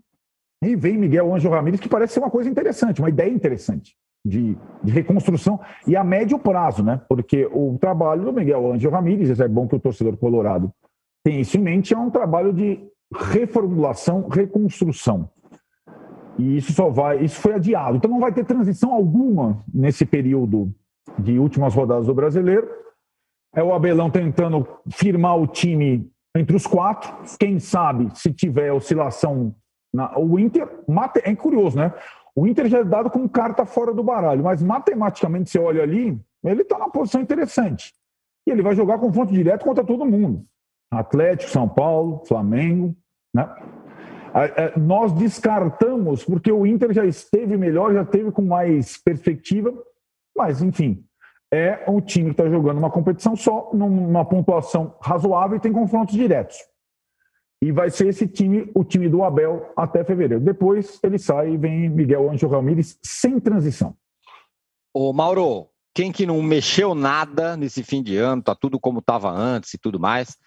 e 0.63 0.75
vem 0.75 0.99
Miguel 0.99 1.33
Anjo 1.33 1.49
Ramírez, 1.49 1.81
que 1.81 1.89
parece 1.89 2.13
ser 2.13 2.19
uma 2.19 2.29
coisa 2.29 2.47
interessante, 2.47 3.01
uma 3.01 3.09
ideia 3.09 3.31
interessante 3.31 3.97
de, 4.25 4.57
de, 4.83 4.91
reconstrução 4.91 5.59
e 5.87 5.95
a 5.95 6.03
médio 6.03 6.37
prazo, 6.37 6.83
né? 6.83 7.01
Porque 7.09 7.47
o 7.51 7.77
trabalho 7.79 8.23
do 8.23 8.33
Miguel 8.33 8.71
Ângelo 8.71 8.93
Ramírez, 8.93 9.39
é 9.39 9.47
bom 9.47 9.67
que 9.67 9.75
o 9.75 9.79
torcedor 9.79 10.15
colorado 10.17 10.71
tenha 11.23 11.39
isso 11.39 11.57
em 11.57 11.61
mente, 11.61 11.93
é 11.93 11.97
um 11.97 12.09
trabalho 12.09 12.53
de 12.53 12.79
reformulação, 13.13 14.27
reconstrução. 14.27 15.29
E 16.37 16.57
isso 16.57 16.71
só 16.71 16.89
vai, 16.89 17.23
isso 17.23 17.39
foi 17.39 17.53
adiado. 17.53 17.97
Então 17.97 18.09
não 18.09 18.19
vai 18.19 18.31
ter 18.31 18.45
transição 18.45 18.93
alguma 18.93 19.59
nesse 19.73 20.05
período 20.05 20.73
de 21.19 21.37
últimas 21.37 21.73
rodadas 21.73 22.05
do 22.05 22.13
Brasileiro. 22.13 22.67
É 23.53 23.61
o 23.61 23.73
Abelão 23.73 24.09
tentando 24.09 24.65
firmar 24.89 25.37
o 25.37 25.45
time 25.45 26.09
entre 26.35 26.55
os 26.55 26.65
quatro. 26.65 27.13
Quem 27.37 27.59
sabe 27.59 28.07
se 28.17 28.31
tiver 28.31 28.71
oscilação 28.71 29.53
na, 29.93 30.17
o 30.17 30.39
Inter, 30.39 30.67
é 31.23 31.35
curioso, 31.35 31.77
né? 31.77 31.93
O 32.35 32.47
Inter 32.47 32.67
já 32.67 32.79
é 32.79 32.83
dado 32.83 33.09
como 33.09 33.29
carta 33.29 33.65
fora 33.65 33.93
do 33.93 34.03
baralho, 34.03 34.43
mas 34.43 34.61
matematicamente 34.61 35.49
você 35.49 35.59
olha 35.59 35.83
ali, 35.83 36.19
ele 36.43 36.61
está 36.61 36.77
numa 36.77 36.89
posição 36.89 37.21
interessante. 37.21 37.93
E 38.47 38.51
ele 38.51 38.61
vai 38.61 38.75
jogar 38.75 38.97
confronto 38.97 39.33
direto 39.33 39.65
contra 39.65 39.83
todo 39.83 40.05
mundo. 40.05 40.45
Atlético, 40.89 41.51
São 41.51 41.67
Paulo, 41.67 42.23
Flamengo. 42.25 42.95
Né? 43.33 43.47
Nós 44.77 45.11
descartamos, 45.13 46.23
porque 46.23 46.51
o 46.51 46.65
Inter 46.65 46.93
já 46.93 47.05
esteve 47.05 47.57
melhor, 47.57 47.93
já 47.93 48.01
esteve 48.01 48.31
com 48.31 48.41
mais 48.41 48.97
perspectiva, 48.97 49.73
mas 50.35 50.61
enfim, 50.61 51.03
é 51.53 51.83
um 51.87 51.99
time 51.99 52.33
que 52.33 52.41
está 52.41 52.49
jogando 52.49 52.77
uma 52.77 52.89
competição 52.89 53.35
só, 53.35 53.69
numa 53.73 54.23
pontuação 54.23 54.95
razoável 55.01 55.57
e 55.57 55.59
tem 55.59 55.73
confrontos 55.73 56.15
diretos. 56.15 56.57
E 57.63 57.71
vai 57.71 57.91
ser 57.91 58.07
esse 58.07 58.27
time, 58.27 58.71
o 58.73 58.83
time 58.83 59.07
do 59.07 59.23
Abel, 59.23 59.71
até 59.77 60.03
fevereiro. 60.03 60.43
Depois 60.43 60.99
ele 61.03 61.19
sai 61.19 61.51
e 61.51 61.57
vem 61.57 61.89
Miguel 61.89 62.31
Anjo 62.31 62.47
Ramírez 62.47 62.97
sem 63.03 63.39
transição. 63.39 63.95
Ô 64.93 65.13
Mauro, 65.13 65.69
quem 65.93 66.11
que 66.11 66.25
não 66.25 66.41
mexeu 66.41 66.95
nada 66.95 67.55
nesse 67.55 67.83
fim 67.83 68.01
de 68.01 68.17
ano, 68.17 68.41
tá 68.41 68.55
tudo 68.55 68.79
como 68.79 68.99
estava 68.99 69.29
antes 69.29 69.73
e 69.73 69.77
tudo 69.77 69.99
mais. 69.99 70.37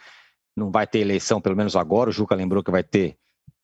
Não 0.56 0.70
vai 0.70 0.86
ter 0.86 1.00
eleição, 1.00 1.40
pelo 1.40 1.56
menos 1.56 1.76
agora. 1.76 2.10
O 2.10 2.12
Juca 2.12 2.34
lembrou 2.34 2.62
que 2.62 2.70
vai 2.70 2.82
ter 2.82 3.16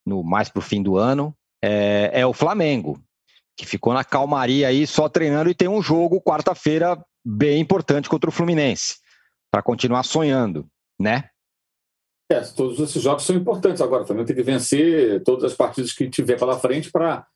no 0.06 0.22
mais 0.22 0.48
para 0.48 0.60
o 0.60 0.62
fim 0.62 0.82
do 0.82 0.96
ano. 0.96 1.34
É, 1.62 2.10
é 2.12 2.26
o 2.26 2.32
Flamengo, 2.32 3.00
que 3.56 3.66
ficou 3.66 3.92
na 3.92 4.04
calmaria 4.04 4.68
aí, 4.68 4.86
só 4.86 5.08
treinando 5.08 5.50
e 5.50 5.54
tem 5.54 5.68
um 5.68 5.82
jogo 5.82 6.20
quarta-feira 6.20 7.02
bem 7.24 7.60
importante 7.60 8.08
contra 8.08 8.30
o 8.30 8.32
Fluminense, 8.32 8.96
para 9.50 9.62
continuar 9.62 10.02
sonhando, 10.02 10.66
né? 10.98 11.29
É, 12.30 12.40
todos 12.40 12.78
esses 12.78 13.02
jogos 13.02 13.24
são 13.24 13.34
importantes 13.34 13.82
agora. 13.82 14.04
Também 14.04 14.24
tem 14.24 14.36
que 14.36 14.42
vencer 14.42 15.22
todas 15.24 15.44
as 15.44 15.54
partidas 15.54 15.92
que 15.92 16.08
tiver 16.08 16.38
pela 16.38 16.58
frente 16.58 16.90
para 16.90 17.26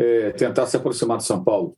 é, 0.00 0.32
tentar 0.32 0.66
se 0.66 0.76
aproximar 0.76 1.16
do 1.16 1.22
São 1.22 1.42
Paulo. 1.42 1.76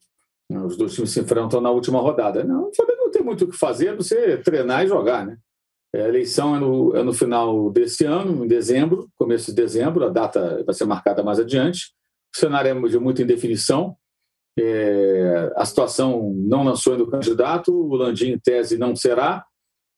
Os 0.51 0.77
dois 0.77 0.95
times 0.95 1.11
se 1.11 1.21
enfrentam 1.21 1.61
na 1.61 1.71
última 1.71 2.01
rodada. 2.01 2.43
Não, 2.43 2.71
não 2.99 3.11
tem 3.11 3.23
muito 3.23 3.45
o 3.45 3.49
que 3.49 3.57
fazer, 3.57 3.89
é 3.89 3.97
você 3.97 4.39
treinar 4.39 4.85
e 4.85 4.89
jogar, 4.89 5.27
né? 5.27 5.37
É, 5.95 6.03
a 6.03 6.09
eleição 6.09 6.57
é 6.57 6.59
no, 6.59 6.97
é 6.97 7.03
no 7.03 7.13
final 7.13 7.71
desse 7.71 8.05
ano, 8.05 8.45
em 8.45 8.49
dezembro, 8.49 9.09
começo 9.17 9.47
de 9.47 9.55
dezembro, 9.55 10.05
a 10.05 10.09
data 10.09 10.63
vai 10.65 10.75
ser 10.75 10.85
marcada 10.87 11.23
mais 11.23 11.39
adiante. 11.39 11.93
O 12.35 12.39
cenário 12.39 12.69
é 12.69 12.89
de 12.89 12.99
muita 12.99 13.23
indefinição. 13.23 13.97
É, 14.59 15.53
a 15.57 15.65
situação 15.65 16.33
não 16.35 16.65
lançou 16.65 16.95
ainda 16.95 17.05
o 17.05 17.11
candidato, 17.11 17.73
o 17.73 17.95
Landim, 17.95 18.33
em 18.33 18.39
tese, 18.39 18.77
não 18.77 18.97
será. 18.97 19.45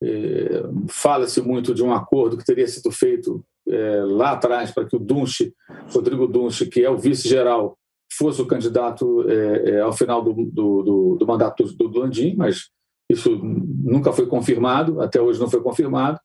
É, 0.03 0.62
Fala-se 0.88 1.40
muito 1.40 1.74
de 1.74 1.82
um 1.82 1.92
acordo 1.92 2.36
que 2.36 2.44
teria 2.44 2.66
sido 2.68 2.90
feito 2.90 3.44
é, 3.68 4.03
lá 4.05 4.32
atrás 4.32 4.70
para 4.70 4.84
que 4.84 4.97
o 4.97 4.99
Dunche, 4.99 5.53
Rodrigo 5.92 6.26
Dunche, 6.26 6.66
que 6.66 6.84
é 6.84 6.90
o 6.90 6.99
vice-geral, 6.99 7.76
fosse 8.12 8.40
o 8.40 8.47
candidato 8.47 9.28
é, 9.28 9.70
é, 9.70 9.80
ao 9.80 9.92
final 9.92 10.22
do, 10.22 10.32
do, 10.32 10.82
do, 10.82 11.16
do 11.16 11.26
mandato 11.26 11.64
do, 11.64 11.88
do 11.88 11.99
Landim, 11.99 12.34
mas 12.36 12.70
isso 13.11 13.38
nunca 13.42 14.12
foi 14.12 14.26
confirmado, 14.26 15.01
até 15.01 15.20
hoje 15.20 15.40
não 15.40 15.51
foi 15.51 15.62
confirmado. 15.62 16.18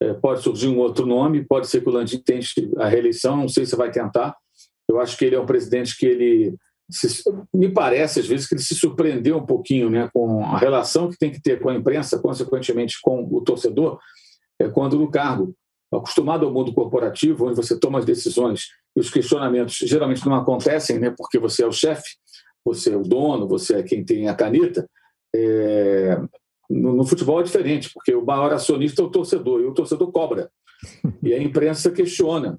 É, 0.00 0.14
pode 0.14 0.42
surgir 0.42 0.68
um 0.68 0.78
outro 0.78 1.06
nome, 1.06 1.44
pode 1.44 1.68
ser 1.68 1.80
que 1.80 1.88
o 1.88 1.92
Landim 1.92 2.18
tente 2.18 2.70
a 2.76 2.88
reeleição, 2.88 3.36
não 3.36 3.48
sei 3.48 3.64
se 3.64 3.76
vai 3.76 3.90
tentar. 3.90 4.34
Eu 4.88 5.00
acho 5.00 5.16
que 5.16 5.24
ele 5.24 5.36
é 5.36 5.40
um 5.40 5.46
presidente 5.46 5.96
que 5.96 6.06
ele 6.06 6.56
me 7.54 7.68
parece 7.70 8.20
às 8.20 8.26
vezes 8.26 8.46
que 8.46 8.54
ele 8.54 8.62
se 8.62 8.74
surpreendeu 8.74 9.38
um 9.38 9.46
pouquinho, 9.46 9.88
né, 9.88 10.10
com 10.12 10.44
a 10.44 10.58
relação 10.58 11.08
que 11.08 11.18
tem 11.18 11.30
que 11.30 11.40
ter 11.40 11.60
com 11.60 11.68
a 11.68 11.74
imprensa, 11.74 12.18
consequentemente 12.18 12.98
com 13.00 13.28
o 13.30 13.40
torcedor, 13.40 13.98
é, 14.60 14.68
quando 14.68 14.98
no 14.98 15.10
cargo. 15.10 15.54
Acostumado 15.92 16.46
ao 16.46 16.52
mundo 16.52 16.72
corporativo, 16.72 17.46
onde 17.46 17.56
você 17.56 17.78
toma 17.78 17.98
as 17.98 18.06
decisões 18.06 18.68
e 18.96 19.00
os 19.00 19.10
questionamentos 19.10 19.76
geralmente 19.76 20.24
não 20.24 20.34
acontecem, 20.34 20.98
né, 20.98 21.14
porque 21.16 21.38
você 21.38 21.62
é 21.62 21.66
o 21.66 21.72
chefe, 21.72 22.16
você 22.64 22.92
é 22.92 22.96
o 22.96 23.02
dono, 23.02 23.46
você 23.46 23.76
é 23.76 23.82
quem 23.82 24.04
tem 24.04 24.28
a 24.28 24.34
caneta. 24.34 24.88
É, 25.34 26.18
no, 26.68 26.94
no, 26.94 27.04
futebol 27.04 27.40
é 27.40 27.44
diferente, 27.44 27.90
porque 27.92 28.14
o 28.14 28.24
maior 28.24 28.52
acionista 28.52 29.02
é 29.02 29.04
o 29.04 29.10
torcedor, 29.10 29.60
e 29.60 29.64
o 29.64 29.74
torcedor 29.74 30.10
cobra. 30.12 30.50
E 31.22 31.34
a 31.34 31.42
imprensa 31.42 31.90
questiona. 31.90 32.58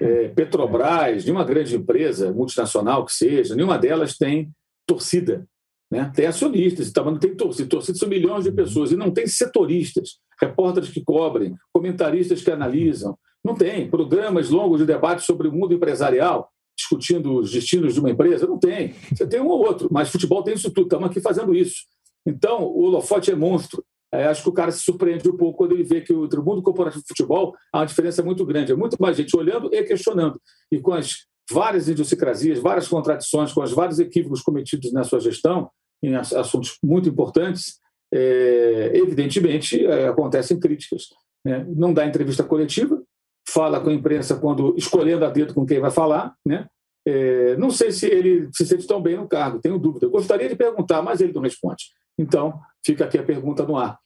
É, 0.00 0.28
Petrobras, 0.28 1.24
nenhuma 1.24 1.44
grande 1.44 1.76
empresa 1.76 2.32
multinacional 2.32 3.04
que 3.04 3.12
seja, 3.12 3.54
nenhuma 3.54 3.78
delas 3.78 4.16
tem 4.16 4.50
torcida. 4.86 5.46
Né? 5.90 6.10
Tem 6.14 6.26
acionistas, 6.26 6.88
então, 6.88 7.04
não 7.04 7.18
tem 7.18 7.34
torcida. 7.34 7.68
Torcida 7.68 7.98
são 7.98 8.08
milhões 8.08 8.44
de 8.44 8.52
pessoas, 8.52 8.92
e 8.92 8.96
não 8.96 9.10
tem 9.10 9.26
setoristas, 9.26 10.18
repórteres 10.40 10.90
que 10.90 11.02
cobrem, 11.02 11.54
comentaristas 11.72 12.42
que 12.42 12.50
analisam. 12.50 13.18
Não 13.44 13.54
tem 13.54 13.90
programas 13.90 14.50
longos 14.50 14.80
de 14.80 14.86
debate 14.86 15.24
sobre 15.24 15.48
o 15.48 15.52
mundo 15.52 15.74
empresarial, 15.74 16.50
discutindo 16.76 17.36
os 17.36 17.50
destinos 17.50 17.94
de 17.94 18.00
uma 18.00 18.10
empresa. 18.10 18.46
Não 18.46 18.58
tem. 18.58 18.94
Você 19.12 19.26
tem 19.26 19.40
um 19.40 19.48
ou 19.48 19.66
outro, 19.66 19.88
mas 19.90 20.10
futebol 20.10 20.42
tem 20.42 20.54
isso 20.54 20.70
tudo. 20.70 20.84
Estamos 20.84 21.10
aqui 21.10 21.20
fazendo 21.20 21.54
isso. 21.54 21.84
Então, 22.26 22.62
o 22.62 22.82
holofote 22.82 23.30
é 23.30 23.34
monstro. 23.34 23.82
É, 24.12 24.24
acho 24.24 24.42
que 24.42 24.48
o 24.48 24.52
cara 24.52 24.72
se 24.72 24.80
surpreende 24.80 25.28
um 25.28 25.36
pouco 25.36 25.58
quando 25.58 25.72
ele 25.72 25.84
vê 25.84 26.00
que 26.00 26.12
o 26.12 26.28
mundo 26.42 26.62
corporativo 26.62 27.02
de 27.02 27.08
futebol 27.08 27.54
há 27.72 27.78
uma 27.78 27.86
diferença 27.86 28.22
muito 28.22 28.44
grande. 28.44 28.72
É 28.72 28.76
muito 28.76 28.96
mais 29.00 29.16
gente 29.16 29.36
olhando 29.36 29.72
e 29.72 29.82
questionando. 29.84 30.40
E 30.70 30.80
com 30.80 30.92
as 30.92 31.26
várias 31.50 31.88
idiosincrasias, 31.88 32.58
várias 32.58 32.88
contradições, 32.88 33.52
com 33.52 33.62
os 33.62 33.72
vários 33.72 33.98
equívocos 33.98 34.42
cometidos 34.42 34.92
na 34.92 35.04
sua 35.04 35.20
gestão, 35.20 35.70
em 36.02 36.14
assuntos 36.14 36.76
muito 36.82 37.08
importantes, 37.08 37.78
é, 38.12 38.92
evidentemente 38.94 39.84
é, 39.84 40.08
acontecem 40.08 40.58
críticas. 40.58 41.04
Né? 41.44 41.64
Não 41.68 41.92
dá 41.92 42.06
entrevista 42.06 42.42
coletiva, 42.42 43.00
fala 43.48 43.80
com 43.80 43.90
a 43.90 43.94
imprensa 43.94 44.36
quando 44.36 44.74
escolhendo 44.76 45.24
a 45.24 45.30
dedo 45.30 45.54
com 45.54 45.66
quem 45.66 45.80
vai 45.80 45.90
falar. 45.90 46.34
Né? 46.44 46.66
É, 47.06 47.56
não 47.56 47.70
sei 47.70 47.92
se 47.92 48.06
ele 48.06 48.48
se 48.52 48.66
sente 48.66 48.86
tão 48.86 49.00
bem 49.00 49.16
no 49.16 49.28
cargo, 49.28 49.60
tenho 49.60 49.78
dúvida. 49.78 50.06
Eu 50.06 50.10
gostaria 50.10 50.48
de 50.48 50.56
perguntar, 50.56 51.02
mas 51.02 51.20
ele 51.20 51.32
não 51.32 51.42
responde. 51.42 51.84
Então, 52.18 52.60
fica 52.84 53.04
aqui 53.04 53.18
a 53.18 53.22
pergunta 53.22 53.64
no 53.64 53.76
ar. 53.76 53.98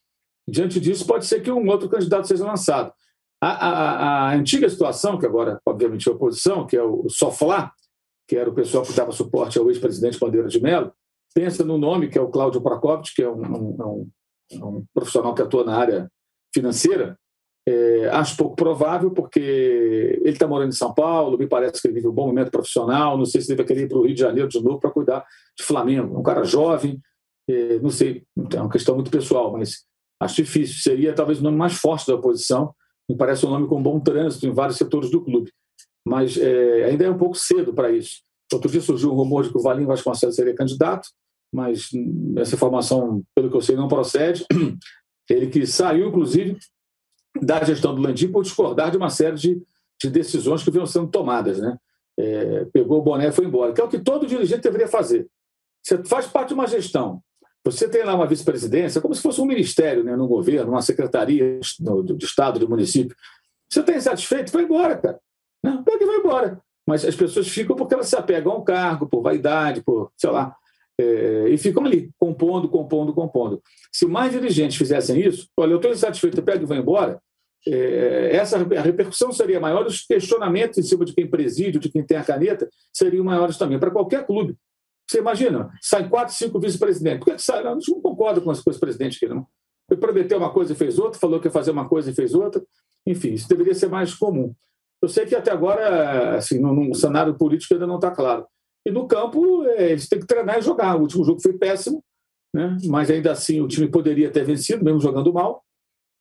Diante 0.46 0.78
disso, 0.78 1.06
pode 1.06 1.26
ser 1.26 1.40
que 1.40 1.50
um 1.50 1.66
outro 1.68 1.88
candidato 1.88 2.28
seja 2.28 2.46
lançado. 2.46 2.92
A, 3.42 3.48
a, 3.48 4.30
a 4.30 4.34
antiga 4.34 4.68
situação, 4.68 5.18
que 5.18 5.26
agora, 5.26 5.60
obviamente, 5.66 6.08
é 6.08 6.12
a 6.12 6.14
oposição, 6.14 6.66
que 6.66 6.76
é 6.76 6.82
o 6.82 7.06
Soflá, 7.08 7.72
que 8.28 8.36
era 8.36 8.48
o 8.48 8.54
pessoal 8.54 8.84
que 8.84 8.92
dava 8.92 9.12
suporte 9.12 9.58
ao 9.58 9.68
ex-presidente 9.68 10.18
Bandeira 10.18 10.48
de 10.48 10.60
Mello, 10.60 10.92
pensa 11.34 11.64
no 11.64 11.76
nome, 11.76 12.08
que 12.08 12.16
é 12.16 12.20
o 12.20 12.30
Cláudio 12.30 12.60
Prokopich, 12.60 13.14
que 13.14 13.22
é 13.22 13.28
um, 13.28 13.42
um, 13.42 14.10
um 14.52 14.84
profissional 14.94 15.34
que 15.34 15.42
atua 15.42 15.64
na 15.64 15.76
área 15.76 16.10
financeira. 16.54 17.18
É, 17.66 18.08
acho 18.10 18.36
pouco 18.36 18.54
provável, 18.54 19.10
porque 19.10 19.40
ele 19.40 20.30
está 20.30 20.46
morando 20.46 20.68
em 20.68 20.76
São 20.76 20.92
Paulo, 20.92 21.38
me 21.38 21.46
parece 21.46 21.80
que 21.80 21.88
ele 21.88 21.94
vive 21.94 22.08
um 22.08 22.12
bom 22.12 22.26
momento 22.26 22.50
profissional, 22.50 23.16
não 23.16 23.24
sei 23.24 23.40
se 23.40 23.50
ele 23.50 23.56
vai 23.56 23.66
querer 23.66 23.84
ir 23.84 23.88
para 23.88 23.98
o 23.98 24.02
Rio 24.02 24.14
de 24.14 24.20
Janeiro 24.20 24.48
de 24.48 24.62
novo 24.62 24.78
para 24.78 24.90
cuidar 24.90 25.24
de 25.56 25.64
Flamengo. 25.64 26.18
Um 26.18 26.22
cara 26.22 26.44
jovem, 26.44 27.00
é, 27.48 27.78
não 27.78 27.90
sei, 27.90 28.24
é 28.52 28.60
uma 28.60 28.70
questão 28.70 28.94
muito 28.94 29.10
pessoal, 29.10 29.52
mas 29.52 29.84
acho 30.20 30.36
difícil. 30.36 30.76
Seria 30.82 31.14
talvez 31.14 31.40
o 31.40 31.42
nome 31.42 31.56
mais 31.56 31.74
forte 31.74 32.06
da 32.06 32.14
oposição. 32.14 32.74
Me 33.08 33.16
parece 33.16 33.44
um 33.46 33.50
nome 33.50 33.66
com 33.66 33.82
bom 33.82 33.98
trânsito 34.00 34.46
em 34.46 34.52
vários 34.52 34.76
setores 34.76 35.10
do 35.10 35.22
clube. 35.22 35.50
Mas 36.06 36.36
é, 36.36 36.84
ainda 36.84 37.04
é 37.04 37.10
um 37.10 37.16
pouco 37.16 37.34
cedo 37.34 37.72
para 37.72 37.90
isso. 37.90 38.22
Outro 38.52 38.70
dia 38.70 38.80
surgiu 38.80 39.10
um 39.10 39.14
rumor 39.14 39.42
de 39.42 39.50
que 39.50 39.58
o 39.58 39.62
Valim 39.62 39.86
Vasconcelos 39.86 40.36
seria 40.36 40.54
candidato, 40.54 41.08
mas 41.52 41.88
essa 42.36 42.54
informação, 42.54 43.22
pelo 43.34 43.50
que 43.50 43.56
eu 43.56 43.60
sei, 43.60 43.74
não 43.74 43.88
procede. 43.88 44.44
Ele 45.28 45.46
que 45.46 45.66
saiu, 45.66 46.08
inclusive, 46.08 46.58
da 47.40 47.62
gestão 47.64 47.94
do 47.94 48.02
Landim 48.02 48.30
por 48.30 48.42
discordar 48.42 48.90
de 48.90 48.96
uma 48.96 49.10
série 49.10 49.36
de, 49.36 49.62
de 50.00 50.10
decisões 50.10 50.62
que 50.62 50.70
vinham 50.70 50.86
sendo 50.86 51.08
tomadas. 51.08 51.58
Né? 51.58 51.76
É, 52.18 52.64
pegou 52.66 52.98
o 52.98 53.02
boné 53.02 53.28
e 53.28 53.32
foi 53.32 53.44
embora, 53.44 53.72
que 53.72 53.80
é 53.80 53.84
o 53.84 53.88
que 53.88 53.98
todo 53.98 54.26
dirigente 54.26 54.62
deveria 54.62 54.88
fazer. 54.88 55.28
Você 55.82 56.02
faz 56.04 56.26
parte 56.26 56.48
de 56.48 56.54
uma 56.54 56.66
gestão, 56.66 57.22
você 57.64 57.88
tem 57.88 58.04
lá 58.04 58.14
uma 58.14 58.26
vice-presidência, 58.26 59.00
como 59.00 59.14
se 59.14 59.22
fosse 59.22 59.40
um 59.40 59.46
ministério 59.46 60.04
né, 60.04 60.14
no 60.14 60.28
governo, 60.28 60.72
uma 60.72 60.82
secretaria 60.82 61.58
de 61.60 62.24
Estado, 62.24 62.58
de 62.58 62.68
município. 62.68 63.16
Você 63.70 63.80
está 63.80 63.94
insatisfeito? 63.94 64.52
Vai 64.52 64.64
embora, 64.64 64.96
cara. 64.98 65.18
Não, 65.62 65.82
pega 65.82 66.04
e 66.04 66.06
vai 66.06 66.16
embora. 66.18 66.60
Mas 66.86 67.04
as 67.04 67.16
pessoas 67.16 67.48
ficam 67.48 67.74
porque 67.74 67.94
elas 67.94 68.08
se 68.08 68.16
apegam 68.16 68.52
ao 68.52 68.62
cargo, 68.62 69.08
por 69.08 69.22
vaidade, 69.22 69.82
por, 69.82 70.12
sei 70.16 70.30
lá, 70.30 70.54
é, 71.00 71.48
e 71.48 71.58
ficam 71.58 71.84
ali, 71.84 72.10
compondo, 72.18 72.68
compondo, 72.68 73.12
compondo. 73.12 73.62
Se 73.92 74.06
mais 74.06 74.32
dirigentes 74.32 74.76
fizessem 74.76 75.20
isso, 75.20 75.48
olha, 75.56 75.72
eu 75.72 75.76
estou 75.76 75.90
insatisfeito, 75.90 76.38
eu 76.38 76.44
pego 76.44 76.64
e 76.64 76.66
vou 76.66 76.76
embora, 76.76 77.20
é, 77.66 78.36
essa 78.36 78.58
a 78.58 78.80
repercussão 78.82 79.32
seria 79.32 79.58
maior, 79.58 79.86
os 79.86 80.02
questionamentos 80.02 80.78
em 80.78 80.82
cima 80.82 81.04
de 81.04 81.14
quem 81.14 81.28
preside, 81.28 81.78
de 81.78 81.88
quem 81.88 82.04
tem 82.04 82.16
a 82.16 82.24
caneta, 82.24 82.68
seriam 82.92 83.24
maiores 83.24 83.56
também, 83.56 83.78
para 83.78 83.90
qualquer 83.90 84.26
clube. 84.26 84.56
Você 85.08 85.18
imagina, 85.18 85.70
sai 85.82 86.08
quatro, 86.08 86.34
cinco 86.34 86.58
vice-presidentes. 86.58 87.24
Por 87.24 87.32
que, 87.32 87.38
sai? 87.38 87.62
Não, 87.62 87.76
não 87.76 88.00
concordo 88.00 88.40
com 88.40 88.50
esse 88.50 88.80
presidente 88.80 89.16
aqui, 89.16 89.32
não. 89.32 89.46
Ele 89.90 90.00
prometeu 90.00 90.38
uma 90.38 90.50
coisa 90.50 90.72
e 90.72 90.76
fez 90.76 90.98
outra, 90.98 91.20
falou 91.20 91.38
que 91.40 91.46
ia 91.46 91.50
fazer 91.50 91.70
uma 91.70 91.88
coisa 91.88 92.10
e 92.10 92.14
fez 92.14 92.34
outra. 92.34 92.62
Enfim, 93.06 93.34
isso 93.34 93.48
deveria 93.48 93.74
ser 93.74 93.88
mais 93.88 94.14
comum. 94.14 94.54
Eu 95.02 95.08
sei 95.08 95.26
que 95.26 95.34
até 95.34 95.50
agora, 95.50 96.36
assim, 96.36 96.58
no, 96.58 96.72
no 96.72 96.94
cenário 96.94 97.34
político 97.34 97.74
ainda 97.74 97.86
não 97.86 97.96
está 97.96 98.10
claro. 98.10 98.46
E 98.86 98.90
no 98.90 99.06
campo, 99.06 99.64
é, 99.64 99.92
eles 99.92 100.08
têm 100.08 100.20
que 100.20 100.26
treinar 100.26 100.58
e 100.58 100.62
jogar. 100.62 100.96
O 100.96 101.02
último 101.02 101.24
jogo 101.24 101.40
foi 101.40 101.54
péssimo, 101.54 102.04
né? 102.54 102.76
mas 102.86 103.10
ainda 103.10 103.32
assim 103.32 103.60
o 103.60 103.68
time 103.68 103.88
poderia 103.88 104.30
ter 104.30 104.44
vencido, 104.44 104.84
mesmo 104.84 105.00
jogando 105.00 105.32
mal. 105.32 105.62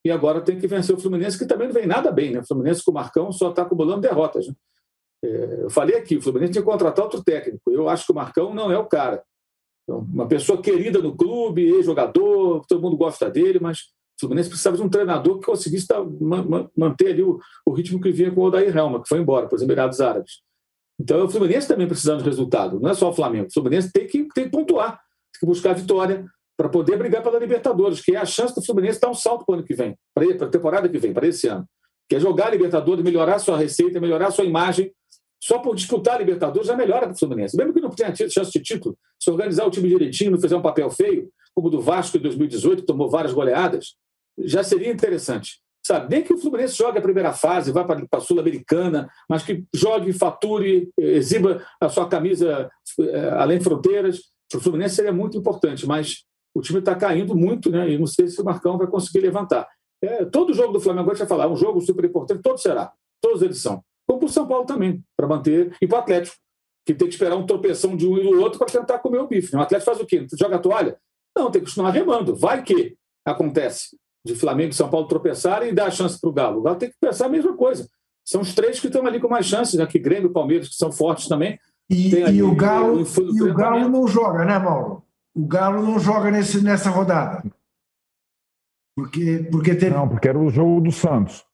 E 0.06 0.10
agora 0.10 0.40
tem 0.40 0.58
que 0.58 0.66
vencer 0.66 0.94
o 0.94 1.00
Fluminense, 1.00 1.38
que 1.38 1.46
também 1.46 1.68
não 1.68 1.74
vem 1.74 1.86
nada 1.86 2.10
bem. 2.10 2.32
Né? 2.32 2.40
O 2.40 2.46
Fluminense 2.46 2.84
com 2.84 2.90
o 2.90 2.94
Marcão 2.94 3.32
só 3.32 3.50
está 3.50 3.62
acumulando 3.62 4.02
derrotas. 4.02 4.46
Né? 4.46 4.54
É, 5.24 5.62
eu 5.62 5.70
falei 5.70 5.96
aqui, 5.96 6.16
o 6.16 6.22
Fluminense 6.22 6.52
tinha 6.52 6.62
que 6.62 6.70
contratar 6.70 7.04
outro 7.04 7.22
técnico. 7.22 7.70
Eu 7.70 7.88
acho 7.88 8.06
que 8.06 8.12
o 8.12 8.14
Marcão 8.14 8.52
não 8.52 8.70
é 8.70 8.78
o 8.78 8.86
cara. 8.86 9.22
Então, 9.82 10.00
uma 10.00 10.26
pessoa 10.26 10.60
querida 10.60 11.00
no 11.00 11.16
clube, 11.16 11.62
ex-jogador, 11.62 12.64
todo 12.66 12.82
mundo 12.82 12.96
gosta 12.96 13.30
dele, 13.30 13.58
mas 13.60 13.78
o 14.16 14.20
Fluminense 14.20 14.48
precisava 14.48 14.76
de 14.76 14.82
um 14.82 14.88
treinador 14.88 15.38
que 15.38 15.46
conseguisse 15.46 15.86
manter 16.76 17.08
ali 17.08 17.22
o, 17.22 17.38
o 17.66 17.72
ritmo 17.72 18.00
que 18.00 18.10
vinha 18.10 18.30
com 18.30 18.42
o 18.42 18.44
Odair 18.44 18.76
Helma, 18.76 19.02
que 19.02 19.08
foi 19.08 19.18
embora 19.18 19.46
para 19.46 19.56
os 19.56 19.62
Emirados 19.62 20.00
Árabes. 20.00 20.42
Então, 21.00 21.24
o 21.24 21.28
Fluminense 21.28 21.66
também 21.66 21.86
precisando 21.86 22.22
de 22.22 22.28
resultado, 22.28 22.78
não 22.80 22.90
é 22.90 22.94
só 22.94 23.10
o 23.10 23.12
Flamengo. 23.12 23.48
O 23.48 23.52
Fluminense 23.52 23.92
tem 23.92 24.06
que, 24.06 24.28
tem 24.34 24.44
que 24.44 24.50
pontuar, 24.50 24.92
tem 25.32 25.40
que 25.40 25.46
buscar 25.46 25.74
vitória 25.74 26.24
para 26.56 26.68
poder 26.68 26.96
brigar 26.96 27.22
pela 27.22 27.38
Libertadores, 27.38 28.00
que 28.00 28.14
é 28.14 28.18
a 28.18 28.24
chance 28.24 28.54
do 28.54 28.64
Fluminense 28.64 29.00
dar 29.00 29.10
um 29.10 29.14
salto 29.14 29.44
para 29.44 29.54
o 29.54 29.56
ano 29.56 29.66
que 29.66 29.74
vem, 29.74 29.96
para 30.14 30.46
a 30.46 30.48
temporada 30.48 30.88
que 30.88 30.98
vem, 30.98 31.12
para 31.12 31.26
esse 31.26 31.48
ano. 31.48 31.66
Que 32.08 32.16
é 32.16 32.20
jogar 32.20 32.46
a 32.46 32.50
Libertadores, 32.50 33.02
melhorar 33.02 33.38
sua 33.38 33.56
receita, 33.56 34.00
melhorar 34.00 34.30
sua 34.30 34.44
imagem 34.44 34.92
só 35.42 35.58
por 35.58 35.74
disputar 35.74 36.14
a 36.14 36.18
Libertadores 36.18 36.66
já 36.66 36.74
melhora 36.74 37.06
para 37.06 37.14
o 37.14 37.18
Fluminense. 37.18 37.54
Mesmo 37.54 37.74
que 37.74 37.80
não 37.80 37.90
tenha 37.90 38.10
tido 38.12 38.32
chance 38.32 38.50
de 38.50 38.60
título, 38.60 38.96
se 39.20 39.30
organizar 39.30 39.66
o 39.66 39.70
time 39.70 39.88
direitinho, 39.88 40.30
não 40.30 40.40
fizer 40.40 40.56
um 40.56 40.62
papel 40.62 40.88
feio, 40.90 41.28
como 41.54 41.68
o 41.68 41.70
do 41.70 41.82
Vasco 41.82 42.16
em 42.16 42.20
2018, 42.20 42.80
que 42.80 42.86
tomou 42.86 43.10
várias 43.10 43.34
goleadas, 43.34 43.94
já 44.38 44.64
seria 44.64 44.90
interessante. 44.90 45.60
Sabe, 45.86 46.08
nem 46.08 46.24
que 46.24 46.32
o 46.32 46.38
Fluminense 46.38 46.76
jogue 46.76 46.98
a 46.98 47.02
primeira 47.02 47.32
fase, 47.32 47.70
vá 47.70 47.84
para 47.84 48.06
a 48.10 48.20
Sul-Americana, 48.20 49.10
mas 49.28 49.42
que 49.42 49.64
jogue, 49.74 50.14
fature, 50.14 50.90
exiba 50.98 51.62
a 51.78 51.90
sua 51.90 52.08
camisa 52.08 52.70
é, 53.00 53.28
além 53.30 53.60
fronteiras. 53.60 54.22
O 54.54 54.60
Fluminense 54.60 54.94
seria 54.94 55.12
muito 55.12 55.36
importante, 55.36 55.86
mas 55.86 56.24
o 56.56 56.62
time 56.62 56.78
está 56.78 56.94
caindo 56.94 57.36
muito, 57.36 57.70
né? 57.70 57.90
E 57.90 57.98
não 57.98 58.06
sei 58.06 58.28
se 58.28 58.40
o 58.40 58.44
Marcão 58.44 58.78
vai 58.78 58.86
conseguir 58.86 59.20
levantar. 59.20 59.68
É, 60.02 60.24
todo 60.24 60.54
jogo 60.54 60.72
do 60.72 60.80
Flamengo, 60.80 61.02
agora 61.02 61.18
já 61.18 61.26
falar, 61.26 61.48
um 61.48 61.56
jogo 61.56 61.80
super 61.82 62.04
importante, 62.04 62.42
todo 62.42 62.56
será. 62.58 62.90
Todos 63.20 63.42
eles 63.42 63.58
são 63.58 63.82
como 64.06 64.20
para 64.20 64.26
o 64.26 64.30
São 64.30 64.46
Paulo 64.46 64.66
também, 64.66 65.02
para 65.16 65.26
manter, 65.26 65.74
e 65.80 65.86
para 65.86 65.96
o 65.96 66.00
Atlético, 66.00 66.36
que 66.86 66.94
tem 66.94 67.08
que 67.08 67.14
esperar 67.14 67.36
um 67.36 67.46
tropeção 67.46 67.96
de 67.96 68.06
um 68.06 68.18
e 68.18 68.22
do 68.22 68.40
outro 68.40 68.58
para 68.58 68.68
tentar 68.68 68.98
comer 68.98 69.18
o 69.18 69.26
bife. 69.26 69.56
O 69.56 69.60
Atlético 69.60 69.90
faz 69.90 70.00
o 70.00 70.06
quê? 70.06 70.26
Joga 70.38 70.56
a 70.56 70.58
toalha? 70.58 70.98
Não, 71.36 71.50
tem 71.50 71.62
que 71.62 71.68
continuar 71.68 71.90
remando. 71.90 72.34
Vai 72.36 72.62
que 72.62 72.96
acontece 73.24 73.96
de 74.24 74.34
Flamengo 74.34 74.70
e 74.70 74.74
São 74.74 74.88
Paulo 74.88 75.06
tropeçarem 75.06 75.68
e 75.68 75.74
dar 75.74 75.86
a 75.86 75.90
chance 75.90 76.18
para 76.18 76.30
o 76.30 76.32
Galo. 76.32 76.60
O 76.60 76.62
Galo 76.62 76.76
tem 76.76 76.88
que 76.88 76.96
pensar 77.00 77.26
a 77.26 77.28
mesma 77.28 77.54
coisa. 77.54 77.88
São 78.24 78.40
os 78.40 78.54
três 78.54 78.80
que 78.80 78.86
estão 78.86 79.06
ali 79.06 79.20
com 79.20 79.28
mais 79.28 79.44
chances, 79.44 79.74
né? 79.74 79.86
que 79.86 79.98
Grêmio 79.98 80.30
e 80.30 80.32
Palmeiras, 80.32 80.68
que 80.68 80.76
são 80.76 80.90
fortes 80.90 81.28
também, 81.28 81.58
E, 81.90 82.14
e 82.14 82.42
o 82.42 82.54
Galo, 82.54 83.02
e 83.02 83.42
o 83.42 83.54
Galo 83.54 83.88
não 83.88 84.08
joga, 84.08 84.44
né, 84.44 84.58
Mauro? 84.58 85.02
O 85.34 85.46
Galo 85.46 85.82
não 85.82 85.98
joga 85.98 86.30
nesse, 86.30 86.62
nessa 86.62 86.88
rodada. 86.88 87.44
Porque, 88.96 89.46
porque 89.50 89.74
teve... 89.74 89.94
Não, 89.94 90.08
porque 90.08 90.28
era 90.28 90.38
o 90.38 90.48
jogo 90.48 90.80
do 90.80 90.92
Santos. 90.92 91.44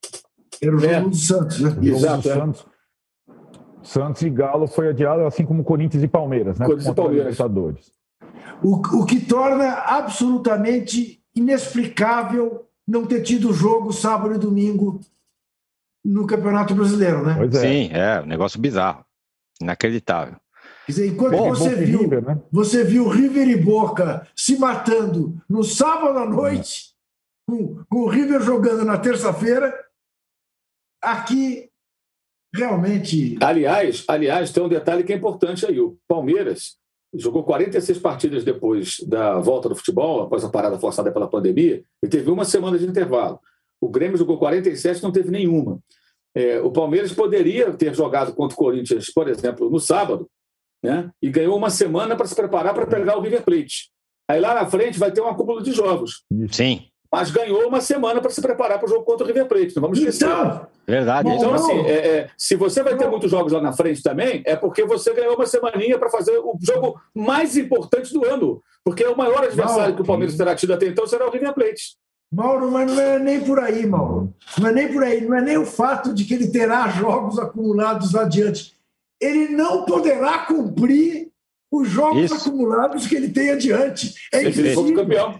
Era 0.62 0.76
o 0.76 0.78
jogo 0.78 0.92
é. 0.92 1.00
do 1.00 1.16
Santos, 1.16 1.60
né? 1.60 1.76
Exato, 1.82 2.22
do 2.22 2.30
é. 2.30 2.34
Santos. 2.34 2.66
Santos 3.82 4.22
e 4.22 4.30
Galo 4.30 4.68
foi 4.68 4.88
adiado, 4.88 5.24
assim 5.24 5.44
como 5.44 5.64
Corinthians 5.64 6.04
e 6.04 6.08
Palmeiras, 6.08 6.58
né? 6.58 6.66
Corinthians 6.66 6.92
e 6.92 7.36
Palmeiras. 7.36 7.92
O, 8.62 8.76
o 8.76 9.06
que 9.06 9.20
torna 9.20 9.72
absolutamente 9.72 11.19
inexplicável 11.34 12.68
não 12.86 13.06
ter 13.06 13.22
tido 13.22 13.52
jogo 13.52 13.92
sábado 13.92 14.34
e 14.34 14.38
domingo 14.38 15.00
no 16.04 16.26
Campeonato 16.26 16.74
Brasileiro, 16.74 17.24
né? 17.24 17.36
É. 17.46 17.50
Sim, 17.52 17.90
é 17.92 18.20
um 18.20 18.26
negócio 18.26 18.60
bizarro, 18.60 19.04
inacreditável. 19.60 20.36
Quer 20.86 20.92
dizer, 20.92 21.06
enquanto 21.06 21.36
bom, 21.36 21.50
você, 21.50 21.74
viu, 21.74 22.00
River, 22.00 22.24
né? 22.24 22.42
você 22.50 22.84
viu 22.84 23.08
River 23.08 23.48
e 23.48 23.56
Boca 23.56 24.26
se 24.34 24.58
matando 24.58 25.40
no 25.48 25.62
sábado 25.62 26.18
à 26.18 26.26
noite, 26.26 26.94
com, 27.48 27.84
com 27.84 28.00
o 28.00 28.08
River 28.08 28.40
jogando 28.42 28.84
na 28.84 28.98
terça-feira, 28.98 29.72
aqui 31.00 31.70
realmente. 32.52 33.38
Aliás, 33.40 34.04
aliás, 34.08 34.50
tem 34.52 34.62
um 34.62 34.68
detalhe 34.68 35.04
que 35.04 35.12
é 35.12 35.16
importante 35.16 35.64
aí. 35.64 35.78
O 35.80 35.96
Palmeiras 36.08 36.79
jogou 37.14 37.42
46 37.44 37.98
partidas 37.98 38.44
depois 38.44 38.98
da 39.06 39.38
volta 39.38 39.68
do 39.68 39.74
futebol, 39.74 40.22
após 40.22 40.44
a 40.44 40.48
parada 40.48 40.78
forçada 40.78 41.10
pela 41.10 41.28
pandemia, 41.28 41.82
e 42.02 42.08
teve 42.08 42.30
uma 42.30 42.44
semana 42.44 42.78
de 42.78 42.86
intervalo. 42.86 43.40
O 43.80 43.88
Grêmio 43.88 44.16
jogou 44.16 44.38
47 44.38 45.02
não 45.02 45.10
teve 45.10 45.30
nenhuma. 45.30 45.78
É, 46.34 46.60
o 46.60 46.70
Palmeiras 46.70 47.12
poderia 47.12 47.72
ter 47.72 47.94
jogado 47.94 48.32
contra 48.34 48.54
o 48.54 48.58
Corinthians, 48.58 49.06
por 49.12 49.28
exemplo, 49.28 49.68
no 49.68 49.80
sábado, 49.80 50.28
né? 50.82 51.10
e 51.20 51.28
ganhou 51.30 51.56
uma 51.56 51.70
semana 51.70 52.14
para 52.14 52.26
se 52.26 52.34
preparar 52.34 52.74
para 52.74 52.86
pegar 52.86 53.18
o 53.18 53.20
River 53.20 53.42
Plate. 53.42 53.90
Aí 54.30 54.40
lá 54.40 54.54
na 54.54 54.66
frente 54.66 54.98
vai 54.98 55.10
ter 55.10 55.20
um 55.20 55.28
acúmulo 55.28 55.62
de 55.62 55.72
jogos. 55.72 56.24
Sim 56.52 56.90
mas 57.12 57.30
ganhou 57.30 57.66
uma 57.66 57.80
semana 57.80 58.20
para 58.20 58.30
se 58.30 58.40
preparar 58.40 58.78
para 58.78 58.86
o 58.86 58.88
jogo 58.88 59.04
contra 59.04 59.24
o 59.24 59.26
River 59.26 59.46
Plate. 59.46 59.74
Não 59.74 59.82
vamos 59.82 59.98
esquecer. 59.98 60.26
Então, 60.26 60.66
Verdade. 60.86 61.28
Então, 61.28 61.54
assim, 61.54 61.80
é, 61.86 61.92
é, 61.92 62.30
se 62.36 62.54
você 62.54 62.82
vai 62.82 62.96
ter 62.96 63.08
muitos 63.08 63.30
jogos 63.30 63.52
lá 63.52 63.60
na 63.60 63.72
frente 63.72 64.02
também, 64.02 64.42
é 64.46 64.54
porque 64.54 64.84
você 64.84 65.12
ganhou 65.12 65.34
uma 65.34 65.46
semaninha 65.46 65.98
para 65.98 66.08
fazer 66.08 66.38
o 66.38 66.56
jogo 66.60 67.00
mais 67.14 67.56
importante 67.56 68.12
do 68.12 68.24
ano. 68.24 68.62
Porque 68.84 69.02
é 69.02 69.08
o 69.08 69.16
maior 69.16 69.42
adversário 69.44 69.94
que 69.94 70.02
o 70.02 70.04
Palmeiras 70.04 70.36
terá 70.36 70.54
tido 70.54 70.72
até 70.72 70.86
então 70.86 71.06
será 71.06 71.26
o 71.26 71.30
River 71.30 71.52
Plate. 71.52 71.98
Mauro, 72.32 72.70
mas 72.70 72.90
não 72.90 73.02
é 73.02 73.18
nem 73.18 73.40
por 73.40 73.58
aí, 73.58 73.84
Mauro. 73.84 74.32
Não 74.58 74.68
é 74.68 74.72
nem 74.72 74.92
por 74.92 75.02
aí. 75.02 75.20
Não 75.20 75.36
é 75.36 75.42
nem 75.42 75.58
o 75.58 75.66
fato 75.66 76.14
de 76.14 76.24
que 76.24 76.34
ele 76.34 76.48
terá 76.48 76.88
jogos 76.88 77.38
acumulados 77.40 78.14
adiante. 78.14 78.74
Ele 79.20 79.48
não 79.48 79.84
poderá 79.84 80.38
cumprir 80.46 81.30
os 81.70 81.88
jogos 81.88 82.24
Isso. 82.24 82.34
acumulados 82.34 83.06
que 83.06 83.16
ele 83.16 83.30
tem 83.30 83.50
adiante. 83.50 84.14
É 84.32 84.44
campeão. 84.94 85.38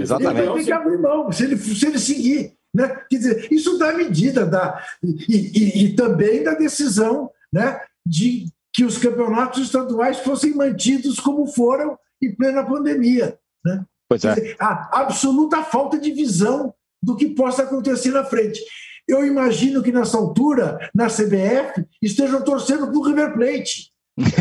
Exatamente. 0.00 0.48
Ele 0.48 0.58
ter 0.58 0.64
que 0.64 0.72
abrir 0.72 0.98
mão, 0.98 1.30
se 1.30 1.44
ele, 1.44 1.56
se 1.56 1.86
ele 1.86 1.98
seguir. 1.98 2.54
Né? 2.74 2.88
Quer 3.10 3.16
dizer, 3.16 3.52
isso 3.52 3.78
dá 3.78 3.92
medida 3.92 4.46
da, 4.46 4.82
e, 5.02 5.26
e, 5.28 5.84
e 5.84 5.94
também 5.94 6.42
da 6.42 6.54
decisão 6.54 7.30
né, 7.52 7.80
de 8.04 8.46
que 8.72 8.84
os 8.84 8.96
campeonatos 8.96 9.62
estaduais 9.62 10.18
fossem 10.20 10.54
mantidos 10.54 11.20
como 11.20 11.46
foram 11.46 11.98
em 12.22 12.34
plena 12.34 12.64
pandemia. 12.64 13.38
Né? 13.64 13.84
Pois 14.08 14.24
é. 14.24 14.34
Dizer, 14.34 14.56
a 14.58 15.00
absoluta 15.00 15.62
falta 15.62 15.98
de 15.98 16.10
visão 16.12 16.72
do 17.02 17.16
que 17.16 17.30
possa 17.30 17.64
acontecer 17.64 18.10
na 18.10 18.24
frente. 18.24 18.60
Eu 19.06 19.26
imagino 19.26 19.82
que 19.82 19.92
nessa 19.92 20.16
altura, 20.16 20.90
na 20.94 21.08
CBF, 21.08 21.84
estejam 22.00 22.42
torcendo 22.42 22.86
para 22.86 22.96
o 22.96 23.02
River 23.02 23.34
Plate 23.34 23.92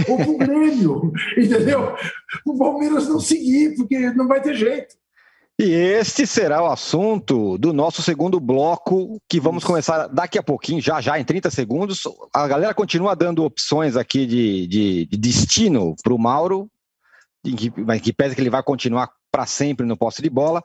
ou 0.07 0.17
para 0.17 0.29
o 0.29 0.37
Grêmio, 0.39 1.11
entendeu? 1.37 1.95
O 2.45 2.57
Palmeiras 2.57 3.07
não 3.07 3.19
seguir, 3.19 3.75
porque 3.75 4.11
não 4.11 4.27
vai 4.27 4.41
ter 4.41 4.53
jeito. 4.53 4.95
E 5.64 5.76
este 5.76 6.26
será 6.26 6.64
o 6.64 6.72
assunto 6.72 7.55
do 7.55 7.72
nosso 7.72 8.01
segundo 8.01 8.39
bloco, 8.39 9.22
que 9.30 9.39
vamos 9.39 9.64
começar 9.64 10.07
daqui 10.07 10.39
a 10.39 10.41
pouquinho, 10.41 10.82
já 10.82 10.99
já, 10.99 11.20
em 11.20 11.24
30 11.24 11.51
segundos. 11.51 12.01
A 12.34 12.47
galera 12.47 12.74
continua 12.74 13.16
dando 13.16 13.43
opções 13.43 13.95
aqui 13.95 14.26
de, 14.26 14.66
de, 14.66 15.05
de 15.05 15.18
destino 15.18 15.95
para 16.01 16.16
o 16.16 16.18
Mauro, 16.18 16.68
que, 17.43 17.70
que 18.01 18.12
pese 18.12 18.34
que 18.34 18.41
ele 18.41 18.49
vai 18.49 18.64
continuar 18.64 19.12
para 19.32 19.45
sempre 19.45 19.86
no 19.86 19.95
posse 19.95 20.20
de 20.20 20.32
bola. 20.32 20.64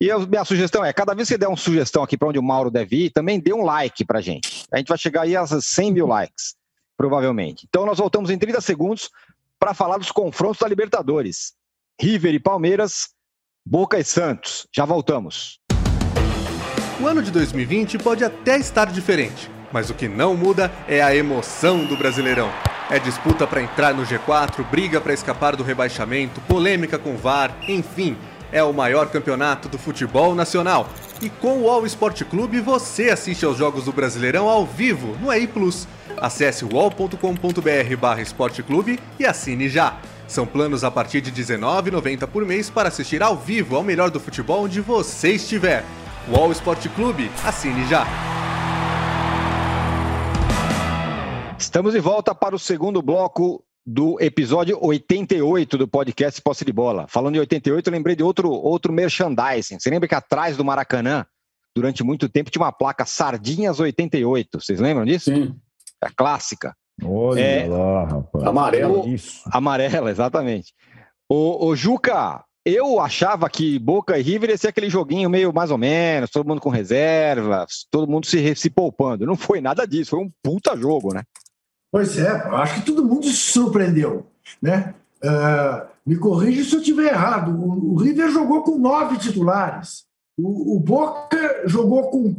E 0.00 0.12
a 0.12 0.18
minha 0.20 0.44
sugestão 0.44 0.84
é, 0.84 0.92
cada 0.92 1.12
vez 1.12 1.26
que 1.26 1.34
você 1.34 1.38
der 1.38 1.48
uma 1.48 1.56
sugestão 1.56 2.04
aqui 2.04 2.16
para 2.16 2.28
onde 2.28 2.38
o 2.38 2.42
Mauro 2.42 2.70
deve 2.70 3.06
ir, 3.06 3.10
também 3.10 3.40
dê 3.40 3.52
um 3.52 3.64
like 3.64 4.04
para 4.04 4.20
a 4.20 4.22
gente. 4.22 4.64
A 4.70 4.78
gente 4.78 4.86
vai 4.86 4.96
chegar 4.96 5.22
aí 5.22 5.34
a 5.34 5.44
100 5.44 5.92
mil 5.92 6.06
likes, 6.06 6.54
provavelmente. 6.96 7.66
Então 7.68 7.84
nós 7.84 7.98
voltamos 7.98 8.30
em 8.30 8.38
30 8.38 8.60
segundos 8.60 9.10
para 9.58 9.74
falar 9.74 9.98
dos 9.98 10.12
confrontos 10.12 10.60
da 10.60 10.68
Libertadores. 10.68 11.52
River 12.00 12.32
e 12.32 12.38
Palmeiras 12.38 13.15
Boca 13.68 13.98
e 13.98 14.04
Santos. 14.04 14.64
Já 14.72 14.84
voltamos. 14.84 15.58
O 17.00 17.06
ano 17.08 17.20
de 17.20 17.32
2020 17.32 17.98
pode 17.98 18.22
até 18.22 18.56
estar 18.56 18.92
diferente, 18.92 19.50
mas 19.72 19.90
o 19.90 19.94
que 19.94 20.06
não 20.06 20.36
muda 20.36 20.70
é 20.86 21.02
a 21.02 21.16
emoção 21.16 21.84
do 21.84 21.96
Brasileirão. 21.96 22.48
É 22.88 23.00
disputa 23.00 23.44
para 23.44 23.60
entrar 23.60 23.92
no 23.92 24.04
G4, 24.04 24.64
briga 24.70 25.00
para 25.00 25.12
escapar 25.12 25.56
do 25.56 25.64
rebaixamento, 25.64 26.40
polêmica 26.42 26.96
com 26.96 27.16
VAR, 27.16 27.56
enfim, 27.66 28.16
é 28.52 28.62
o 28.62 28.72
maior 28.72 29.10
campeonato 29.10 29.68
do 29.68 29.78
futebol 29.78 30.32
nacional. 30.32 30.88
E 31.20 31.28
com 31.28 31.62
o 31.62 31.68
All 31.68 31.84
Sport 31.86 32.22
Clube 32.22 32.60
você 32.60 33.10
assiste 33.10 33.44
aos 33.44 33.58
jogos 33.58 33.86
do 33.86 33.92
Brasileirão 33.92 34.48
ao 34.48 34.64
vivo 34.64 35.16
no 35.20 35.32
EI 35.32 35.48
Plus. 35.48 35.88
Acesse 36.18 36.64
wall.com.br/esporteclube 36.64 39.00
e 39.18 39.26
assine 39.26 39.68
já. 39.68 39.98
São 40.28 40.46
planos 40.46 40.82
a 40.82 40.90
partir 40.90 41.20
de 41.20 41.30
R$19,90 41.30 42.26
por 42.26 42.44
mês 42.44 42.68
para 42.68 42.88
assistir 42.88 43.22
ao 43.22 43.36
vivo 43.36 43.76
ao 43.76 43.82
melhor 43.82 44.10
do 44.10 44.18
futebol 44.18 44.64
onde 44.64 44.80
você 44.80 45.32
estiver. 45.32 45.84
Wall 46.28 46.50
Sport 46.52 46.88
Clube, 46.94 47.30
assine 47.44 47.86
já! 47.86 48.04
Estamos 51.58 51.94
de 51.94 52.00
volta 52.00 52.34
para 52.34 52.54
o 52.54 52.58
segundo 52.58 53.00
bloco 53.00 53.64
do 53.86 54.20
episódio 54.20 54.76
88 54.84 55.78
do 55.78 55.86
podcast 55.86 56.42
Posse 56.42 56.64
de 56.64 56.72
Bola. 56.72 57.06
Falando 57.08 57.36
em 57.36 57.38
88, 57.38 57.88
eu 57.88 57.92
lembrei 57.92 58.16
de 58.16 58.22
outro, 58.22 58.50
outro 58.50 58.92
merchandising. 58.92 59.78
Você 59.78 59.88
lembra 59.88 60.08
que 60.08 60.14
atrás 60.14 60.56
do 60.56 60.64
Maracanã, 60.64 61.24
durante 61.74 62.02
muito 62.02 62.28
tempo, 62.28 62.50
tinha 62.50 62.62
uma 62.62 62.72
placa 62.72 63.06
Sardinhas 63.06 63.78
88. 63.78 64.60
Vocês 64.60 64.80
lembram 64.80 65.04
disso? 65.04 65.32
Sim. 65.32 65.54
É 66.02 66.08
clássica. 66.14 66.74
Olha 67.04 67.40
é, 67.40 67.68
lá, 67.68 68.04
rapaz. 68.04 68.44
Amarela. 68.44 69.06
Isso. 69.06 69.42
Amarela, 69.52 70.10
exatamente. 70.10 70.72
O, 71.28 71.66
o 71.66 71.76
Juca, 71.76 72.44
eu 72.64 73.00
achava 73.00 73.48
que 73.48 73.78
Boca 73.78 74.18
e 74.18 74.22
River 74.22 74.50
ia 74.50 74.58
ser 74.58 74.68
aquele 74.68 74.88
joguinho 74.88 75.28
meio 75.28 75.52
mais 75.52 75.70
ou 75.70 75.78
menos, 75.78 76.30
todo 76.30 76.46
mundo 76.46 76.60
com 76.60 76.68
reservas, 76.68 77.86
todo 77.90 78.10
mundo 78.10 78.26
se, 78.26 78.54
se 78.54 78.70
poupando. 78.70 79.26
Não 79.26 79.36
foi 79.36 79.60
nada 79.60 79.86
disso, 79.86 80.10
foi 80.10 80.20
um 80.20 80.30
puta 80.42 80.76
jogo, 80.76 81.12
né? 81.14 81.22
Pois 81.92 82.18
é, 82.18 82.28
acho 82.28 82.74
que 82.76 82.86
todo 82.86 83.04
mundo 83.04 83.24
se 83.24 83.34
surpreendeu, 83.34 84.26
né? 84.60 84.94
Uh, 85.24 85.86
me 86.04 86.16
corrija 86.16 86.62
se 86.62 86.74
eu 86.74 86.80
estiver 86.80 87.12
errado. 87.12 87.50
O, 87.50 87.94
o, 87.94 87.96
River 87.96 88.30
jogou 88.30 88.62
com 88.62 88.78
nove 88.78 89.18
titulares. 89.18 90.04
O, 90.38 90.76
o, 90.76 90.80
Boca 90.80 91.62
jogou 91.66 92.10
com. 92.10 92.36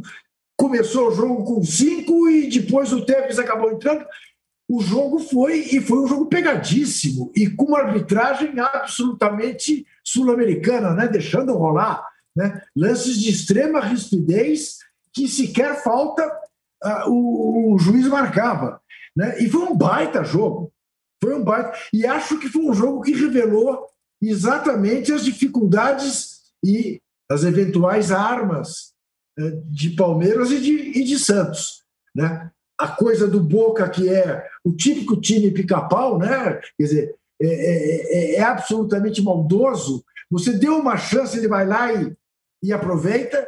Começou 0.56 1.08
o 1.08 1.14
jogo 1.14 1.44
com 1.44 1.62
cinco 1.62 2.28
e 2.28 2.48
depois 2.48 2.92
o 2.92 3.04
Tevez 3.04 3.38
acabou 3.38 3.70
entrando 3.70 4.04
o 4.68 4.82
jogo 4.82 5.18
foi 5.18 5.60
e 5.60 5.80
foi 5.80 5.98
um 5.98 6.06
jogo 6.06 6.26
pegadíssimo 6.26 7.32
e 7.34 7.48
com 7.48 7.64
uma 7.64 7.80
arbitragem 7.80 8.58
absolutamente 8.60 9.86
sul-americana, 10.04 10.92
né? 10.92 11.08
deixando 11.08 11.54
rolar 11.54 12.06
né? 12.36 12.62
lances 12.76 13.18
de 13.18 13.30
extrema 13.30 13.80
rispidez 13.80 14.76
que 15.12 15.26
sequer 15.26 15.82
falta 15.82 16.22
uh, 16.84 17.10
o, 17.10 17.74
o, 17.74 17.78
juiz 17.78 18.06
marcava. 18.06 18.80
Né? 19.16 19.42
E 19.42 19.48
foi 19.48 19.62
um 19.62 19.76
baita 19.76 20.22
jogo. 20.22 20.70
Foi 21.22 21.34
um 21.34 21.42
baita. 21.42 21.72
E 21.92 22.06
acho 22.06 22.38
que 22.38 22.48
foi 22.48 22.62
um 22.62 22.74
jogo 22.74 23.00
que 23.00 23.12
revelou 23.12 23.86
exatamente 24.20 25.12
as 25.12 25.24
dificuldades 25.24 26.42
e 26.62 27.00
as 27.30 27.42
eventuais 27.42 28.12
armas 28.12 28.92
uh, 29.38 29.62
de 29.64 29.90
Palmeiras 29.90 30.50
e 30.50 30.60
de, 30.60 31.00
e 31.00 31.04
de 31.04 31.18
Santos. 31.18 31.82
Né? 32.14 32.50
A 32.78 32.86
coisa 32.86 33.26
do 33.26 33.42
Boca, 33.42 33.88
que 33.88 34.08
é 34.08 34.46
o 34.64 34.72
típico 34.72 35.20
time 35.20 35.50
pica-pau, 35.50 36.18
né? 36.18 36.60
Quer 36.76 36.84
dizer, 36.84 37.14
é, 37.40 37.46
é, 37.46 38.34
é, 38.34 38.34
é, 38.36 38.42
absolutamente 38.42 39.20
maldoso. 39.20 40.04
Você 40.30 40.52
deu 40.52 40.78
uma 40.78 40.96
chance, 40.96 41.36
ele 41.36 41.48
vai 41.48 41.66
lá 41.66 41.92
e, 41.92 42.16
e 42.62 42.72
aproveita. 42.72 43.46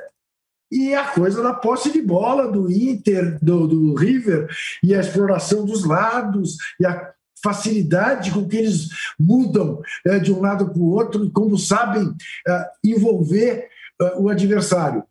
E 0.73 0.95
a 0.95 1.05
coisa 1.05 1.43
da 1.43 1.55
posse 1.55 1.93
de 1.93 2.01
bola 2.03 2.51
do 2.51 2.71
Inter, 2.71 3.39
do, 3.43 3.67
do 3.67 3.95
River, 3.95 4.49
e 4.83 4.95
a 4.95 5.01
exploração 5.01 5.65
dos 5.65 5.85
lados, 5.85 6.57
e 6.79 6.87
a 6.87 7.13
facilidade 7.43 8.31
com 8.31 8.47
que 8.47 8.57
eles 8.57 8.89
mudam 9.19 9.81
é, 10.07 10.19
de 10.19 10.33
um 10.33 10.41
lado 10.41 10.71
para 10.71 10.79
o 10.79 10.91
outro 10.91 11.25
e 11.25 11.31
como 11.31 11.57
sabem 11.57 12.15
é, 12.47 12.71
envolver 12.85 13.69
é, 14.01 14.15
o 14.17 14.29
adversário. 14.29 15.03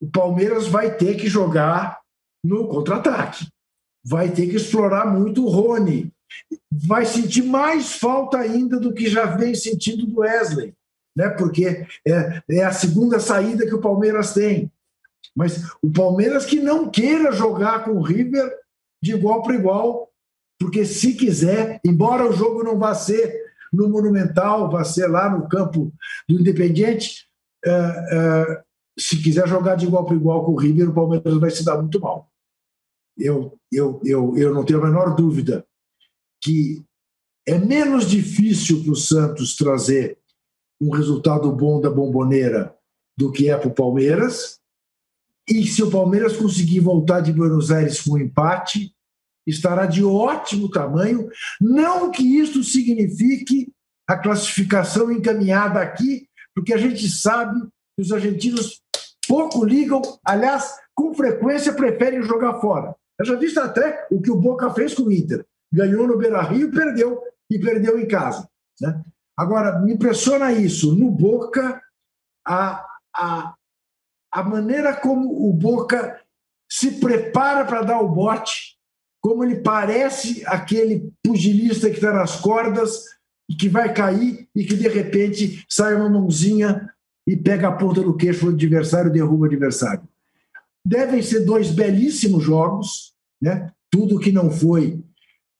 O 0.00 0.06
Palmeiras 0.06 0.68
vai 0.68 0.96
ter 0.96 1.16
que 1.16 1.28
jogar 1.28 2.00
no 2.42 2.68
contra-ataque 2.68 3.46
vai 4.04 4.30
ter 4.30 4.48
que 4.48 4.56
explorar 4.56 5.06
muito 5.06 5.44
o 5.44 5.48
Rony, 5.48 6.12
vai 6.70 7.06
sentir 7.06 7.42
mais 7.42 7.96
falta 7.96 8.38
ainda 8.38 8.78
do 8.78 8.92
que 8.92 9.08
já 9.08 9.24
vem 9.26 9.54
sentindo 9.54 10.06
do 10.06 10.20
Wesley, 10.20 10.74
né? 11.16 11.28
porque 11.30 11.86
é, 12.06 12.42
é 12.50 12.64
a 12.64 12.72
segunda 12.72 13.18
saída 13.18 13.66
que 13.66 13.74
o 13.74 13.80
Palmeiras 13.80 14.34
tem. 14.34 14.70
Mas 15.34 15.64
o 15.82 15.90
Palmeiras 15.90 16.44
que 16.44 16.60
não 16.60 16.90
queira 16.90 17.32
jogar 17.32 17.84
com 17.84 17.92
o 17.92 18.02
River 18.02 18.52
de 19.02 19.12
igual 19.12 19.42
para 19.42 19.54
igual, 19.54 20.10
porque 20.58 20.84
se 20.84 21.14
quiser, 21.14 21.80
embora 21.84 22.28
o 22.28 22.32
jogo 22.32 22.62
não 22.62 22.78
vá 22.78 22.94
ser 22.94 23.42
no 23.72 23.88
Monumental, 23.88 24.70
vá 24.70 24.84
ser 24.84 25.08
lá 25.08 25.28
no 25.28 25.48
campo 25.48 25.92
do 26.28 26.40
Independiente, 26.40 27.26
é, 27.64 27.70
é, 27.70 28.62
se 28.98 29.20
quiser 29.20 29.48
jogar 29.48 29.74
de 29.74 29.86
igual 29.86 30.04
para 30.04 30.14
igual 30.14 30.44
com 30.44 30.52
o 30.52 30.58
River, 30.58 30.90
o 30.90 30.94
Palmeiras 30.94 31.36
vai 31.38 31.50
se 31.50 31.64
dar 31.64 31.76
muito 31.76 32.00
mal. 32.00 32.30
Eu, 33.16 33.58
eu, 33.70 34.00
eu, 34.04 34.36
eu 34.36 34.54
não 34.54 34.64
tenho 34.64 34.80
a 34.80 34.86
menor 34.86 35.14
dúvida 35.14 35.66
que 36.42 36.84
é 37.46 37.58
menos 37.58 38.08
difícil 38.08 38.82
para 38.82 38.92
o 38.92 38.96
Santos 38.96 39.56
trazer 39.56 40.18
um 40.80 40.90
resultado 40.90 41.50
bom 41.52 41.80
da 41.80 41.90
bomboneira 41.90 42.74
do 43.16 43.30
que 43.30 43.48
é 43.48 43.56
para 43.56 43.68
o 43.68 43.74
Palmeiras. 43.74 44.58
E 45.48 45.66
se 45.66 45.82
o 45.82 45.90
Palmeiras 45.90 46.36
conseguir 46.36 46.80
voltar 46.80 47.20
de 47.20 47.32
Buenos 47.32 47.70
Aires 47.70 48.00
com 48.00 48.14
um 48.14 48.18
empate, 48.18 48.94
estará 49.46 49.86
de 49.86 50.02
ótimo 50.02 50.70
tamanho. 50.70 51.28
Não 51.60 52.10
que 52.10 52.22
isso 52.22 52.64
signifique 52.64 53.72
a 54.06 54.16
classificação 54.16 55.10
encaminhada 55.10 55.80
aqui, 55.80 56.28
porque 56.54 56.72
a 56.72 56.78
gente 56.78 57.08
sabe 57.08 57.60
que 57.94 58.02
os 58.02 58.12
argentinos 58.12 58.82
pouco 59.26 59.64
ligam, 59.64 60.02
aliás, 60.24 60.76
com 60.94 61.14
frequência 61.14 61.72
preferem 61.72 62.22
jogar 62.22 62.60
fora. 62.60 62.94
Eu 63.18 63.24
já 63.24 63.34
disse 63.36 63.58
até 63.58 64.06
o 64.10 64.20
que 64.20 64.30
o 64.30 64.36
Boca 64.36 64.70
fez 64.70 64.94
com 64.94 65.04
o 65.04 65.12
Inter. 65.12 65.44
Ganhou 65.72 66.06
no 66.06 66.18
Beira-Rio, 66.18 66.70
perdeu 66.70 67.20
e 67.50 67.58
perdeu 67.58 67.98
em 67.98 68.06
casa. 68.06 68.48
Né? 68.80 69.02
Agora, 69.36 69.80
me 69.80 69.92
impressiona 69.92 70.52
isso. 70.52 70.94
No 70.94 71.10
Boca, 71.10 71.80
a, 72.46 72.84
a, 73.14 73.54
a 74.32 74.42
maneira 74.42 74.94
como 74.94 75.48
o 75.48 75.52
Boca 75.52 76.20
se 76.70 76.92
prepara 76.92 77.64
para 77.64 77.82
dar 77.82 78.00
o 78.00 78.08
bote, 78.08 78.76
como 79.20 79.44
ele 79.44 79.56
parece 79.56 80.42
aquele 80.46 81.12
pugilista 81.22 81.88
que 81.88 81.96
está 81.96 82.12
nas 82.12 82.40
cordas 82.40 83.04
e 83.48 83.54
que 83.54 83.68
vai 83.68 83.92
cair 83.92 84.48
e 84.54 84.64
que 84.64 84.74
de 84.74 84.88
repente 84.88 85.64
sai 85.68 85.94
uma 85.94 86.08
mãozinha 86.08 86.90
e 87.26 87.36
pega 87.36 87.68
a 87.68 87.72
ponta 87.72 88.02
do 88.02 88.16
queixo 88.16 88.46
do 88.46 88.52
adversário 88.52 89.08
e 89.08 89.12
derruba 89.12 89.42
o 89.42 89.46
adversário. 89.46 90.02
Devem 90.86 91.22
ser 91.22 91.44
dois 91.44 91.70
belíssimos 91.70 92.44
jogos, 92.44 93.14
né? 93.40 93.72
Tudo 93.90 94.18
que 94.18 94.30
não 94.30 94.50
foi, 94.50 95.02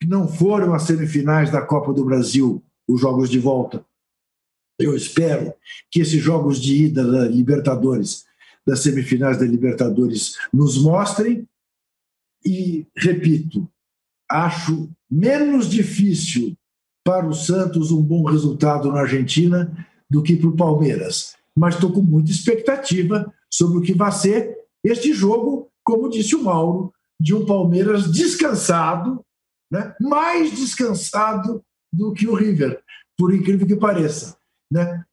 que 0.00 0.08
não 0.08 0.28
foram 0.28 0.74
as 0.74 0.82
semifinais 0.82 1.50
da 1.50 1.62
Copa 1.62 1.92
do 1.92 2.04
Brasil, 2.04 2.62
os 2.88 3.00
jogos 3.00 3.30
de 3.30 3.38
volta. 3.38 3.84
Eu 4.78 4.94
espero 4.96 5.54
que 5.90 6.00
esses 6.00 6.20
jogos 6.20 6.60
de 6.60 6.84
ida 6.84 7.10
da 7.10 7.28
Libertadores, 7.28 8.24
das 8.66 8.80
semifinais 8.80 9.38
da 9.38 9.46
Libertadores, 9.46 10.36
nos 10.52 10.76
mostrem. 10.76 11.48
E, 12.44 12.86
repito, 12.94 13.66
acho 14.30 14.90
menos 15.10 15.70
difícil 15.70 16.56
para 17.04 17.26
o 17.26 17.32
Santos 17.32 17.90
um 17.90 18.02
bom 18.02 18.24
resultado 18.24 18.90
na 18.90 19.00
Argentina 19.00 19.86
do 20.10 20.22
que 20.22 20.36
para 20.36 20.48
o 20.48 20.56
Palmeiras. 20.56 21.36
Mas 21.56 21.74
estou 21.74 21.92
com 21.92 22.02
muita 22.02 22.30
expectativa 22.30 23.32
sobre 23.50 23.78
o 23.78 23.82
que 23.82 23.94
vai 23.94 24.10
ser 24.10 24.63
este 24.85 25.14
jogo, 25.14 25.70
como 25.82 26.11
disse 26.11 26.37
o 26.37 26.43
Mauro, 26.43 26.93
de 27.18 27.35
um 27.35 27.47
Palmeiras 27.47 28.11
descansado, 28.11 29.24
né? 29.70 29.95
mais 30.01 30.53
descansado 30.53 31.64
do 31.93 32.12
que 32.12 32.28
o 32.28 32.35
River, 32.35 32.82
por 33.16 33.35
incrível 33.35 33.66
que 33.66 33.76
pareça. 33.76 34.37
Né? 34.70 35.05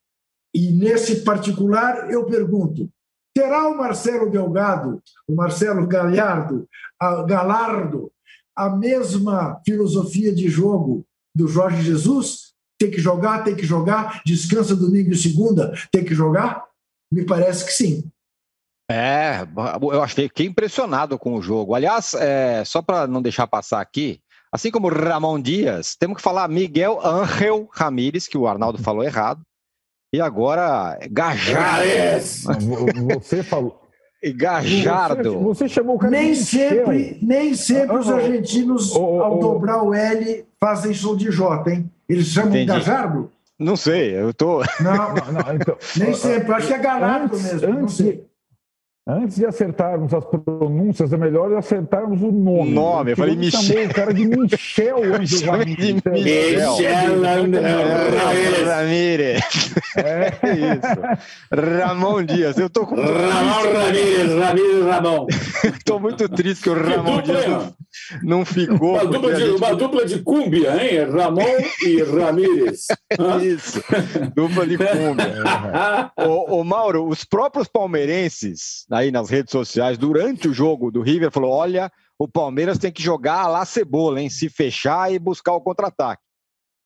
E 0.53 0.71
nesse 0.71 1.21
particular, 1.21 2.11
eu 2.11 2.25
pergunto: 2.25 2.89
terá 3.33 3.69
o 3.69 3.77
Marcelo 3.77 4.29
Delgado, 4.29 5.01
o 5.27 5.35
Marcelo 5.35 5.87
Galhardo, 5.87 6.67
a 6.99 7.23
Galardo, 7.23 8.11
a 8.55 8.69
mesma 8.69 9.61
filosofia 9.65 10.33
de 10.33 10.49
jogo 10.49 11.05
do 11.35 11.47
Jorge 11.47 11.81
Jesus? 11.81 12.51
Tem 12.77 12.91
que 12.91 12.99
jogar, 12.99 13.43
tem 13.43 13.55
que 13.55 13.65
jogar, 13.65 14.21
descansa 14.25 14.75
domingo 14.75 15.11
e 15.11 15.15
segunda, 15.15 15.71
tem 15.91 16.03
que 16.03 16.15
jogar? 16.15 16.65
Me 17.11 17.23
parece 17.23 17.65
que 17.65 17.71
sim. 17.71 18.11
É, 18.91 19.47
eu 19.81 20.03
achei 20.03 20.27
fiquei 20.27 20.45
impressionado 20.45 21.17
com 21.17 21.35
o 21.35 21.41
jogo. 21.41 21.73
Aliás, 21.73 22.13
é, 22.13 22.63
só 22.65 22.81
para 22.81 23.07
não 23.07 23.21
deixar 23.21 23.47
passar 23.47 23.79
aqui, 23.79 24.19
assim 24.51 24.69
como 24.69 24.89
Ramon 24.89 25.39
Dias, 25.39 25.95
temos 25.95 26.17
que 26.17 26.23
falar 26.23 26.49
Miguel 26.49 26.99
Ángel 27.03 27.69
Ramírez, 27.71 28.27
que 28.27 28.37
o 28.37 28.47
Arnaldo 28.47 28.77
falou 28.83 29.03
errado, 29.03 29.41
e 30.13 30.19
agora 30.19 30.99
Gajardo. 31.09 31.85
Você 33.13 33.41
falou. 33.43 33.79
Gajardo. 34.35 35.39
Você, 35.39 35.67
você, 35.67 35.69
chamou 35.69 35.95
o 35.95 35.99
cara 35.99 36.11
nem 36.11 36.35
sempre, 36.35 37.17
nem 37.23 37.55
sempre 37.55 37.97
os 37.97 38.07
argentinos, 38.07 38.95
ao 38.95 39.39
dobrar 39.39 39.81
o 39.81 39.95
L, 39.95 40.45
fazem 40.59 40.93
som 40.93 41.15
de 41.15 41.31
J, 41.31 41.71
hein? 41.71 41.91
Eles 42.07 42.27
chamam 42.27 42.49
Entendi. 42.49 42.67
Gajardo? 42.67 43.31
Não 43.57 43.75
sei, 43.75 44.15
eu 44.15 44.33
tô. 44.33 44.63
Não, 44.79 45.13
não, 45.13 45.31
não 45.31 45.55
então, 45.55 45.77
nem 45.97 46.13
sempre, 46.13 46.53
acho 46.53 46.67
que 46.67 46.73
é 46.73 46.77
Galardo 46.77 47.39
mesmo. 47.39 47.79
Antes, 47.79 47.99
Antes 49.11 49.35
de 49.35 49.45
acertarmos 49.45 50.13
as 50.13 50.23
pronúncias, 50.23 51.11
é 51.11 51.17
melhor 51.17 51.53
acertarmos 51.57 52.21
o 52.21 52.31
nome. 52.31 52.71
O 52.71 52.73
nome, 52.73 53.11
eu 53.11 53.17
falei 53.17 53.35
Michel. 53.35 53.61
Chamou 53.61 53.85
o 53.85 53.93
cara 53.93 54.13
de 54.13 54.25
Michel 54.25 55.03
antes 55.13 55.41
de 55.41 55.93
Michel 55.93 57.21
Ramírez. 58.65 59.41
É 59.97 60.31
isso. 60.55 61.51
Ramon 61.51 62.23
Dias. 62.23 62.57
Eu 62.57 62.69
tô 62.69 62.85
com. 62.85 62.95
Ramon 62.95 63.73
Ramírez, 63.73 64.31
Ramírez 64.33 64.85
Ramon. 64.85 65.27
Estou 65.65 65.99
muito 65.99 66.29
triste 66.29 66.63
que 66.63 66.69
o 66.69 66.73
Ramon 66.73 67.21
Dias 67.21 67.45
não, 67.47 67.73
não 68.23 68.45
ficou. 68.45 68.93
Uma 68.93 69.05
dupla, 69.05 69.33
de, 69.33 69.41
gente... 69.41 69.57
uma 69.57 69.75
dupla 69.75 70.05
de 70.05 70.19
cúmbia, 70.19 70.69
hein? 70.81 71.03
Ramon 71.11 71.57
e 71.85 72.01
Ramírez. 72.01 72.87
isso. 73.43 73.83
Dupla 74.33 74.65
de 74.65 74.77
cúmbia. 74.77 75.35
ô, 76.15 76.59
ô, 76.59 76.63
Mauro, 76.63 77.09
os 77.09 77.25
próprios 77.25 77.67
palmeirenses 77.67 78.85
aí 79.00 79.00
nas 79.09 79.29
redes 79.29 79.51
sociais 79.51 79.97
durante 79.97 80.49
o 80.49 80.53
jogo 80.53 80.91
do 80.91 81.01
River 81.01 81.31
falou: 81.31 81.51
olha, 81.51 81.89
o 82.19 82.27
Palmeiras 82.27 82.77
tem 82.77 82.91
que 82.91 83.01
jogar 83.01 83.47
lá 83.47 83.63
cebola, 83.63 84.21
hein? 84.21 84.29
Se 84.29 84.49
fechar 84.49 85.11
e 85.11 85.17
buscar 85.17 85.53
o 85.53 85.61
contra-ataque. 85.61 86.21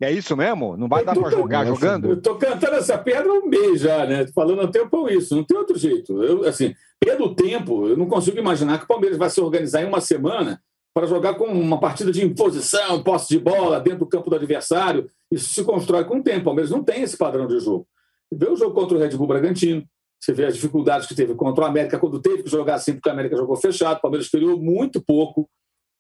É 0.01 0.11
isso 0.11 0.35
mesmo? 0.35 0.75
Não 0.75 0.87
vai 0.87 1.05
dar 1.05 1.15
para 1.15 1.29
jogar 1.29 1.65
jogando? 1.65 2.09
Eu 2.09 2.21
tô 2.21 2.35
cantando 2.35 2.75
essa 2.75 2.97
pedra 2.97 3.31
um 3.31 3.47
mês 3.47 3.81
já, 3.81 4.05
né? 4.05 4.27
Falando 4.33 4.61
há 4.61 4.67
tempo 4.67 5.09
isso, 5.09 5.35
não 5.35 5.43
tem 5.43 5.57
outro 5.57 5.77
jeito. 5.77 6.21
Eu, 6.21 6.43
assim, 6.45 6.75
pelo 6.99 7.33
tempo, 7.33 7.87
eu 7.87 7.97
não 7.97 8.05
consigo 8.05 8.37
imaginar 8.37 8.77
que 8.77 8.83
o 8.83 8.87
Palmeiras 8.87 9.17
vai 9.17 9.29
se 9.29 9.39
organizar 9.39 9.81
em 9.81 9.87
uma 9.87 10.01
semana 10.01 10.61
para 10.93 11.07
jogar 11.07 11.35
com 11.35 11.45
uma 11.45 11.79
partida 11.79 12.11
de 12.11 12.23
imposição, 12.23 13.03
posse 13.03 13.29
de 13.29 13.39
bola 13.39 13.79
dentro 13.79 13.99
do 13.99 14.05
campo 14.05 14.29
do 14.29 14.35
adversário. 14.35 15.09
Isso 15.31 15.53
se 15.53 15.63
constrói 15.63 16.03
com 16.05 16.19
o 16.19 16.23
tempo. 16.23 16.41
O 16.41 16.45
Palmeiras 16.45 16.71
não 16.71 16.83
tem 16.83 17.01
esse 17.01 17.17
padrão 17.17 17.47
de 17.47 17.59
jogo. 17.59 17.87
Vê 18.33 18.49
o 18.49 18.55
jogo 18.55 18.73
contra 18.73 18.97
o 18.97 18.99
Red 18.99 19.15
Bull 19.15 19.27
Bragantino, 19.27 19.83
você 20.19 20.33
vê 20.33 20.45
as 20.45 20.55
dificuldades 20.55 21.07
que 21.07 21.15
teve 21.15 21.35
contra 21.35 21.63
o 21.63 21.67
América, 21.67 21.99
quando 21.99 22.19
teve 22.19 22.43
que 22.43 22.49
jogar 22.49 22.75
assim, 22.75 22.93
porque 22.93 23.09
o 23.09 23.11
América 23.11 23.37
jogou 23.37 23.55
fechado, 23.55 23.97
o 23.97 24.01
Palmeiras 24.01 24.29
criou 24.29 24.57
muito 24.57 25.01
pouco. 25.01 25.49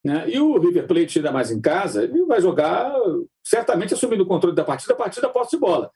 Né? 0.03 0.29
E 0.29 0.39
o 0.39 0.57
River 0.57 0.87
Plate, 0.87 1.19
ainda 1.19 1.31
mais 1.31 1.51
em 1.51 1.59
casa, 1.59 2.03
ele 2.03 2.25
vai 2.25 2.41
jogar 2.41 2.93
certamente 3.43 3.93
assumindo 3.93 4.23
o 4.23 4.27
controle 4.27 4.55
da 4.55 4.63
partida, 4.63 4.93
a 4.93 4.97
partir 4.97 5.21
da 5.21 5.29
posse 5.29 5.51
de 5.51 5.57
bola. 5.57 5.91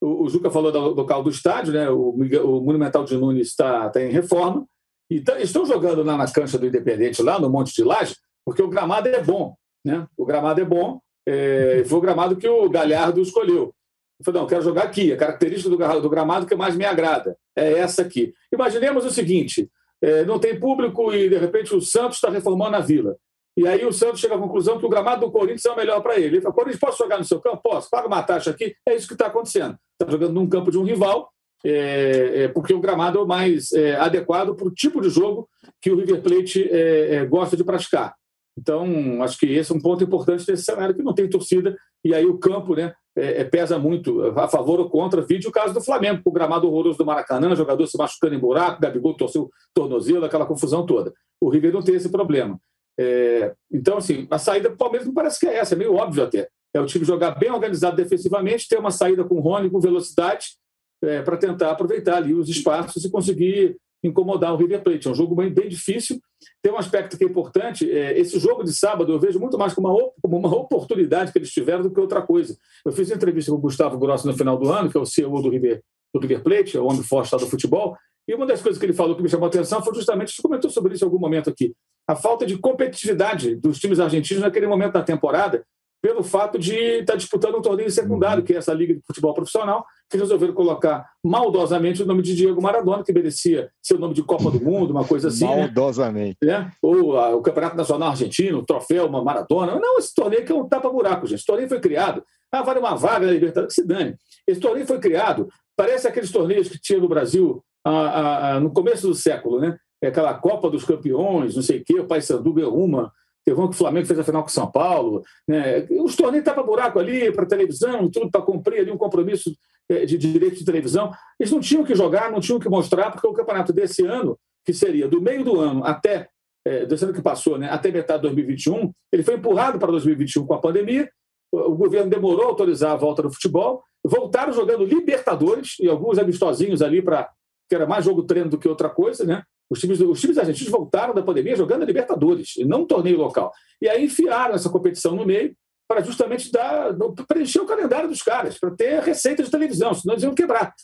O, 0.00 0.24
o 0.24 0.28
Juca 0.28 0.50
falou 0.50 0.72
do 0.72 0.80
local 0.94 1.22
do 1.22 1.30
estádio, 1.30 1.72
né? 1.72 1.88
o, 1.88 2.10
o 2.10 2.60
Monumental 2.60 3.04
de 3.04 3.16
Nunes 3.16 3.48
está 3.48 3.88
tá 3.90 4.02
em 4.02 4.10
reforma, 4.10 4.66
e 5.10 5.20
tá, 5.20 5.38
estão 5.40 5.66
jogando 5.66 6.02
lá 6.02 6.16
na 6.16 6.30
cancha 6.30 6.58
do 6.58 6.66
Independente, 6.66 7.22
lá 7.22 7.38
no 7.38 7.50
Monte 7.50 7.74
de 7.74 7.84
Laje, 7.84 8.16
porque 8.44 8.62
o 8.62 8.68
gramado 8.68 9.08
é 9.08 9.22
bom. 9.22 9.54
Né? 9.84 10.06
O 10.16 10.24
gramado 10.24 10.60
é 10.60 10.64
bom, 10.64 11.00
é, 11.26 11.84
foi 11.86 11.98
o 11.98 12.00
gramado 12.00 12.36
que 12.36 12.48
o 12.48 12.68
Galhardo 12.68 13.20
escolheu. 13.20 13.74
Eu 14.22 14.24
falei, 14.24 14.40
não, 14.40 14.46
quero 14.46 14.62
jogar 14.62 14.84
aqui. 14.84 15.12
A 15.12 15.16
característica 15.16 15.68
do, 15.68 16.00
do 16.00 16.08
gramado 16.08 16.46
que 16.46 16.54
mais 16.54 16.76
me 16.76 16.84
agrada 16.84 17.36
é 17.56 17.72
essa 17.72 18.02
aqui. 18.02 18.32
Imaginemos 18.52 19.04
o 19.04 19.10
seguinte: 19.10 19.68
é, 20.00 20.24
não 20.24 20.38
tem 20.38 20.58
público 20.58 21.12
e, 21.12 21.28
de 21.28 21.36
repente, 21.36 21.74
o 21.74 21.80
Santos 21.80 22.16
está 22.16 22.30
reformando 22.30 22.76
a 22.76 22.80
vila. 22.80 23.16
E 23.56 23.66
aí 23.66 23.84
o 23.84 23.92
Santos 23.92 24.20
chega 24.20 24.36
à 24.36 24.38
conclusão 24.38 24.78
que 24.78 24.86
o 24.86 24.88
gramado 24.88 25.26
do 25.26 25.32
Corinthians 25.32 25.66
é 25.66 25.70
o 25.70 25.76
melhor 25.76 26.00
para 26.00 26.16
ele. 26.16 26.36
Ele 26.36 26.40
fala, 26.40 26.54
Corinthians, 26.54 26.80
posso 26.80 26.98
jogar 26.98 27.18
no 27.18 27.24
seu 27.24 27.40
campo? 27.40 27.60
Posso. 27.62 27.90
Paga 27.90 28.06
uma 28.06 28.22
taxa 28.22 28.50
aqui. 28.50 28.74
É 28.88 28.94
isso 28.94 29.08
que 29.08 29.12
está 29.12 29.26
acontecendo. 29.26 29.76
Está 30.00 30.10
jogando 30.10 30.32
num 30.32 30.48
campo 30.48 30.70
de 30.70 30.78
um 30.78 30.84
rival, 30.84 31.28
é, 31.64 32.44
é, 32.44 32.48
porque 32.48 32.72
o 32.72 32.80
gramado 32.80 33.18
é 33.18 33.22
o 33.22 33.26
mais 33.26 33.72
é, 33.72 33.96
adequado 33.96 34.54
para 34.54 34.66
o 34.66 34.70
tipo 34.70 35.00
de 35.00 35.10
jogo 35.10 35.48
que 35.80 35.90
o 35.90 35.96
River 35.96 36.22
Plate 36.22 36.68
é, 36.70 37.16
é, 37.16 37.26
gosta 37.26 37.56
de 37.56 37.64
praticar. 37.64 38.14
Então, 38.58 39.22
acho 39.22 39.38
que 39.38 39.46
esse 39.46 39.72
é 39.72 39.74
um 39.74 39.80
ponto 39.80 40.02
importante 40.04 40.46
desse 40.46 40.64
cenário, 40.64 40.94
que 40.94 41.02
não 41.02 41.14
tem 41.14 41.28
torcida, 41.28 41.76
e 42.04 42.14
aí 42.14 42.26
o 42.26 42.38
campo 42.38 42.74
né, 42.74 42.92
é, 43.16 43.42
é, 43.42 43.44
pesa 43.44 43.78
muito 43.78 44.22
a 44.38 44.48
favor 44.48 44.80
ou 44.80 44.88
contra. 44.88 45.22
Vídeo 45.22 45.50
o 45.50 45.52
caso 45.52 45.74
do 45.74 45.80
Flamengo, 45.80 46.22
o 46.24 46.32
gramado 46.32 46.66
horroroso 46.66 46.98
do 46.98 47.06
Maracanã, 47.06 47.54
jogador 47.54 47.86
se 47.86 47.98
machucando 47.98 48.34
em 48.34 48.38
buraco, 48.38 48.80
Gabigol 48.80 49.16
torceu 49.16 49.50
tornozelo, 49.74 50.24
aquela 50.24 50.46
confusão 50.46 50.86
toda. 50.86 51.12
O 51.40 51.48
River 51.48 51.72
não 51.72 51.82
tem 51.82 51.94
esse 51.94 52.08
problema. 52.08 52.58
É, 52.98 53.54
então, 53.70 53.98
assim, 53.98 54.26
a 54.30 54.38
saída 54.38 54.68
do 54.68 54.76
Palmeiras 54.76 55.06
não 55.06 55.14
parece 55.14 55.40
que 55.40 55.46
é 55.46 55.56
essa, 55.56 55.74
é 55.74 55.78
meio 55.78 55.94
óbvio 55.94 56.24
até. 56.24 56.48
É 56.74 56.80
o 56.80 56.86
time 56.86 57.04
jogar 57.04 57.32
bem 57.32 57.50
organizado 57.50 57.96
defensivamente, 57.96 58.68
ter 58.68 58.78
uma 58.78 58.90
saída 58.90 59.24
com 59.24 59.34
o 59.36 59.40
Rony 59.40 59.70
com 59.70 59.80
velocidade 59.80 60.56
é, 61.02 61.20
para 61.20 61.36
tentar 61.36 61.70
aproveitar 61.70 62.16
ali 62.16 62.32
os 62.32 62.48
espaços 62.48 63.04
e 63.04 63.10
conseguir 63.10 63.76
incomodar 64.02 64.52
o 64.52 64.56
River 64.56 64.82
Plate. 64.82 65.06
É 65.06 65.10
um 65.10 65.14
jogo 65.14 65.34
bem, 65.34 65.50
bem 65.52 65.68
difícil. 65.68 66.20
Tem 66.62 66.72
um 66.72 66.78
aspecto 66.78 67.16
que 67.16 67.24
é 67.24 67.26
importante: 67.26 67.90
é, 67.90 68.18
esse 68.18 68.38
jogo 68.38 68.64
de 68.64 68.72
sábado 68.72 69.12
eu 69.12 69.18
vejo 69.18 69.38
muito 69.38 69.58
mais 69.58 69.74
como 69.74 69.88
uma, 69.88 70.10
como 70.20 70.36
uma 70.36 70.54
oportunidade 70.54 71.32
que 71.32 71.38
eles 71.38 71.50
tiveram 71.50 71.82
do 71.82 71.90
que 71.90 72.00
outra 72.00 72.22
coisa. 72.22 72.56
Eu 72.84 72.92
fiz 72.92 73.10
entrevista 73.10 73.50
com 73.50 73.58
o 73.58 73.60
Gustavo 73.60 73.98
Grossi 73.98 74.26
no 74.26 74.34
final 74.34 74.56
do 74.56 74.70
ano, 74.70 74.90
que 74.90 74.96
é 74.96 75.00
o 75.00 75.06
CEO 75.06 75.40
do 75.40 75.48
River, 75.48 75.82
do 76.14 76.20
River 76.20 76.42
Plate, 76.42 76.76
é 76.76 76.80
o 76.80 76.86
homem 76.86 77.02
forte 77.02 77.30
do 77.36 77.46
futebol, 77.46 77.96
e 78.28 78.34
uma 78.34 78.46
das 78.46 78.60
coisas 78.60 78.78
que 78.78 78.86
ele 78.86 78.92
falou 78.92 79.16
que 79.16 79.22
me 79.22 79.28
chamou 79.28 79.46
a 79.46 79.48
atenção 79.48 79.82
foi 79.82 79.94
justamente, 79.94 80.30
gente 80.30 80.42
comentou 80.42 80.70
sobre 80.70 80.94
isso 80.94 81.04
em 81.04 81.06
algum 81.06 81.18
momento 81.18 81.50
aqui, 81.50 81.74
a 82.06 82.14
falta 82.14 82.44
de 82.46 82.58
competitividade 82.58 83.56
dos 83.56 83.78
times 83.78 83.98
argentinos 83.98 84.42
naquele 84.42 84.66
momento 84.66 84.92
da 84.92 85.02
temporada, 85.02 85.64
pelo 86.02 86.24
fato 86.24 86.58
de 86.58 86.74
estar 86.74 87.14
disputando 87.14 87.56
um 87.56 87.62
torneio 87.62 87.88
secundário, 87.88 88.42
que 88.42 88.52
é 88.52 88.56
essa 88.56 88.74
Liga 88.74 88.92
de 88.92 89.00
Futebol 89.06 89.32
Profissional, 89.32 89.86
que 90.10 90.18
resolveram 90.18 90.52
colocar 90.52 91.08
maldosamente 91.24 92.02
o 92.02 92.06
nome 92.06 92.22
de 92.22 92.34
Diego 92.34 92.60
Maradona, 92.60 93.04
que 93.04 93.12
merecia 93.12 93.70
ser 93.80 93.94
o 93.94 93.98
nome 94.00 94.12
de 94.12 94.22
Copa 94.22 94.50
do 94.50 94.60
Mundo, 94.60 94.90
uma 94.90 95.04
coisa 95.04 95.28
assim. 95.28 95.46
Né? 95.46 95.60
Maldosamente. 95.60 96.38
Né? 96.42 96.70
Ou 96.82 97.16
a, 97.16 97.36
o 97.36 97.40
Campeonato 97.40 97.76
Nacional 97.76 98.10
Argentino, 98.10 98.58
o 98.58 98.66
troféu, 98.66 99.06
uma 99.06 99.22
Maradona. 99.22 99.78
Não, 99.78 99.96
esse 99.96 100.12
torneio 100.12 100.44
que 100.44 100.50
é 100.50 100.54
um 100.54 100.68
tapa-buraco, 100.68 101.26
gente. 101.26 101.38
Esse 101.38 101.46
torneio 101.46 101.68
foi 101.68 101.78
criado. 101.78 102.24
Ah, 102.50 102.62
vale 102.62 102.80
uma 102.80 102.96
vaga 102.96 103.24
na 103.24 103.32
Libertadores, 103.32 103.72
que 103.74 103.80
se 103.80 103.86
dane. 103.86 104.16
Esse 104.46 104.60
torneio 104.60 104.86
foi 104.86 104.98
criado. 104.98 105.48
Parece 105.76 106.08
aqueles 106.08 106.32
torneios 106.32 106.68
que 106.68 106.80
tinha 106.80 106.98
no 106.98 107.08
Brasil 107.08 107.64
ah, 107.84 108.54
ah, 108.56 108.60
no 108.60 108.72
começo 108.72 109.06
do 109.06 109.14
século, 109.14 109.60
né? 109.60 109.78
É 110.02 110.08
aquela 110.08 110.34
Copa 110.34 110.68
dos 110.68 110.84
Campeões, 110.84 111.54
não 111.54 111.62
sei 111.62 111.78
o 111.78 111.84
quê, 111.84 112.00
o 112.00 112.06
Paysandu 112.06 112.52
ganhou 112.52 112.76
uma, 112.76 113.12
Teve 113.44 113.60
um 113.60 113.68
que 113.68 113.74
o 113.74 113.78
Flamengo 113.78 114.06
fez 114.06 114.18
a 114.18 114.24
final 114.24 114.42
com 114.42 114.48
o 114.48 114.52
São 114.52 114.70
Paulo. 114.70 115.22
Né? 115.46 115.86
Os 116.02 116.14
torneios 116.14 116.46
estavam 116.46 116.64
buraco 116.64 116.98
ali 116.98 117.32
para 117.32 117.44
televisão, 117.44 118.08
tudo 118.10 118.30
para 118.30 118.42
cumprir 118.42 118.80
ali 118.80 118.90
um 118.90 118.96
compromisso 118.96 119.52
é, 119.88 120.04
de 120.04 120.16
direito 120.16 120.56
de 120.56 120.64
televisão. 120.64 121.10
Eles 121.38 121.52
não 121.52 121.60
tinham 121.60 121.84
que 121.84 121.94
jogar, 121.94 122.30
não 122.30 122.40
tinham 122.40 122.60
que 122.60 122.68
mostrar, 122.68 123.10
porque 123.10 123.26
o 123.26 123.32
campeonato 123.32 123.72
desse 123.72 124.04
ano, 124.04 124.38
que 124.64 124.72
seria 124.72 125.08
do 125.08 125.20
meio 125.20 125.44
do 125.44 125.60
ano 125.60 125.84
até, 125.84 126.28
é, 126.64 126.86
desse 126.86 127.04
ano 127.04 127.12
que 127.12 127.22
passou, 127.22 127.58
né, 127.58 127.68
até 127.68 127.90
metade 127.90 128.20
de 128.20 128.28
2021, 128.28 128.92
ele 129.12 129.24
foi 129.24 129.34
empurrado 129.34 129.78
para 129.78 129.90
2021 129.90 130.46
com 130.46 130.54
a 130.54 130.60
pandemia. 130.60 131.10
O 131.50 131.74
governo 131.74 132.08
demorou 132.08 132.44
a 132.44 132.48
autorizar 132.48 132.92
a 132.92 132.96
volta 132.96 133.22
do 133.22 133.32
futebol. 133.32 133.82
Voltaram 134.04 134.52
jogando 134.52 134.84
Libertadores 134.84 135.76
e 135.80 135.88
alguns 135.88 136.18
amistosinhos 136.18 136.80
ali 136.80 137.02
para 137.02 137.28
que 137.68 137.74
era 137.74 137.86
mais 137.86 138.04
jogo 138.04 138.22
treino 138.22 138.50
do 138.50 138.58
que 138.58 138.68
outra 138.68 138.88
coisa, 138.88 139.24
né? 139.24 139.42
Os 139.72 139.80
times, 139.80 139.98
os 140.00 140.20
times 140.20 140.36
argentinos 140.36 140.70
voltaram 140.70 141.14
da 141.14 141.22
pandemia 141.22 141.56
jogando 141.56 141.82
a 141.82 141.86
Libertadores, 141.86 142.56
e 142.58 142.64
não 142.64 142.82
um 142.82 142.86
torneio 142.86 143.16
local. 143.16 143.50
E 143.80 143.88
aí 143.88 144.04
enfiaram 144.04 144.54
essa 144.54 144.68
competição 144.68 145.16
no 145.16 145.24
meio 145.24 145.56
para 145.88 146.02
justamente 146.02 146.52
dar, 146.52 146.94
preencher 147.26 147.60
o 147.60 147.66
calendário 147.66 148.06
dos 148.06 148.22
caras, 148.22 148.58
para 148.58 148.70
ter 148.70 149.00
receita 149.00 149.42
de 149.42 149.50
televisão, 149.50 149.94
senão 149.94 150.12
eles 150.12 150.24
iam 150.24 150.34
quebrar. 150.34 150.74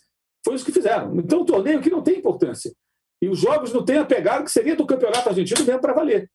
Foi 0.42 0.54
isso 0.54 0.64
que 0.64 0.72
fizeram. 0.72 1.14
Então, 1.16 1.42
um 1.42 1.44
torneio 1.44 1.82
que 1.82 1.90
não 1.90 2.00
tem 2.00 2.16
importância. 2.18 2.72
E 3.20 3.28
os 3.28 3.38
jogos 3.38 3.74
não 3.74 3.84
têm 3.84 3.98
a 3.98 4.06
pegada 4.06 4.42
que 4.42 4.50
seria 4.50 4.74
do 4.74 4.86
campeonato 4.86 5.28
argentino 5.28 5.64
mesmo 5.66 5.82
para 5.82 5.92
valer. 5.92 6.30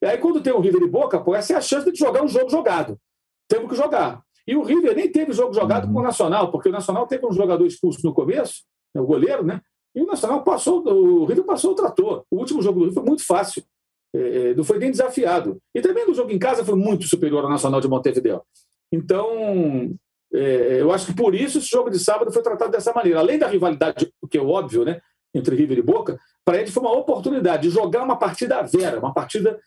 E 0.00 0.06
aí, 0.06 0.16
quando 0.18 0.40
tem 0.40 0.52
o 0.52 0.60
River 0.60 0.82
e 0.82 0.88
Boca, 0.88 1.18
pô, 1.18 1.34
essa 1.34 1.54
é 1.54 1.56
a 1.56 1.60
chance 1.60 1.90
de 1.90 1.98
jogar 1.98 2.22
um 2.22 2.28
jogo 2.28 2.48
jogado. 2.48 2.96
Temos 3.48 3.68
que 3.68 3.76
jogar. 3.76 4.22
E 4.46 4.54
o 4.54 4.62
River 4.62 4.94
nem 4.94 5.10
teve 5.10 5.32
jogo 5.32 5.52
jogado 5.52 5.92
com 5.92 5.98
o 5.98 6.02
Nacional, 6.02 6.52
porque 6.52 6.68
o 6.68 6.72
Nacional 6.72 7.06
teve 7.08 7.26
um 7.26 7.32
jogador 7.32 7.66
expulso 7.66 8.00
no 8.04 8.14
começo, 8.14 8.62
o 8.94 9.04
goleiro, 9.04 9.44
né? 9.44 9.60
E 9.94 10.02
o 10.02 10.06
Nacional 10.06 10.42
passou, 10.44 10.86
o 10.86 11.24
River 11.24 11.44
passou 11.44 11.72
o 11.72 11.74
trator. 11.74 12.24
O 12.30 12.36
último 12.36 12.62
jogo 12.62 12.78
do 12.78 12.84
River 12.86 12.94
foi 12.94 13.04
muito 13.04 13.26
fácil. 13.26 13.62
É, 14.14 14.18
é, 14.50 14.54
não 14.54 14.64
foi 14.64 14.78
nem 14.78 14.90
desafiado. 14.90 15.58
E 15.74 15.80
também 15.80 16.06
no 16.06 16.14
jogo 16.14 16.30
em 16.30 16.38
casa 16.38 16.64
foi 16.64 16.74
muito 16.74 17.06
superior 17.06 17.44
ao 17.44 17.50
Nacional 17.50 17.80
de 17.80 17.88
Montevideo. 17.88 18.42
Então, 18.92 19.90
é, 20.32 20.80
eu 20.80 20.92
acho 20.92 21.06
que 21.06 21.14
por 21.14 21.34
isso 21.34 21.58
esse 21.58 21.68
jogo 21.68 21.90
de 21.90 21.98
sábado 21.98 22.32
foi 22.32 22.42
tratado 22.42 22.70
dessa 22.70 22.92
maneira. 22.92 23.20
Além 23.20 23.38
da 23.38 23.48
rivalidade, 23.48 24.12
o 24.20 24.28
que 24.28 24.38
é 24.38 24.42
óbvio, 24.42 24.84
né, 24.84 25.00
entre 25.34 25.54
River 25.54 25.78
e 25.78 25.82
Boca, 25.82 26.18
para 26.44 26.60
ele 26.60 26.70
foi 26.70 26.82
uma 26.82 26.96
oportunidade 26.96 27.64
de 27.64 27.70
jogar 27.70 28.02
uma 28.02 28.16
partida 28.16 28.62
vera, 28.62 28.98
uma 28.98 29.14
partida 29.14 29.60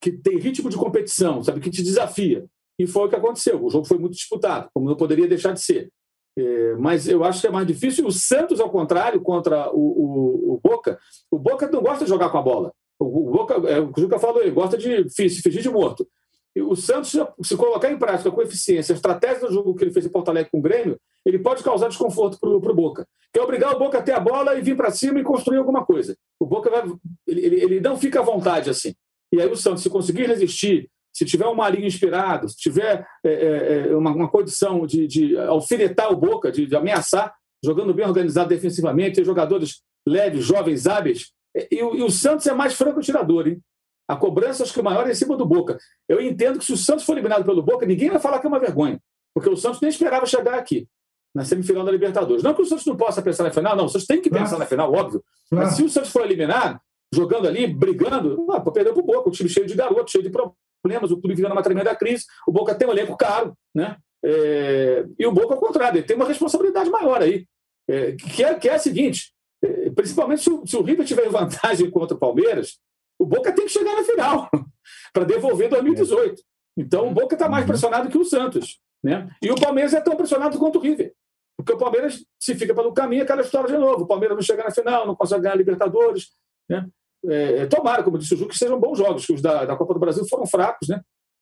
que 0.00 0.12
tem 0.12 0.38
ritmo 0.38 0.70
de 0.70 0.76
competição, 0.76 1.42
sabe, 1.42 1.60
que 1.60 1.70
te 1.70 1.82
desafia. 1.82 2.46
E 2.78 2.86
foi 2.86 3.06
o 3.06 3.08
que 3.10 3.16
aconteceu. 3.16 3.62
O 3.62 3.68
jogo 3.68 3.84
foi 3.84 3.98
muito 3.98 4.14
disputado, 4.14 4.70
como 4.72 4.88
não 4.88 4.96
poderia 4.96 5.28
deixar 5.28 5.52
de 5.52 5.60
ser. 5.60 5.90
É, 6.38 6.74
mas 6.76 7.08
eu 7.08 7.24
acho 7.24 7.40
que 7.40 7.46
é 7.46 7.50
mais 7.50 7.66
difícil. 7.66 8.06
O 8.06 8.12
Santos, 8.12 8.60
ao 8.60 8.70
contrário, 8.70 9.20
contra 9.20 9.70
o, 9.72 9.78
o, 9.78 10.54
o, 10.54 10.60
Boca, 10.62 10.98
o 11.30 11.38
Boca 11.38 11.68
não 11.70 11.82
gosta 11.82 12.04
de 12.04 12.10
jogar 12.10 12.30
com 12.30 12.38
a 12.38 12.42
bola. 12.42 12.72
O, 12.98 13.28
o 13.28 13.30
Boca, 13.30 13.54
é, 13.68 13.80
o 13.80 13.92
Juca 13.96 14.18
falou, 14.18 14.40
ele 14.42 14.50
gosta 14.50 14.76
de 14.76 15.08
fingir 15.10 15.62
de 15.62 15.70
morto. 15.70 16.06
E 16.54 16.60
o 16.60 16.74
Santos, 16.74 17.16
se 17.42 17.56
colocar 17.56 17.90
em 17.90 17.98
prática 17.98 18.30
com 18.30 18.42
eficiência 18.42 18.92
a 18.92 18.96
estratégia 18.96 19.46
do 19.46 19.52
jogo 19.52 19.74
que 19.74 19.84
ele 19.84 19.92
fez 19.92 20.04
em 20.04 20.10
Porto 20.10 20.30
Alegre 20.30 20.50
com 20.50 20.58
o 20.58 20.62
Grêmio, 20.62 20.98
ele 21.24 21.38
pode 21.38 21.62
causar 21.62 21.88
desconforto 21.88 22.38
para 22.40 22.48
o 22.50 22.74
Boca. 22.74 23.06
Que 23.32 23.38
é 23.38 23.42
obrigar 23.42 23.74
o 23.74 23.78
Boca 23.78 23.98
a 23.98 24.02
ter 24.02 24.12
a 24.12 24.20
bola 24.20 24.58
e 24.58 24.62
vir 24.62 24.76
para 24.76 24.90
cima 24.90 25.20
e 25.20 25.22
construir 25.22 25.58
alguma 25.58 25.84
coisa. 25.84 26.16
O 26.40 26.46
Boca 26.46 26.68
vai, 26.68 26.82
ele, 27.26 27.46
ele, 27.46 27.62
ele 27.62 27.80
não 27.80 27.96
fica 27.96 28.20
à 28.20 28.22
vontade 28.22 28.68
assim. 28.68 28.94
E 29.32 29.40
aí 29.40 29.48
o 29.48 29.56
Santos, 29.56 29.82
se 29.82 29.90
conseguir 29.90 30.26
resistir 30.26 30.90
se 31.12 31.24
tiver 31.24 31.46
um 31.46 31.54
Marinho 31.54 31.86
inspirado, 31.86 32.48
se 32.48 32.56
tiver 32.56 33.06
é, 33.24 33.32
é, 33.32 33.88
é, 33.88 33.96
uma, 33.96 34.10
uma, 34.10 34.28
condição 34.28 34.86
de, 34.86 35.06
de 35.06 35.36
alfinetar 35.36 36.12
o 36.12 36.16
Boca, 36.16 36.50
de, 36.50 36.66
de, 36.66 36.76
ameaçar, 36.76 37.34
jogando 37.64 37.92
bem 37.92 38.06
organizado 38.06 38.48
defensivamente, 38.48 39.16
ter 39.16 39.24
jogadores 39.24 39.82
leves, 40.06 40.44
jovens, 40.44 40.86
hábeis, 40.86 41.32
é, 41.56 41.68
e, 41.70 41.78
e, 41.78 42.02
o 42.02 42.10
Santos 42.10 42.46
é 42.46 42.54
mais 42.54 42.74
franco 42.74 43.00
tirador, 43.00 43.48
hein? 43.48 43.60
A 44.08 44.16
cobrança 44.16 44.62
acho 44.62 44.72
que 44.72 44.82
maior 44.82 45.06
é 45.06 45.12
em 45.12 45.14
cima 45.14 45.36
do 45.36 45.46
Boca. 45.46 45.78
Eu 46.08 46.20
entendo 46.20 46.58
que 46.58 46.64
se 46.64 46.72
o 46.72 46.76
Santos 46.76 47.04
for 47.04 47.12
eliminado 47.12 47.44
pelo 47.44 47.62
Boca, 47.62 47.86
ninguém 47.86 48.10
vai 48.10 48.18
falar 48.18 48.40
que 48.40 48.46
é 48.46 48.48
uma 48.48 48.58
vergonha, 48.58 49.00
porque 49.34 49.48
o 49.48 49.56
Santos 49.56 49.80
nem 49.80 49.88
esperava 49.88 50.26
chegar 50.26 50.58
aqui, 50.58 50.88
na 51.34 51.44
semifinal 51.44 51.84
da 51.84 51.92
Libertadores. 51.92 52.42
Não 52.42 52.54
que 52.54 52.62
o 52.62 52.66
Santos 52.66 52.86
não 52.86 52.96
possa 52.96 53.22
pensar 53.22 53.44
na 53.44 53.52
final, 53.52 53.76
não, 53.76 53.84
o 53.84 53.88
Santos 53.88 54.06
tem 54.06 54.20
que 54.20 54.30
pensar 54.30 54.58
na 54.58 54.66
final, 54.66 54.92
óbvio. 54.92 55.22
Mas 55.50 55.74
se 55.74 55.82
o 55.82 55.88
Santos 55.88 56.10
for 56.10 56.24
eliminado, 56.24 56.80
jogando 57.12 57.46
ali, 57.46 57.66
brigando, 57.66 58.46
ah, 58.50 58.60
perdeu 58.60 58.94
para 58.94 59.02
o 59.02 59.06
Boca, 59.06 59.28
o 59.28 59.32
time 59.32 59.48
cheio 59.48 59.66
de 59.66 59.74
garoto, 59.74 60.10
cheio 60.10 60.24
de 60.24 60.30
problemas 60.30 60.56
problemas, 60.82 61.10
o 61.10 61.20
clube 61.20 61.34
vivendo 61.34 61.52
uma 61.52 61.62
tremenda 61.62 61.94
crise, 61.94 62.24
o 62.46 62.52
Boca 62.52 62.74
tem 62.74 62.88
um 62.88 62.92
elenco 62.92 63.16
caro, 63.16 63.54
né? 63.74 63.96
É, 64.24 65.06
e 65.18 65.26
o 65.26 65.32
Boca, 65.32 65.54
ao 65.54 65.60
contrário, 65.60 65.98
ele 65.98 66.06
tem 66.06 66.16
uma 66.16 66.26
responsabilidade 66.26 66.90
maior 66.90 67.22
aí, 67.22 67.46
é, 67.88 68.12
que, 68.12 68.44
é, 68.44 68.54
que 68.54 68.68
é 68.68 68.74
a 68.74 68.78
seguinte: 68.78 69.32
é, 69.64 69.90
principalmente 69.90 70.42
se 70.42 70.50
o, 70.50 70.66
se 70.66 70.76
o 70.76 70.82
River 70.82 71.06
tiver 71.06 71.28
vantagem 71.28 71.90
contra 71.90 72.16
o 72.16 72.20
Palmeiras, 72.20 72.78
o 73.18 73.26
Boca 73.26 73.52
tem 73.52 73.66
que 73.66 73.72
chegar 73.72 73.94
na 73.94 74.04
final 74.04 74.48
para 75.12 75.24
devolver 75.24 75.68
2018. 75.68 76.42
Então 76.76 77.08
o 77.08 77.12
Boca 77.12 77.34
está 77.34 77.48
mais 77.48 77.66
pressionado 77.66 78.08
que 78.08 78.18
o 78.18 78.24
Santos. 78.24 78.80
Né? 79.02 79.28
E 79.42 79.50
o 79.50 79.54
Palmeiras 79.54 79.94
é 79.94 80.00
tão 80.00 80.16
pressionado 80.16 80.58
quanto 80.58 80.78
o 80.78 80.82
River. 80.82 81.12
Porque 81.56 81.72
o 81.72 81.78
Palmeiras, 81.78 82.24
se 82.38 82.54
fica 82.54 82.74
pelo 82.74 82.92
caminho, 82.92 83.22
aquela 83.22 83.42
história 83.42 83.68
de 83.68 83.76
novo. 83.76 84.04
O 84.04 84.06
Palmeiras 84.06 84.36
não 84.36 84.42
chega 84.42 84.64
na 84.64 84.70
final, 84.70 85.06
não 85.06 85.14
consegue 85.14 85.42
ganhar 85.42 85.54
a 85.54 85.58
Libertadores. 85.58 86.30
Né? 86.68 86.88
É, 87.26 87.62
é, 87.62 87.66
tomara, 87.66 88.02
como 88.02 88.18
disse 88.18 88.34
o 88.34 88.36
Ju, 88.36 88.48
que 88.48 88.56
sejam 88.56 88.80
bons 88.80 88.98
jogos, 88.98 89.26
que 89.26 89.32
os 89.32 89.42
da, 89.42 89.64
da 89.64 89.76
Copa 89.76 89.94
do 89.94 90.00
Brasil 90.00 90.26
foram 90.28 90.46
fracos, 90.46 90.88
né? 90.88 91.00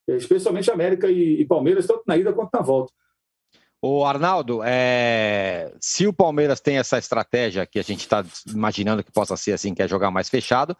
É, 0.09 0.15
especialmente 0.15 0.71
América 0.71 1.09
e, 1.09 1.41
e 1.41 1.45
Palmeiras, 1.45 1.87
tanto 1.87 2.03
na 2.05 2.17
ida 2.17 2.33
quanto 2.33 2.49
na 2.53 2.61
volta. 2.61 2.91
O 3.81 4.03
Arnaldo, 4.03 4.61
é... 4.61 5.73
se 5.79 6.05
o 6.05 6.11
Palmeiras 6.11 6.59
tem 6.59 6.77
essa 6.77 6.97
estratégia 6.97 7.65
que 7.65 7.79
a 7.79 7.81
gente 7.81 8.01
está 8.01 8.25
imaginando 8.45 9.03
que 9.03 9.11
possa 9.11 9.37
ser 9.37 9.53
assim, 9.53 9.73
que 9.73 9.81
é 9.81 9.87
jogar 9.87 10.11
mais 10.11 10.27
fechado, 10.27 10.75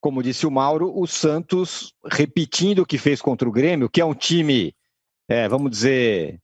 como 0.00 0.22
disse 0.22 0.46
o 0.46 0.50
Mauro, 0.50 0.90
o 0.98 1.06
Santos 1.06 1.92
repetindo 2.10 2.80
o 2.80 2.86
que 2.86 2.96
fez 2.96 3.20
contra 3.20 3.46
o 3.46 3.52
Grêmio, 3.52 3.90
que 3.90 4.00
é 4.00 4.04
um 4.04 4.14
time, 4.14 4.74
é, 5.28 5.46
vamos 5.46 5.70
dizer, 5.70 6.40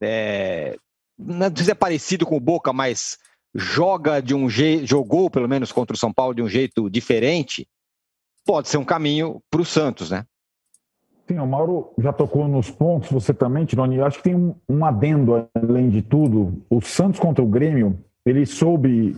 é... 0.00 0.76
não 1.18 1.50
sei 1.56 1.64
se 1.64 1.70
é 1.72 1.74
parecido 1.74 2.24
com 2.24 2.36
o 2.36 2.40
Boca, 2.40 2.72
mas 2.72 3.18
joga 3.54 4.20
de 4.20 4.34
um 4.34 4.48
jeito, 4.48 4.86
jogou 4.86 5.30
pelo 5.30 5.48
menos 5.48 5.72
contra 5.72 5.94
o 5.94 5.98
São 5.98 6.12
Paulo 6.12 6.34
de 6.34 6.42
um 6.42 6.48
jeito 6.48 6.88
diferente, 6.88 7.66
pode 8.44 8.68
ser 8.68 8.78
um 8.78 8.84
caminho 8.84 9.40
para 9.50 9.60
o 9.60 9.64
Santos, 9.64 10.10
né? 10.10 10.24
Sim, 11.28 11.38
o 11.38 11.46
Mauro 11.46 11.92
já 11.98 12.12
tocou 12.12 12.48
nos 12.48 12.70
pontos, 12.70 13.10
você 13.10 13.32
também, 13.32 13.64
Tironi. 13.64 14.00
Acho 14.00 14.18
que 14.18 14.24
tem 14.24 14.34
um, 14.34 14.54
um, 14.68 14.84
adendo 14.84 15.48
além 15.54 15.88
de 15.88 16.02
tudo. 16.02 16.62
O 16.68 16.80
Santos 16.80 17.20
contra 17.20 17.42
o 17.42 17.46
Grêmio, 17.46 17.98
ele 18.26 18.44
soube 18.44 19.16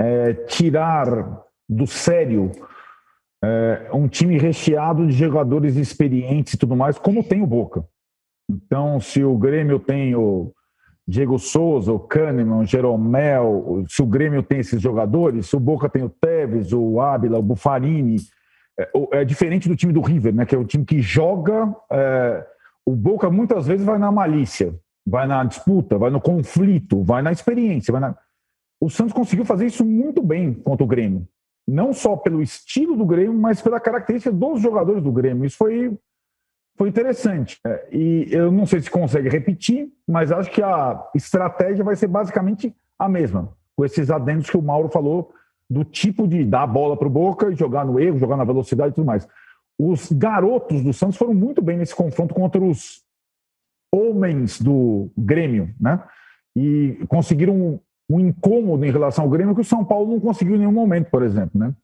é, 0.00 0.32
tirar 0.32 1.42
do 1.68 1.86
sério 1.86 2.50
é, 3.42 3.90
um 3.92 4.08
time 4.08 4.38
recheado 4.38 5.06
de 5.06 5.12
jogadores 5.12 5.76
experientes 5.76 6.54
e 6.54 6.56
tudo 6.56 6.74
mais, 6.74 6.98
como 6.98 7.22
tem 7.22 7.42
o 7.42 7.46
Boca. 7.46 7.84
Então, 8.50 8.98
se 9.00 9.22
o 9.22 9.36
Grêmio 9.36 9.78
tem 9.78 10.14
o 10.14 10.52
Diego 11.06 11.38
Souza, 11.38 11.92
o 11.92 11.98
Kahneman, 11.98 12.64
Jeromel, 12.64 13.84
se 13.88 14.02
o 14.02 14.06
Grêmio 14.06 14.42
tem 14.42 14.60
esses 14.60 14.80
jogadores, 14.80 15.46
se 15.46 15.56
o 15.56 15.60
Boca 15.60 15.88
tem 15.88 16.02
o 16.02 16.08
Tevez, 16.08 16.72
o 16.72 17.00
Ábila, 17.00 17.38
o 17.38 17.42
Bufarini, 17.42 18.16
é, 18.78 18.90
é, 19.12 19.24
diferente 19.24 19.68
do 19.68 19.76
time 19.76 19.92
do 19.92 20.00
River, 20.00 20.34
né, 20.34 20.46
que 20.46 20.54
é 20.54 20.58
o 20.58 20.64
time 20.64 20.84
que 20.84 21.00
joga. 21.00 21.74
É, 21.92 22.46
o 22.86 22.92
Boca 22.96 23.30
muitas 23.30 23.66
vezes 23.66 23.84
vai 23.84 23.98
na 23.98 24.10
malícia, 24.10 24.74
vai 25.06 25.26
na 25.26 25.44
disputa, 25.44 25.98
vai 25.98 26.10
no 26.10 26.20
conflito, 26.20 27.02
vai 27.02 27.22
na 27.22 27.32
experiência. 27.32 27.92
Vai 27.92 28.00
na... 28.00 28.16
O 28.80 28.90
Santos 28.90 29.12
conseguiu 29.12 29.44
fazer 29.44 29.66
isso 29.66 29.84
muito 29.84 30.22
bem 30.22 30.54
contra 30.54 30.84
o 30.84 30.88
Grêmio. 30.88 31.26
não 31.66 31.92
só 31.92 32.16
pelo 32.16 32.42
estilo 32.42 32.96
do 32.96 33.06
Grêmio, 33.06 33.34
mas 33.34 33.62
pela 33.62 33.80
característica 33.80 34.34
dos 34.34 34.60
jogadores 34.60 35.02
do 35.02 35.12
Grêmio. 35.12 35.44
Isso 35.44 35.56
foi, 35.56 35.96
foi 36.76 36.88
interessante. 36.88 37.58
É, 37.66 37.88
e 37.92 38.28
eu 38.30 38.50
não 38.50 38.66
sei 38.66 38.80
se 38.80 38.90
consegue 38.90 39.28
repetir, 39.28 39.88
mas 40.06 40.32
acho 40.32 40.50
que 40.50 40.62
a 40.62 41.08
estratégia 41.14 41.84
vai 41.84 41.96
ser 41.96 42.08
basicamente 42.08 42.74
a 42.98 43.08
mesma, 43.08 43.52
com 43.76 43.84
esses 43.84 44.10
adendos 44.10 44.50
que 44.50 44.56
o 44.56 44.62
Mauro 44.62 44.88
falou, 44.88 45.32
do 45.68 45.84
tipo 45.84 46.28
de 46.28 46.44
dar 46.44 46.62
a 46.62 46.66
bola 46.66 46.96
para 46.96 47.08
o 47.08 47.10
Boca 47.10 47.50
e 47.50 47.56
jogar 47.56 47.84
no 47.84 47.98
erro, 47.98 48.18
jogar 48.18 48.36
na 48.36 48.44
velocidade 48.44 48.92
e 48.92 48.94
tudo 48.94 49.06
mais. 49.06 49.26
Os 49.78 50.12
garotos 50.12 50.82
do 50.82 50.92
Santos 50.92 51.16
foram 51.16 51.34
muito 51.34 51.62
bem 51.62 51.78
nesse 51.78 51.94
confronto 51.94 52.34
contra 52.34 52.62
os 52.62 53.02
homens 53.92 54.60
do 54.60 55.10
Grêmio, 55.16 55.74
né? 55.80 56.02
E 56.56 56.98
conseguiram 57.08 57.54
um, 57.54 57.80
um 58.08 58.20
incômodo 58.20 58.84
em 58.84 58.90
relação 58.90 59.24
ao 59.24 59.30
Grêmio 59.30 59.54
que 59.54 59.60
o 59.60 59.64
São 59.64 59.84
Paulo 59.84 60.12
não 60.12 60.20
conseguiu 60.20 60.56
em 60.56 60.60
nenhum 60.60 60.72
momento, 60.72 61.10
por 61.10 61.22
exemplo, 61.22 61.58
né? 61.58 61.74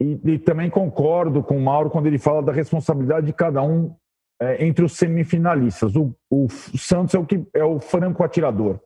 E, 0.00 0.20
e 0.24 0.38
também 0.38 0.68
concordo 0.68 1.42
com 1.42 1.56
o 1.56 1.60
Mauro 1.60 1.90
quando 1.90 2.06
ele 2.06 2.18
fala 2.18 2.42
da 2.42 2.52
responsabilidade 2.52 3.26
de 3.26 3.32
cada 3.32 3.62
um 3.62 3.94
é, 4.40 4.64
entre 4.64 4.84
os 4.84 4.96
semifinalistas. 4.96 5.94
O, 5.96 6.14
o 6.30 6.48
Santos 6.50 7.14
é 7.14 7.18
o 7.18 7.24
que 7.24 7.46
é 7.54 7.64
o 7.64 7.78
franco 7.78 8.22
atirador. 8.22 8.80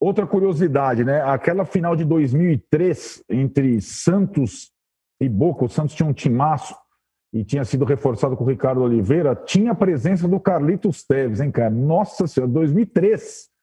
Outra 0.00 0.26
curiosidade, 0.26 1.04
né? 1.04 1.22
Aquela 1.22 1.64
final 1.64 1.96
de 1.96 2.04
2003 2.04 3.24
entre 3.28 3.80
Santos 3.80 4.70
e 5.20 5.28
Boca, 5.28 5.64
o 5.64 5.68
Santos 5.68 5.94
tinha 5.94 6.08
um 6.08 6.12
timaço 6.12 6.74
e 7.32 7.44
tinha 7.44 7.64
sido 7.64 7.84
reforçado 7.84 8.36
com 8.36 8.44
o 8.44 8.48
Ricardo 8.48 8.82
Oliveira, 8.82 9.34
tinha 9.34 9.72
a 9.72 9.74
presença 9.74 10.28
do 10.28 10.38
Carlitos 10.38 11.04
Teves, 11.04 11.40
hein, 11.40 11.50
cara? 11.50 11.70
Nossa 11.70 12.26
Senhora, 12.26 12.52
2003. 12.52 13.53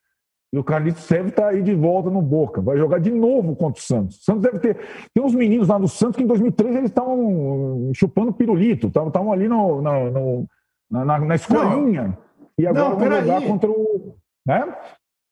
E 0.54 0.58
o 0.58 0.64
Carlitos 0.64 1.08
Teves 1.08 1.32
está 1.32 1.47
aí 1.47 1.62
de 1.62 1.74
volta 1.74 2.10
no 2.10 2.22
Boca. 2.22 2.60
Vai 2.62 2.78
jogar 2.78 2.99
de 2.99 3.10
novo 3.10 3.56
contra 3.56 3.82
o 3.82 3.84
Santos. 3.84 4.18
O 4.18 4.24
Santos 4.24 4.41
deve 4.41 4.60
ter. 4.60 4.78
Tem 5.14 5.24
uns 5.24 5.34
meninos 5.34 5.70
lá 5.70 5.78
do 5.78 5.88
Santos 5.88 6.18
que 6.18 6.24
em 6.24 6.28
2003 6.28 6.76
eles 6.76 6.89
estavam 6.89 7.91
chupando 7.93 8.34
pirulito, 8.34 8.88
estavam 8.88 9.32
ali 9.32 9.47
no, 9.47 9.82
no, 9.82 10.12
no 10.12 10.47
na, 10.89 11.20
na, 11.20 11.36
escolinha. 11.36 12.04
Não, 12.04 12.18
e 12.60 12.68
agora 12.68 12.89
não, 12.89 12.97
vão 12.97 13.22
jogar 13.22 13.38
aí. 13.38 13.47
contra 13.47 13.70
o. 13.70 14.16
Né? 14.45 14.76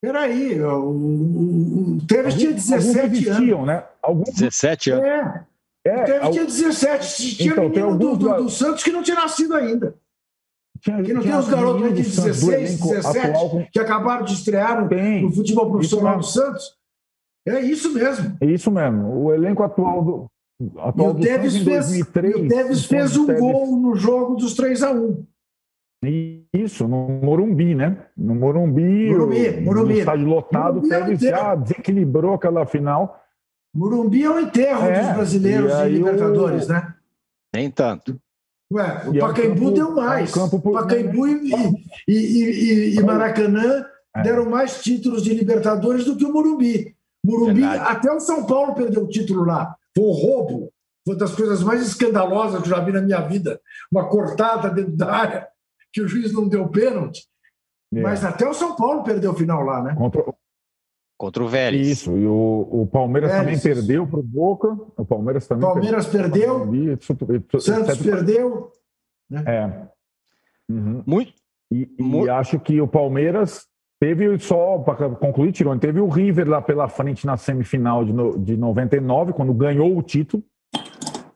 Peraí, 0.01 0.61
o, 0.61 0.79
o, 0.79 1.97
o 1.97 2.07
Teves 2.07 2.35
tinha 2.35 2.53
17 2.53 3.29
anos. 3.29 3.67
Né? 3.67 3.83
Alguns... 4.01 4.29
17 4.33 4.91
anos. 4.91 5.05
É. 5.05 5.43
É, 5.85 6.01
o 6.01 6.05
Tevez 6.05 6.29
tinha 6.31 6.45
17. 6.45 7.35
Tinha 7.35 7.51
então, 7.53 7.69
menino 7.69 7.97
do, 7.97 8.15
do, 8.15 8.43
do, 8.43 8.49
Santos 8.49 8.83
que 8.83 8.91
não 8.91 9.01
tinha 9.01 9.15
nascido 9.15 9.55
ainda. 9.55 9.95
Tinha, 10.81 11.03
que 11.03 11.13
não 11.13 11.21
tem 11.21 11.35
os 11.35 11.49
garotos 11.49 11.93
de 11.93 12.03
16, 12.03 12.79
17 12.79 13.17
atual, 13.17 13.67
que 13.71 13.79
acabaram 13.79 14.25
de 14.25 14.33
estrear 14.33 14.87
tem, 14.87 15.23
no 15.23 15.31
futebol 15.31 15.69
profissional 15.69 16.17
do 16.17 16.25
Santos? 16.25 16.77
É 17.47 17.59
isso 17.59 17.93
mesmo. 17.93 18.37
É 18.39 18.45
isso 18.45 18.71
mesmo. 18.71 19.23
O 19.23 19.33
elenco 19.33 19.63
atual 19.63 20.03
do, 20.03 20.31
atual 20.79 21.13
do 21.13 21.23
Santos 21.23 21.55
em 21.55 21.63
2003. 21.63 22.35
E 22.35 22.39
o 22.39 22.47
Tevez 22.47 22.85
fez 22.85 23.17
um 23.17 23.25
Tevez... 23.25 23.41
gol 23.41 23.79
no 23.79 23.95
jogo 23.95 24.35
dos 24.35 24.53
3 24.53 24.83
a 24.83 24.91
1 24.91 25.25
isso, 26.53 26.87
no 26.87 27.09
Morumbi, 27.09 27.75
né? 27.75 28.05
No 28.15 28.33
Morumbi, 28.33 29.09
Morumbi, 29.09 29.49
o, 29.49 29.61
Morumbi. 29.63 29.93
no 29.93 29.99
estádio 29.99 30.27
lotado, 30.27 30.75
Morumbi 30.75 30.87
o 30.87 30.89
Tevez 30.89 31.23
é 31.23 31.29
já 31.29 31.55
desequilibrou 31.55 32.33
aquela 32.35 32.65
final. 32.65 33.21
Morumbi 33.73 34.23
é 34.23 34.29
o 34.29 34.39
enterro 34.39 34.85
é, 34.85 35.01
dos 35.01 35.13
brasileiros 35.15 35.73
e, 35.73 35.89
Libertadores, 35.89 36.69
o... 36.69 36.73
né? 36.73 36.95
Nem 37.53 37.69
tanto. 37.69 38.19
Ué, 38.71 39.07
o 39.07 39.15
e 39.15 39.19
Pacaembu 39.19 39.65
campo, 39.65 39.71
deu 39.71 39.91
mais. 39.95 40.29
É 40.29 40.33
campo 40.33 40.59
por... 40.59 40.73
Pacaembu 40.73 41.27
e, 41.27 41.51
e, 42.07 42.13
e, 42.13 42.95
e, 42.95 43.03
Maracanã 43.03 43.85
é. 44.15 44.21
deram 44.21 44.49
mais 44.49 44.81
títulos 44.81 45.23
de 45.23 45.33
Libertadores 45.33 46.05
do 46.05 46.15
que 46.15 46.25
o 46.25 46.31
Morumbi. 46.31 46.95
Morumbi, 47.25 47.61
Verdade. 47.61 47.91
até 47.91 48.11
o 48.11 48.19
São 48.19 48.45
Paulo 48.45 48.75
perdeu 48.75 49.03
o 49.03 49.09
título 49.09 49.43
lá. 49.43 49.75
Foi 49.95 50.05
um 50.05 50.11
roubo. 50.11 50.71
Foi 51.05 51.15
uma 51.15 51.19
das 51.19 51.33
coisas 51.33 51.63
mais 51.63 51.81
escandalosas 51.81 52.61
que 52.61 52.67
eu 52.67 52.75
já 52.75 52.83
vi 52.83 52.91
na 52.91 53.01
minha 53.01 53.21
vida. 53.21 53.59
Uma 53.91 54.07
cortada 54.07 54.69
dentro 54.69 54.95
da 54.95 55.11
área 55.11 55.47
que 55.91 56.01
o 56.01 56.07
juiz 56.07 56.31
não 56.31 56.47
deu 56.47 56.67
pênalti. 56.69 57.27
É. 57.93 58.01
Mas 58.01 58.23
até 58.23 58.47
o 58.47 58.53
São 58.53 58.75
Paulo 58.75 59.03
perdeu 59.03 59.31
o 59.31 59.35
final 59.35 59.63
lá, 59.63 59.81
né? 59.81 59.95
Contra, 59.95 60.23
Contra 61.19 61.43
o 61.43 61.49
Vélez. 61.49 61.85
Isso, 61.85 62.17
e 62.17 62.25
o, 62.25 62.67
o 62.71 62.87
Palmeiras 62.87 63.29
Vélez. 63.31 63.61
também 63.61 63.75
perdeu 63.75 64.07
para 64.07 64.19
o 64.19 64.23
Boca. 64.23 64.77
O 64.95 65.05
Palmeiras 65.05 65.45
também 65.45 65.67
Palmeiras 65.67 66.07
perdeu. 66.07 66.65
perdeu 66.65 67.59
Santos 67.59 67.97
perdeu. 67.97 68.71
Né? 69.29 69.43
É. 69.45 69.87
Uhum. 70.71 71.03
Muito. 71.05 71.33
E, 71.69 71.89
e 71.99 72.29
acho 72.29 72.57
que 72.57 72.79
o 72.79 72.87
Palmeiras 72.87 73.67
teve 73.99 74.39
só, 74.39 74.79
para 74.79 75.09
concluir, 75.09 75.51
Tirone, 75.51 75.77
teve 75.77 75.99
o 75.99 76.07
River 76.07 76.47
lá 76.47 76.61
pela 76.61 76.87
frente 76.87 77.25
na 77.25 77.35
semifinal 77.35 78.05
de, 78.05 78.13
no, 78.13 78.39
de 78.39 78.55
99, 78.55 79.33
quando 79.33 79.53
ganhou 79.53 79.97
o 79.97 80.01
título. 80.01 80.41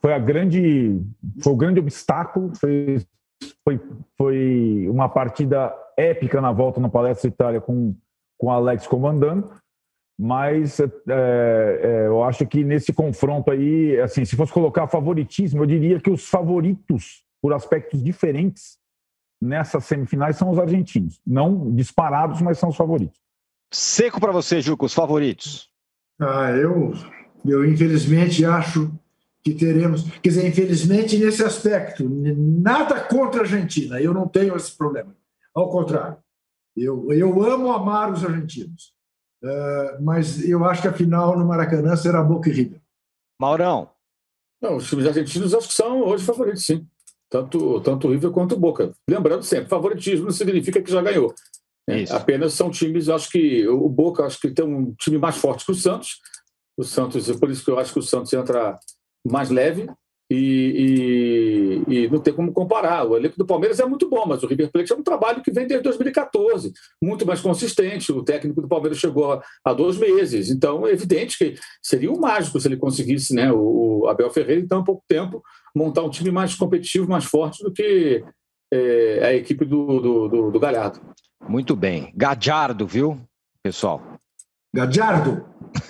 Foi 0.00 0.14
a 0.14 0.18
grande, 0.18 0.98
foi 1.42 1.52
o 1.52 1.56
grande 1.56 1.78
obstáculo, 1.78 2.52
fez 2.56 3.06
foi, 3.62 3.80
foi 4.16 4.88
uma 4.88 5.10
partida 5.10 5.74
épica 5.96 6.40
na 6.40 6.52
volta 6.52 6.80
no 6.80 6.90
Palestra 6.90 7.28
Itália 7.28 7.60
com, 7.60 7.94
com 8.38 8.46
o 8.46 8.50
Alex 8.50 8.86
comandando, 8.86 9.50
mas 10.18 10.78
é, 10.78 10.84
é, 11.08 12.06
eu 12.06 12.22
acho 12.22 12.46
que 12.46 12.62
nesse 12.62 12.92
confronto 12.92 13.50
aí, 13.50 13.98
assim, 14.00 14.24
se 14.24 14.36
fosse 14.36 14.52
colocar 14.52 14.86
favoritismo, 14.86 15.62
eu 15.62 15.66
diria 15.66 16.00
que 16.00 16.10
os 16.10 16.28
favoritos, 16.28 17.24
por 17.42 17.52
aspectos 17.52 18.02
diferentes, 18.02 18.78
nessas 19.40 19.84
semifinais 19.84 20.36
são 20.36 20.50
os 20.50 20.58
argentinos. 20.58 21.20
Não 21.26 21.74
disparados, 21.74 22.40
mas 22.40 22.58
são 22.58 22.68
os 22.68 22.76
favoritos. 22.76 23.20
Seco 23.72 24.20
para 24.20 24.32
você, 24.32 24.60
Juco, 24.60 24.86
os 24.86 24.94
favoritos. 24.94 25.68
Ah, 26.20 26.52
eu, 26.52 26.94
eu 27.44 27.64
infelizmente 27.64 28.44
acho 28.44 28.90
que 29.42 29.52
teremos. 29.52 30.08
Quer 30.20 30.28
dizer, 30.28 30.48
infelizmente, 30.48 31.18
nesse 31.18 31.42
aspecto, 31.42 32.08
nada 32.08 33.00
contra 33.00 33.40
a 33.40 33.42
Argentina, 33.42 34.00
eu 34.00 34.14
não 34.14 34.28
tenho 34.28 34.56
esse 34.56 34.76
problema. 34.76 35.14
Ao 35.52 35.68
contrário, 35.68 36.16
eu, 36.76 37.12
eu 37.12 37.42
amo 37.42 37.72
amar 37.72 38.12
os 38.12 38.24
argentinos. 38.24 38.93
Uh, 39.44 40.02
mas 40.02 40.42
eu 40.48 40.64
acho 40.64 40.80
que 40.80 40.88
a 40.88 40.92
final 40.92 41.38
no 41.38 41.44
Maracanã 41.44 41.94
será 41.96 42.22
Boca 42.22 42.48
e 42.48 42.52
River. 42.52 42.80
Maurão. 43.38 43.90
Não, 44.62 44.76
os 44.76 44.88
times 44.88 45.06
argentinos 45.06 45.52
acho 45.52 45.68
que 45.68 45.74
são 45.74 46.00
hoje 46.00 46.24
favoritos, 46.24 46.64
sim. 46.64 46.86
Tanto, 47.28 47.78
tanto 47.82 48.08
o 48.08 48.10
River 48.10 48.30
quanto 48.30 48.54
o 48.54 48.58
Boca. 48.58 48.94
Lembrando 49.06 49.42
sempre, 49.42 49.68
favoritismo 49.68 50.24
não 50.24 50.32
significa 50.32 50.80
que 50.80 50.90
já 50.90 51.02
ganhou. 51.02 51.34
Né? 51.86 52.04
Apenas 52.10 52.54
são 52.54 52.70
times, 52.70 53.10
acho 53.10 53.28
que 53.28 53.68
o 53.68 53.86
Boca 53.86 54.24
acho 54.24 54.40
que 54.40 54.50
tem 54.50 54.64
um 54.64 54.94
time 54.94 55.18
mais 55.18 55.36
forte 55.36 55.66
que 55.66 55.72
o 55.72 55.74
Santos. 55.74 56.20
O 56.78 56.82
Santos, 56.82 57.30
por 57.38 57.50
isso 57.50 57.62
que 57.62 57.70
eu 57.70 57.78
acho 57.78 57.92
que 57.92 57.98
o 57.98 58.02
Santos 58.02 58.32
entra 58.32 58.78
mais 59.26 59.50
leve 59.50 59.86
e, 60.30 61.84
e, 61.88 61.94
e, 61.94 62.08
não 62.08 62.18
tem 62.18 62.32
como 62.32 62.52
comparar. 62.52 63.04
O 63.04 63.16
elenco 63.16 63.36
do 63.36 63.46
Palmeiras 63.46 63.78
é 63.78 63.84
muito 63.84 64.08
bom, 64.08 64.24
mas 64.26 64.42
o 64.42 64.46
River 64.46 64.70
Plate 64.70 64.92
é 64.92 64.96
um 64.96 65.02
trabalho 65.02 65.42
que 65.42 65.50
vem 65.50 65.66
desde 65.66 65.84
2014, 65.84 66.72
muito 67.02 67.26
mais 67.26 67.40
consistente. 67.40 68.10
O 68.10 68.24
técnico 68.24 68.62
do 68.62 68.68
Palmeiras 68.68 68.98
chegou 68.98 69.40
há 69.64 69.72
dois 69.72 69.98
meses, 69.98 70.50
então 70.50 70.86
é 70.86 70.92
evidente 70.92 71.36
que 71.36 71.54
seria 71.82 72.10
um 72.10 72.18
mágico 72.18 72.58
se 72.58 72.68
ele 72.68 72.76
conseguisse, 72.76 73.34
né, 73.34 73.52
o 73.52 74.06
Abel 74.08 74.30
Ferreira, 74.30 74.60
em 74.60 74.66
tão 74.66 74.82
pouco 74.82 75.04
tempo, 75.06 75.42
montar 75.74 76.02
um 76.02 76.10
time 76.10 76.30
mais 76.30 76.54
competitivo, 76.54 77.08
mais 77.08 77.24
forte 77.24 77.62
do 77.62 77.72
que 77.72 78.24
é, 78.72 79.20
a 79.22 79.34
equipe 79.34 79.64
do, 79.64 80.00
do, 80.00 80.28
do, 80.28 80.50
do 80.50 80.60
Galhardo. 80.60 81.00
Muito 81.48 81.76
bem. 81.76 82.12
Gadiardo, 82.16 82.86
viu, 82.86 83.20
pessoal? 83.62 84.02
Gadiardo? 84.74 85.44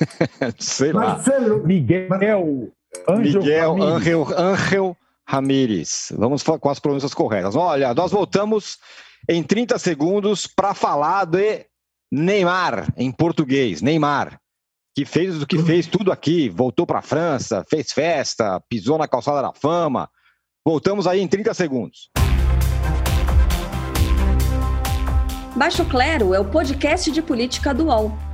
Sei 0.58 0.92
lá. 0.92 1.14
Marcelo. 1.14 1.64
Miguel. 1.64 2.72
Miguel 3.18 3.82
Angel, 3.82 4.26
Angel 4.36 4.96
Ramírez. 5.26 6.12
Vamos 6.16 6.42
com 6.42 6.68
as 6.68 6.78
pronúncias 6.78 7.14
corretas. 7.14 7.56
Olha, 7.56 7.94
nós 7.94 8.12
voltamos 8.12 8.78
em 9.28 9.42
30 9.42 9.78
segundos 9.78 10.46
para 10.46 10.74
falar 10.74 11.24
de 11.24 11.66
Neymar, 12.12 12.92
em 12.96 13.10
português. 13.10 13.82
Neymar, 13.82 14.38
que 14.94 15.04
fez 15.04 15.42
o 15.42 15.46
que 15.46 15.58
fez 15.62 15.86
tudo 15.86 16.12
aqui, 16.12 16.48
voltou 16.48 16.86
para 16.86 17.00
a 17.00 17.02
França, 17.02 17.64
fez 17.68 17.92
festa, 17.92 18.60
pisou 18.68 18.98
na 18.98 19.08
calçada 19.08 19.42
da 19.42 19.52
fama. 19.52 20.08
Voltamos 20.64 21.06
aí 21.06 21.20
em 21.20 21.28
30 21.28 21.52
segundos. 21.54 22.10
Baixo 25.56 25.84
Clero 25.84 26.34
é 26.34 26.40
o 26.40 26.44
podcast 26.44 27.10
de 27.10 27.22
política 27.22 27.72
do 27.72 27.86
UOL. 27.86 28.33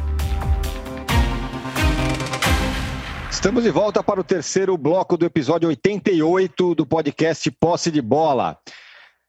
Estamos 3.41 3.63
de 3.63 3.71
volta 3.71 4.03
para 4.03 4.21
o 4.21 4.23
terceiro 4.23 4.77
bloco 4.77 5.17
do 5.17 5.25
episódio 5.25 5.67
88 5.67 6.75
do 6.75 6.85
podcast 6.85 7.49
Posse 7.49 7.89
de 7.89 7.99
Bola. 7.99 8.55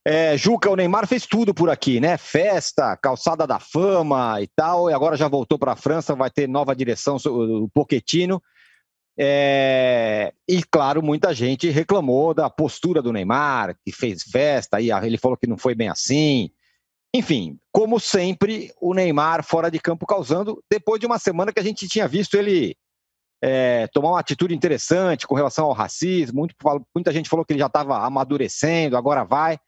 É, 0.06 0.36
Juca, 0.36 0.70
o 0.70 0.76
Neymar 0.76 1.06
fez 1.06 1.24
tudo 1.24 1.54
por 1.54 1.70
aqui, 1.70 1.98
né? 1.98 2.18
Festa, 2.18 2.94
calçada 2.94 3.46
da 3.46 3.58
fama 3.58 4.38
e 4.42 4.46
tal, 4.54 4.90
e 4.90 4.92
agora 4.92 5.16
já 5.16 5.28
voltou 5.28 5.58
para 5.58 5.72
a 5.72 5.76
França, 5.76 6.14
vai 6.14 6.30
ter 6.30 6.46
nova 6.46 6.76
direção, 6.76 7.16
o 7.24 7.70
Poquetino. 7.72 8.42
É, 9.18 10.34
e 10.46 10.62
claro, 10.62 11.02
muita 11.02 11.32
gente 11.32 11.70
reclamou 11.70 12.34
da 12.34 12.50
postura 12.50 13.00
do 13.00 13.14
Neymar, 13.14 13.74
que 13.82 13.92
fez 13.92 14.24
festa, 14.24 14.78
e 14.78 14.92
ele 14.92 15.16
falou 15.16 15.38
que 15.38 15.46
não 15.46 15.56
foi 15.56 15.74
bem 15.74 15.88
assim. 15.88 16.50
Enfim, 17.14 17.58
como 17.72 17.98
sempre, 17.98 18.74
o 18.78 18.92
Neymar 18.92 19.42
fora 19.42 19.70
de 19.70 19.80
campo 19.80 20.06
causando, 20.06 20.62
depois 20.70 21.00
de 21.00 21.06
uma 21.06 21.18
semana 21.18 21.50
que 21.50 21.60
a 21.60 21.64
gente 21.64 21.88
tinha 21.88 22.06
visto 22.06 22.34
ele 22.34 22.76
é, 23.42 23.88
tomar 23.88 24.10
uma 24.10 24.20
atitude 24.20 24.54
interessante 24.54 25.26
com 25.26 25.34
relação 25.34 25.66
ao 25.66 25.72
racismo. 25.72 26.38
Muito, 26.38 26.54
muita 26.94 27.12
gente 27.12 27.28
falou 27.28 27.44
que 27.44 27.52
ele 27.52 27.58
já 27.58 27.66
estava 27.66 27.98
amadurecendo, 27.98 28.96
agora 28.96 29.24
vai. 29.24 29.58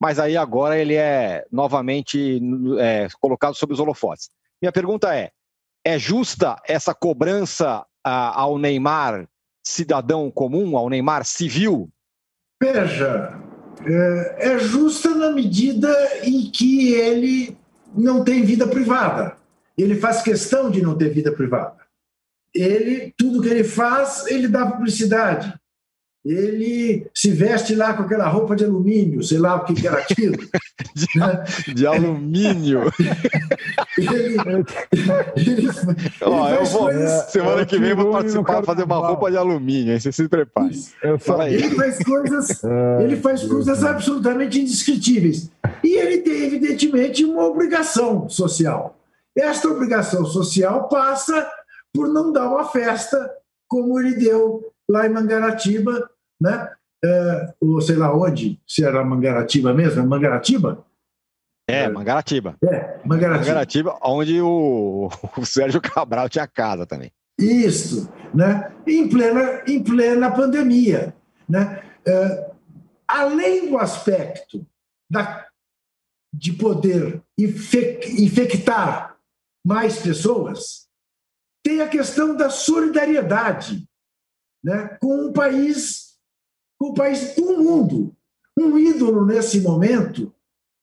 Mas 0.00 0.18
aí 0.18 0.36
agora 0.36 0.78
ele 0.78 0.94
é 0.94 1.44
novamente 1.50 2.40
é, 2.78 3.08
colocado 3.20 3.54
sob 3.54 3.72
os 3.72 3.80
holofotes. 3.80 4.30
Minha 4.62 4.72
pergunta 4.72 5.14
é: 5.14 5.32
é 5.84 5.98
justa 5.98 6.56
essa 6.66 6.94
cobrança 6.94 7.84
a, 8.04 8.40
ao 8.40 8.56
Neymar 8.56 9.28
cidadão 9.66 10.30
comum, 10.30 10.76
ao 10.76 10.88
Neymar 10.88 11.24
civil? 11.24 11.90
Veja, 12.62 13.38
é, 13.84 14.52
é 14.52 14.58
justa 14.58 15.10
na 15.14 15.30
medida 15.30 15.92
em 16.22 16.50
que 16.50 16.94
ele 16.94 17.58
não 17.94 18.24
tem 18.24 18.42
vida 18.42 18.66
privada. 18.68 19.36
Ele 19.76 19.96
faz 19.96 20.22
questão 20.22 20.70
de 20.70 20.80
não 20.80 20.96
ter 20.96 21.10
vida 21.10 21.32
privada 21.32 21.79
ele 22.54 23.14
tudo 23.16 23.40
que 23.40 23.48
ele 23.48 23.64
faz, 23.64 24.26
ele 24.26 24.48
dá 24.48 24.66
publicidade. 24.66 25.52
Ele 26.22 27.06
se 27.14 27.30
veste 27.30 27.74
lá 27.74 27.94
com 27.94 28.02
aquela 28.02 28.28
roupa 28.28 28.54
de 28.54 28.62
alumínio, 28.62 29.22
sei 29.22 29.38
lá 29.38 29.56
o 29.56 29.64
que, 29.64 29.72
que 29.72 29.88
era 29.88 30.00
aquilo. 30.00 30.36
de, 30.94 31.18
né? 31.18 31.44
de 31.74 31.86
alumínio. 31.86 32.92
ele, 33.96 34.36
ele, 35.34 35.70
Ó, 36.20 36.48
eu 36.50 36.64
vou, 36.66 36.82
coisas, 36.82 37.30
semana 37.30 37.64
que 37.64 37.78
vem, 37.78 37.94
vou 37.94 38.10
participar, 38.10 38.62
fazer 38.62 38.82
uma 38.82 38.96
roupa 38.96 39.30
de 39.30 39.38
alumínio, 39.38 39.94
aí 39.94 40.00
você 40.00 40.12
se 40.12 40.28
prepare. 40.28 40.78
Ele 41.48 41.70
faz 41.70 41.98
coisas, 42.04 42.64
é, 42.64 43.00
ele 43.02 43.16
faz 43.16 43.42
coisas 43.42 43.82
absolutamente 43.82 44.60
indescritíveis. 44.60 45.50
E 45.82 45.96
ele 45.96 46.18
tem, 46.18 46.44
evidentemente, 46.44 47.24
uma 47.24 47.46
obrigação 47.46 48.28
social. 48.28 48.94
Esta 49.34 49.68
obrigação 49.68 50.26
social 50.26 50.86
passa 50.86 51.48
por 51.94 52.08
não 52.08 52.32
dar 52.32 52.48
uma 52.48 52.64
festa 52.64 53.30
como 53.68 53.98
ele 54.00 54.16
deu 54.16 54.72
lá 54.88 55.06
em 55.06 55.10
Mangaratiba, 55.10 56.10
né? 56.40 56.72
É, 57.02 57.54
ou 57.60 57.80
sei 57.80 57.96
lá 57.96 58.14
onde, 58.14 58.60
se 58.66 58.84
era 58.84 59.04
Mangaratiba 59.04 59.72
mesmo, 59.72 60.02
é 60.02 60.04
Mangaratiba? 60.04 60.84
É, 61.68 61.88
Mangaratiba. 61.88 62.56
É, 62.64 62.98
Mangaratiba. 63.04 63.46
Mangaratiba, 63.46 63.98
onde 64.02 64.40
o, 64.42 65.08
o 65.38 65.46
Sérgio 65.46 65.80
Cabral 65.80 66.28
tinha 66.28 66.46
casa 66.46 66.84
também. 66.84 67.12
Isso, 67.38 68.12
né? 68.34 68.72
Em 68.86 69.08
plena, 69.08 69.62
em 69.66 69.82
plena 69.82 70.30
pandemia, 70.30 71.14
né? 71.48 71.82
É, 72.06 72.50
além 73.06 73.70
do 73.70 73.78
aspecto 73.78 74.66
da, 75.10 75.46
de 76.34 76.52
poder 76.52 77.22
infectar 77.38 79.16
mais 79.64 79.98
pessoas, 79.98 80.89
tem 81.62 81.80
a 81.80 81.88
questão 81.88 82.36
da 82.36 82.50
solidariedade 82.50 83.86
né, 84.64 84.96
com 85.00 85.26
um 85.26 85.32
país, 85.32 86.18
com 86.78 86.88
o 86.88 86.94
país 86.94 87.34
do 87.34 87.58
mundo. 87.58 88.16
Um 88.58 88.78
ídolo 88.78 89.24
nesse 89.24 89.60
momento 89.60 90.34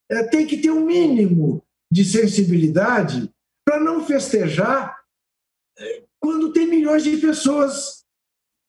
é, 0.10 0.24
tem 0.24 0.48
que 0.48 0.58
ter 0.58 0.72
um 0.72 0.86
mínimo 0.86 1.64
de 1.92 2.04
sensibilidade 2.04 3.32
para 3.66 3.80
não 3.80 4.06
festejar 4.06 4.98
é, 5.78 6.04
quando 6.20 6.54
tem 6.54 6.68
milhões 6.68 7.04
de 7.04 7.18
pessoas 7.18 8.06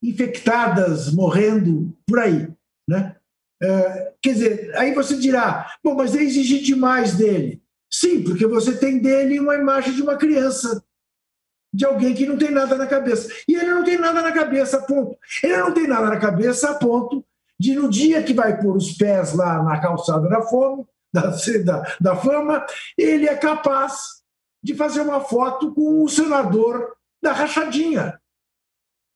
infectadas, 0.03 1.13
morrendo 1.13 1.97
por 2.07 2.19
aí. 2.19 2.49
Né? 2.89 3.17
É, 3.63 4.15
quer 4.23 4.33
dizer, 4.33 4.77
aí 4.77 4.95
você 4.95 5.17
dirá, 5.17 5.77
bom, 5.83 5.95
mas 5.95 6.15
é 6.15 6.23
exigir 6.23 6.63
demais 6.63 7.17
dele. 7.17 7.63
Sim, 7.91 8.23
porque 8.23 8.47
você 8.47 8.77
tem 8.77 8.99
dele 8.99 9.41
uma 9.41 9.57
imagem 9.57 9.95
de 9.95 10.03
uma 10.03 10.17
criança 10.17 10.85
de 11.73 11.85
alguém 11.85 12.15
que 12.15 12.27
não 12.27 12.37
tem 12.37 12.51
nada 12.51 12.77
na 12.77 12.87
cabeça. 12.87 13.29
E 13.47 13.55
ele 13.55 13.73
não 13.73 13.85
tem 13.85 13.99
nada 13.99 14.23
na 14.23 14.33
cabeça, 14.33 14.81
ponto. 14.83 15.19
Ele 15.43 15.57
não 15.57 15.73
tem 15.73 15.87
nada 15.87 16.09
na 16.09 16.19
cabeça 16.19 16.75
ponto 16.75 17.25
de, 17.59 17.75
no 17.75 17.89
dia 17.89 18.23
que 18.23 18.33
vai 18.33 18.59
pôr 18.61 18.77
os 18.77 18.93
pés 18.93 19.35
lá 19.35 19.63
na 19.63 19.81
calçada 19.81 20.29
da 20.29 20.43
fome, 20.43 20.87
da, 21.13 21.31
da, 21.65 21.97
da 22.01 22.17
fama, 22.17 22.65
ele 22.97 23.27
é 23.27 23.35
capaz 23.35 24.23
de 24.63 24.75
fazer 24.75 25.01
uma 25.01 25.21
foto 25.21 25.73
com 25.75 26.03
o 26.03 26.09
senador 26.09 26.97
da 27.23 27.33
rachadinha. 27.33 28.21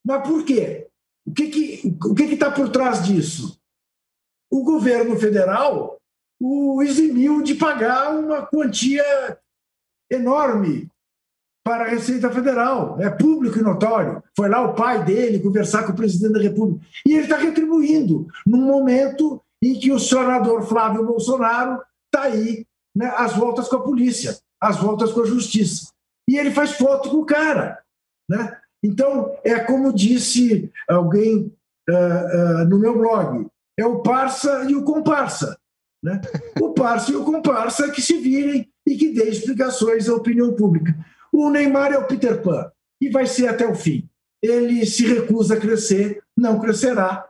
Mas 0.05 0.27
por 0.27 0.45
quê? 0.45 0.89
O 1.25 1.33
que 1.33 1.49
que 1.49 1.97
o 2.05 2.15
que 2.15 2.25
está 2.25 2.51
por 2.51 2.69
trás 2.69 3.05
disso? 3.05 3.61
O 4.51 4.65
governo 4.65 5.17
federal 5.19 5.99
o 6.41 6.83
eximiu 6.83 7.41
de 7.43 7.55
pagar 7.55 8.13
uma 8.17 8.45
quantia 8.45 9.39
enorme 10.11 10.91
para 11.65 11.85
a 11.85 11.89
Receita 11.89 12.31
Federal. 12.31 12.97
É 13.01 13.09
público 13.11 13.59
e 13.59 13.63
notório. 13.63 14.23
Foi 14.37 14.49
lá 14.49 14.61
o 14.63 14.75
pai 14.75 15.05
dele 15.05 15.41
conversar 15.41 15.85
com 15.85 15.93
o 15.93 15.97
presidente 15.97 16.35
da 16.35 16.41
República. 16.41 16.85
E 17.07 17.13
ele 17.13 17.23
está 17.23 17.37
retribuindo 17.37 18.27
num 18.47 18.63
momento 18.63 19.41
em 19.63 19.79
que 19.79 19.93
o 19.93 19.99
senador 19.99 20.63
Flávio 20.63 21.07
Bolsonaro 21.07 21.81
está 22.07 22.27
aí 22.27 22.67
né, 22.95 23.13
às 23.17 23.35
voltas 23.35 23.69
com 23.69 23.77
a 23.77 23.83
polícia, 23.83 24.37
às 24.61 24.77
voltas 24.77 25.13
com 25.13 25.21
a 25.21 25.27
justiça. 25.27 25.93
E 26.29 26.37
ele 26.37 26.51
faz 26.51 26.73
foto 26.73 27.11
com 27.11 27.19
o 27.19 27.27
cara. 27.27 27.79
Né? 28.29 28.57
Então, 28.83 29.37
é 29.45 29.59
como 29.61 29.93
disse 29.93 30.71
alguém 30.89 31.53
uh, 31.89 32.63
uh, 32.63 32.65
no 32.69 32.79
meu 32.79 32.99
blog: 32.99 33.47
é 33.79 33.87
o 33.87 34.01
parça 34.01 34.65
e 34.69 34.75
o 34.75 34.83
comparsa. 34.83 35.57
Né? 36.03 36.21
O 36.61 36.71
parça 36.75 37.13
e 37.13 37.17
o 37.17 37.25
comparsa 37.25 37.91
que 37.91 38.03
se 38.03 38.19
virem 38.19 38.69
e 38.87 38.97
que 38.97 39.13
dê 39.13 39.29
explicações 39.29 40.09
à 40.09 40.15
opinião 40.15 40.53
pública. 40.55 40.95
O 41.33 41.51
Neymar 41.51 41.93
é 41.93 41.99
o 41.99 42.07
Peter 42.07 42.43
Pan 42.43 42.71
e 43.01 43.09
vai 43.09 43.27
ser 43.27 43.49
até 43.49 43.67
o 43.67 43.75
fim. 43.75 44.09
Ele 44.43 44.85
se 44.85 45.07
recusa 45.07 45.55
a 45.55 45.61
crescer, 45.61 46.23
não 46.37 46.61
crescerá. 46.61 47.27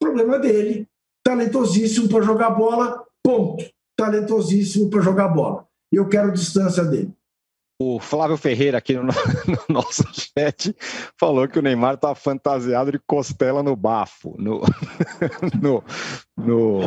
Problema 0.00 0.38
dele. 0.38 0.86
Talentosíssimo 1.24 2.08
para 2.08 2.22
jogar 2.22 2.50
bola, 2.50 3.04
ponto. 3.22 3.64
Talentosíssimo 3.96 4.88
para 4.88 5.00
jogar 5.00 5.28
bola. 5.28 5.66
Eu 5.92 6.08
quero 6.08 6.32
distância 6.32 6.84
dele. 6.84 7.12
O 7.82 7.98
Flávio 7.98 8.36
Ferreira, 8.36 8.76
aqui 8.76 8.92
no, 8.92 9.04
no 9.48 9.58
nosso 9.70 10.04
chat, 10.12 10.76
falou 11.18 11.48
que 11.48 11.58
o 11.58 11.62
Neymar 11.62 11.94
está 11.94 12.14
fantasiado 12.14 12.92
de 12.92 12.98
costela 12.98 13.62
no 13.62 13.74
bafo, 13.74 14.34
no, 14.38 14.60
no, 15.62 15.82
no, 16.36 16.80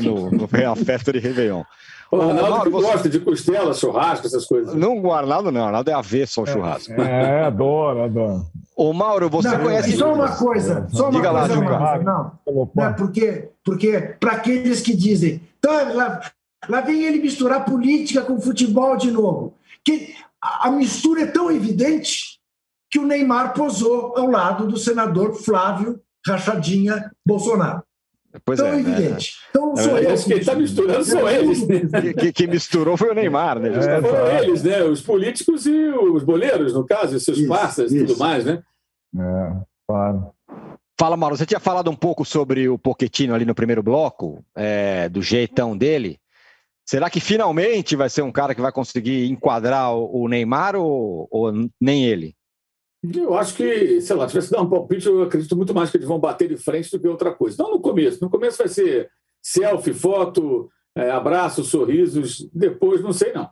no, 0.00 0.30
no, 0.30 0.30
no, 0.30 0.76
festa 0.76 1.12
de 1.12 1.18
Réveillon. 1.18 1.62
O 2.10 2.22
Arnaldo 2.22 2.70
você... 2.70 2.86
gosta 2.86 3.08
de 3.10 3.20
costela, 3.20 3.74
churrasco, 3.74 4.26
essas 4.26 4.46
coisas. 4.46 4.74
Não, 4.74 4.98
o 4.98 5.12
Arnaldo 5.12 5.52
não, 5.52 5.60
o 5.60 5.64
Arnaldo 5.64 5.90
é 5.90 5.92
avesso 5.94 6.40
ao 6.40 6.46
é, 6.46 6.52
churrasco. 6.52 6.92
É, 7.02 7.44
adoro, 7.44 8.04
adoro. 8.04 8.46
Ô, 8.74 8.94
Mauro, 8.94 9.28
você 9.28 9.50
não, 9.50 9.62
conhece. 9.62 9.94
Só 9.94 10.14
uma 10.14 10.34
coisa, 10.36 10.88
só 10.90 11.10
uma 11.10 11.20
Diga 11.20 11.32
coisa, 11.32 11.60
lá, 11.60 11.98
não. 11.98 12.32
não 12.74 12.94
porque 12.94 13.50
porque 13.62 14.16
para 14.18 14.32
aqueles 14.32 14.80
que 14.80 14.96
dizem, 14.96 15.42
tá, 15.60 15.82
lá, 15.92 16.20
lá 16.66 16.80
vem 16.80 17.02
ele 17.04 17.18
misturar 17.18 17.66
política 17.66 18.22
com 18.22 18.40
futebol 18.40 18.96
de 18.96 19.10
novo. 19.10 19.52
Que 19.84 20.14
a, 20.40 20.70
mistura 20.70 21.22
é 21.22 21.26
tão 21.26 21.50
evidente 21.50 22.38
que 22.90 22.98
o 22.98 23.06
Neymar 23.06 23.54
posou 23.54 24.16
ao 24.16 24.30
lado 24.30 24.66
do 24.66 24.76
senador 24.76 25.34
Flávio 25.34 26.00
Rachadinha 26.26 27.10
Bolsonaro. 27.26 27.82
Pois 28.44 28.58
Tão 28.58 28.68
é, 28.68 28.80
evidente. 28.80 29.32
Né? 29.32 29.48
Então 29.50 29.76
sou 29.76 29.96
é, 29.96 30.12
eu. 30.12 30.24
Quem 30.24 30.38
está 30.38 30.54
misturando 30.54 31.04
são 31.04 31.28
eles. 31.28 31.64
Que, 32.18 32.32
que, 32.32 32.46
misturou 32.46 32.96
foi 32.96 33.10
o 33.10 33.14
Neymar, 33.14 33.60
né? 33.60 33.68
É, 33.68 34.00
foram 34.00 34.26
eles, 34.38 34.62
né? 34.62 34.82
Os 34.82 35.00
políticos 35.00 35.66
e 35.66 35.88
os 35.88 36.24
boleiros, 36.24 36.74
no 36.74 36.84
caso, 36.84 37.18
seus 37.20 37.38
isso, 37.38 37.48
parceiros 37.48 37.92
e 37.92 38.04
tudo 38.04 38.18
mais, 38.18 38.44
né? 38.44 38.62
É, 39.16 39.52
claro. 39.86 40.34
Fala, 40.98 41.16
Mauro, 41.16 41.36
você 41.36 41.46
tinha 41.46 41.60
falado 41.60 41.90
um 41.90 41.96
pouco 41.96 42.24
sobre 42.24 42.68
o 42.68 42.78
Poquetino 42.78 43.34
ali 43.34 43.44
no 43.44 43.54
primeiro 43.54 43.82
bloco, 43.82 44.44
é, 44.54 45.08
do 45.08 45.22
jeitão 45.22 45.76
dele. 45.76 46.18
Será 46.86 47.08
que 47.08 47.18
finalmente 47.18 47.96
vai 47.96 48.10
ser 48.10 48.22
um 48.22 48.32
cara 48.32 48.54
que 48.54 48.60
vai 48.60 48.70
conseguir 48.70 49.30
enquadrar 49.30 49.94
o 49.94 50.28
Neymar 50.28 50.76
ou, 50.76 51.26
ou 51.30 51.52
nem 51.80 52.04
ele? 52.04 52.34
Eu 53.12 53.34
acho 53.34 53.54
que, 53.54 54.00
sei 54.00 54.16
lá, 54.16 54.26
tivesse 54.26 54.50
dar 54.50 54.62
um 54.62 54.68
palpite, 54.68 55.06
eu 55.06 55.22
acredito 55.22 55.56
muito 55.56 55.74
mais 55.74 55.90
que 55.90 55.96
eles 55.96 56.08
vão 56.08 56.18
bater 56.18 56.48
de 56.48 56.56
frente 56.56 56.90
do 56.90 57.00
que 57.00 57.08
outra 57.08 57.34
coisa. 57.34 57.62
Não 57.62 57.72
no 57.72 57.80
começo. 57.80 58.22
No 58.22 58.30
começo 58.30 58.58
vai 58.58 58.68
ser 58.68 59.10
selfie, 59.42 59.92
foto, 59.92 60.70
é, 60.96 61.10
abraços, 61.10 61.68
sorrisos. 61.68 62.48
Depois, 62.52 63.02
não 63.02 63.12
sei 63.12 63.32
não. 63.32 63.48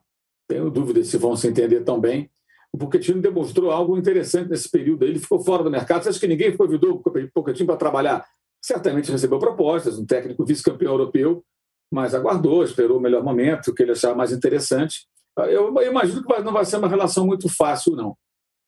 Tenho 0.49 0.71
dúvidas 0.71 1.09
se 1.09 1.17
vão 1.17 1.37
se 1.37 1.49
entender 1.49 1.83
tão 1.83 2.01
bem. 2.01 2.31
O 2.73 2.79
Pochettino 2.79 3.21
demonstrou 3.21 3.71
algo 3.71 3.97
interessante 3.99 4.49
nesse 4.49 4.71
período. 4.71 5.05
Ele 5.05 5.19
ficou 5.19 5.41
fora 5.41 5.63
do 5.63 5.71
mercado. 5.71 6.03
Você 6.03 6.11
acha 6.11 6.21
que 6.21 6.29
ninguém 6.29 6.57
convidou 6.57 6.93
o 6.93 7.31
Pochettino 7.31 7.67
para 7.67 7.77
trabalhar? 7.77 8.25
Certamente 8.63 9.11
recebeu 9.11 9.39
propostas. 9.39 9.99
Um 9.99 10.07
técnico 10.07 10.45
vice-campeão 10.45 10.93
europeu 10.93 11.45
mas 11.93 12.15
aguardou, 12.15 12.65
esperou 12.65 12.99
o 12.99 13.01
melhor 13.01 13.23
momento, 13.23 13.75
que 13.75 13.83
ele 13.83 13.93
achava 13.93 14.15
mais 14.15 14.33
interessante. 14.33 15.07
Eu, 15.37 15.75
eu 15.77 15.91
imagino 15.91 16.23
que 16.23 16.43
não 16.43 16.53
vai 16.53 16.65
ser 16.65 16.79
uma 16.79 16.89
relação 16.89 17.27
muito 17.27 17.49
fácil, 17.49 17.95
não. 17.95 18.17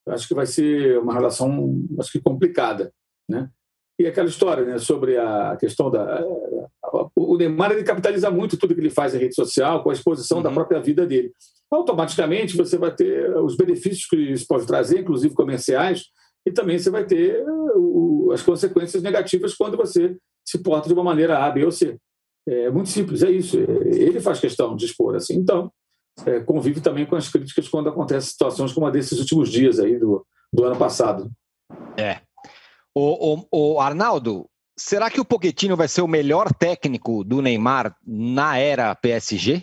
Eu 0.06 0.12
acho 0.12 0.28
que 0.28 0.34
vai 0.34 0.44
ser 0.44 0.98
uma 0.98 1.14
relação, 1.14 1.82
acho 1.98 2.12
que 2.12 2.20
complicada, 2.20 2.92
né? 3.28 3.48
E 3.98 4.06
aquela 4.06 4.28
história, 4.28 4.64
né, 4.64 4.76
sobre 4.78 5.16
a 5.16 5.56
questão 5.56 5.88
da 5.90 6.22
o 7.16 7.36
Neymar 7.36 7.72
ele 7.72 7.82
capitaliza 7.82 8.30
muito 8.30 8.56
tudo 8.56 8.74
que 8.74 8.80
ele 8.80 8.90
faz 8.90 9.14
em 9.14 9.18
rede 9.18 9.34
social 9.34 9.82
com 9.82 9.90
a 9.90 9.92
exposição 9.92 10.38
uhum. 10.38 10.42
da 10.42 10.50
própria 10.50 10.80
vida 10.80 11.06
dele. 11.06 11.32
Automaticamente 11.70 12.56
você 12.56 12.76
vai 12.76 12.94
ter 12.94 13.34
os 13.36 13.56
benefícios 13.56 14.06
que 14.06 14.16
isso 14.16 14.46
pode 14.46 14.66
trazer, 14.66 15.00
inclusive 15.00 15.34
comerciais, 15.34 16.04
e 16.46 16.52
também 16.52 16.78
você 16.78 16.90
vai 16.90 17.04
ter 17.04 17.42
o, 17.74 18.30
as 18.32 18.42
consequências 18.42 19.02
negativas 19.02 19.54
quando 19.54 19.76
você 19.76 20.16
se 20.46 20.62
porta 20.62 20.88
de 20.88 20.94
uma 20.94 21.02
maneira 21.02 21.38
A, 21.38 21.50
B 21.50 21.64
ou 21.64 21.72
C. 21.72 21.96
É 22.46 22.70
muito 22.70 22.90
simples, 22.90 23.22
é 23.22 23.30
isso. 23.30 23.58
Ele 23.58 24.20
faz 24.20 24.38
questão 24.38 24.76
de 24.76 24.84
expor 24.84 25.16
assim. 25.16 25.34
Então, 25.34 25.72
é, 26.26 26.40
convive 26.40 26.80
também 26.80 27.06
com 27.06 27.16
as 27.16 27.28
críticas 27.28 27.68
quando 27.68 27.88
acontecem 27.88 28.30
situações 28.30 28.72
como 28.72 28.86
a 28.86 28.90
desses 28.90 29.18
últimos 29.18 29.50
dias 29.50 29.80
aí 29.80 29.98
do, 29.98 30.26
do 30.52 30.64
ano 30.64 30.76
passado. 30.76 31.30
É. 31.96 32.20
O, 32.94 33.40
o, 33.50 33.74
o 33.74 33.80
Arnaldo, 33.80 34.48
será 34.78 35.10
que 35.10 35.20
o 35.20 35.24
Pochettino 35.24 35.76
vai 35.76 35.88
ser 35.88 36.02
o 36.02 36.08
melhor 36.08 36.52
técnico 36.52 37.24
do 37.24 37.42
Neymar 37.42 37.96
na 38.06 38.58
era 38.58 38.94
PSG? 38.94 39.62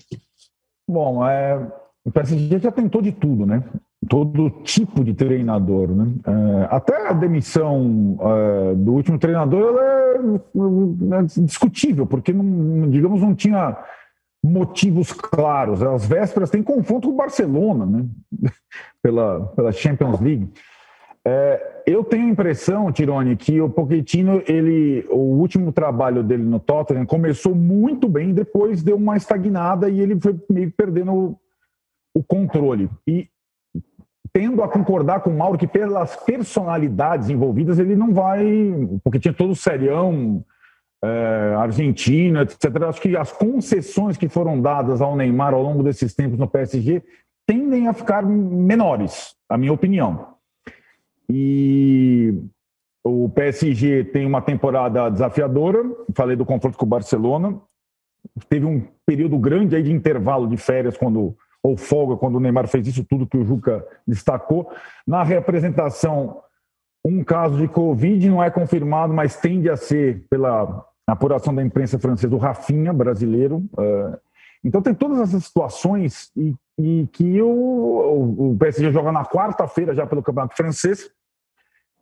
Bom, 0.89 1.25
é, 1.25 1.55
o 2.03 2.11
PSG 2.11 2.59
já 2.59 2.71
tentou 2.71 3.01
de 3.01 3.11
tudo, 3.11 3.45
né? 3.45 3.63
Todo 4.09 4.49
tipo 4.63 5.03
de 5.03 5.13
treinador, 5.13 5.89
né? 5.89 6.11
É, 6.25 6.67
até 6.75 7.07
a 7.07 7.13
demissão 7.13 8.17
é, 8.19 8.75
do 8.75 8.93
último 8.93 9.19
treinador 9.19 9.77
é, 9.79 10.15
é, 10.15 11.43
discutível, 11.43 12.07
porque 12.07 12.33
não, 12.33 12.89
digamos 12.89 13.21
não 13.21 13.35
tinha 13.35 13.77
motivos 14.43 15.13
claros. 15.13 15.83
As 15.83 16.05
vésperas 16.05 16.49
tem 16.49 16.63
confronto 16.63 17.07
com 17.07 17.13
o 17.13 17.17
Barcelona, 17.17 17.85
né? 17.85 18.05
pela, 19.03 19.45
pela 19.55 19.71
Champions 19.71 20.19
League. 20.19 20.49
É, 21.23 21.83
eu 21.85 22.03
tenho 22.03 22.25
a 22.25 22.29
impressão, 22.29 22.91
Tirone, 22.91 23.35
que 23.35 23.61
o 23.61 23.69
Pochettino, 23.69 24.41
ele, 24.47 25.05
o 25.09 25.37
último 25.39 25.71
trabalho 25.71 26.23
dele 26.23 26.43
no 26.43 26.59
Tottenham 26.59 27.05
começou 27.05 27.53
muito 27.53 28.09
bem, 28.09 28.33
depois 28.33 28.81
deu 28.81 28.95
uma 28.95 29.15
estagnada 29.15 29.89
e 29.89 29.99
ele 29.99 30.19
foi 30.19 30.35
meio 30.49 30.71
perdendo 30.71 31.13
o, 31.13 31.39
o 32.15 32.23
controle. 32.23 32.89
E 33.07 33.29
tendo 34.33 34.63
a 34.63 34.67
concordar 34.67 35.21
com 35.21 35.29
o 35.29 35.37
Mauro 35.37 35.57
que 35.57 35.67
pelas 35.67 36.15
personalidades 36.15 37.29
envolvidas 37.29 37.79
ele 37.79 37.95
não 37.95 38.13
vai, 38.13 38.43
porque 39.03 39.19
tinha 39.19 39.33
todo 39.33 39.51
o 39.51 39.55
serião 39.55 40.43
é, 41.03 41.55
Argentina, 41.57 42.43
etc. 42.43 42.83
Acho 42.87 43.01
que 43.01 43.17
as 43.17 43.31
concessões 43.31 44.17
que 44.17 44.29
foram 44.29 44.61
dadas 44.61 45.01
ao 45.01 45.15
Neymar 45.15 45.53
ao 45.53 45.61
longo 45.61 45.83
desses 45.83 46.13
tempos 46.13 46.37
no 46.37 46.47
PSG 46.47 47.03
tendem 47.45 47.87
a 47.87 47.93
ficar 47.93 48.23
menores, 48.23 49.35
a 49.49 49.57
minha 49.57 49.73
opinião. 49.73 50.35
E 51.29 52.33
o 53.03 53.29
PSG 53.29 54.05
tem 54.05 54.25
uma 54.25 54.41
temporada 54.41 55.09
desafiadora. 55.09 55.83
Falei 56.15 56.35
do 56.35 56.45
confronto 56.45 56.77
com 56.77 56.85
o 56.85 56.89
Barcelona. 56.89 57.59
Teve 58.47 58.65
um 58.65 58.85
período 59.05 59.37
grande 59.37 59.75
aí 59.75 59.83
de 59.83 59.91
intervalo 59.91 60.47
de 60.47 60.57
férias 60.57 60.97
quando 60.97 61.35
ou 61.63 61.77
folga 61.77 62.17
quando 62.17 62.35
o 62.35 62.39
Neymar 62.39 62.67
fez 62.67 62.87
isso 62.87 63.03
tudo 63.03 63.27
que 63.27 63.37
o 63.37 63.45
Juca 63.45 63.85
destacou. 64.07 64.71
Na 65.05 65.23
representação, 65.23 66.41
um 67.05 67.23
caso 67.23 67.57
de 67.57 67.67
Covid 67.67 68.29
não 68.29 68.43
é 68.43 68.49
confirmado, 68.49 69.13
mas 69.13 69.37
tende 69.37 69.69
a 69.69 69.77
ser 69.77 70.25
pela 70.29 70.85
apuração 71.07 71.53
da 71.53 71.63
imprensa 71.63 71.99
francesa 71.99 72.33
o 72.33 72.39
Rafinha, 72.39 72.93
brasileiro. 72.93 73.63
É, 73.77 74.19
então 74.63 74.81
tem 74.81 74.93
todas 74.93 75.19
essas 75.19 75.45
situações 75.45 76.31
e, 76.35 76.55
e 76.79 77.07
que 77.11 77.41
o, 77.41 78.51
o 78.51 78.57
PSG 78.57 78.91
joga 78.91 79.11
na 79.11 79.25
quarta-feira 79.25 79.93
já 79.93 80.05
pelo 80.05 80.23
Campeonato 80.23 80.55
Francês 80.55 81.11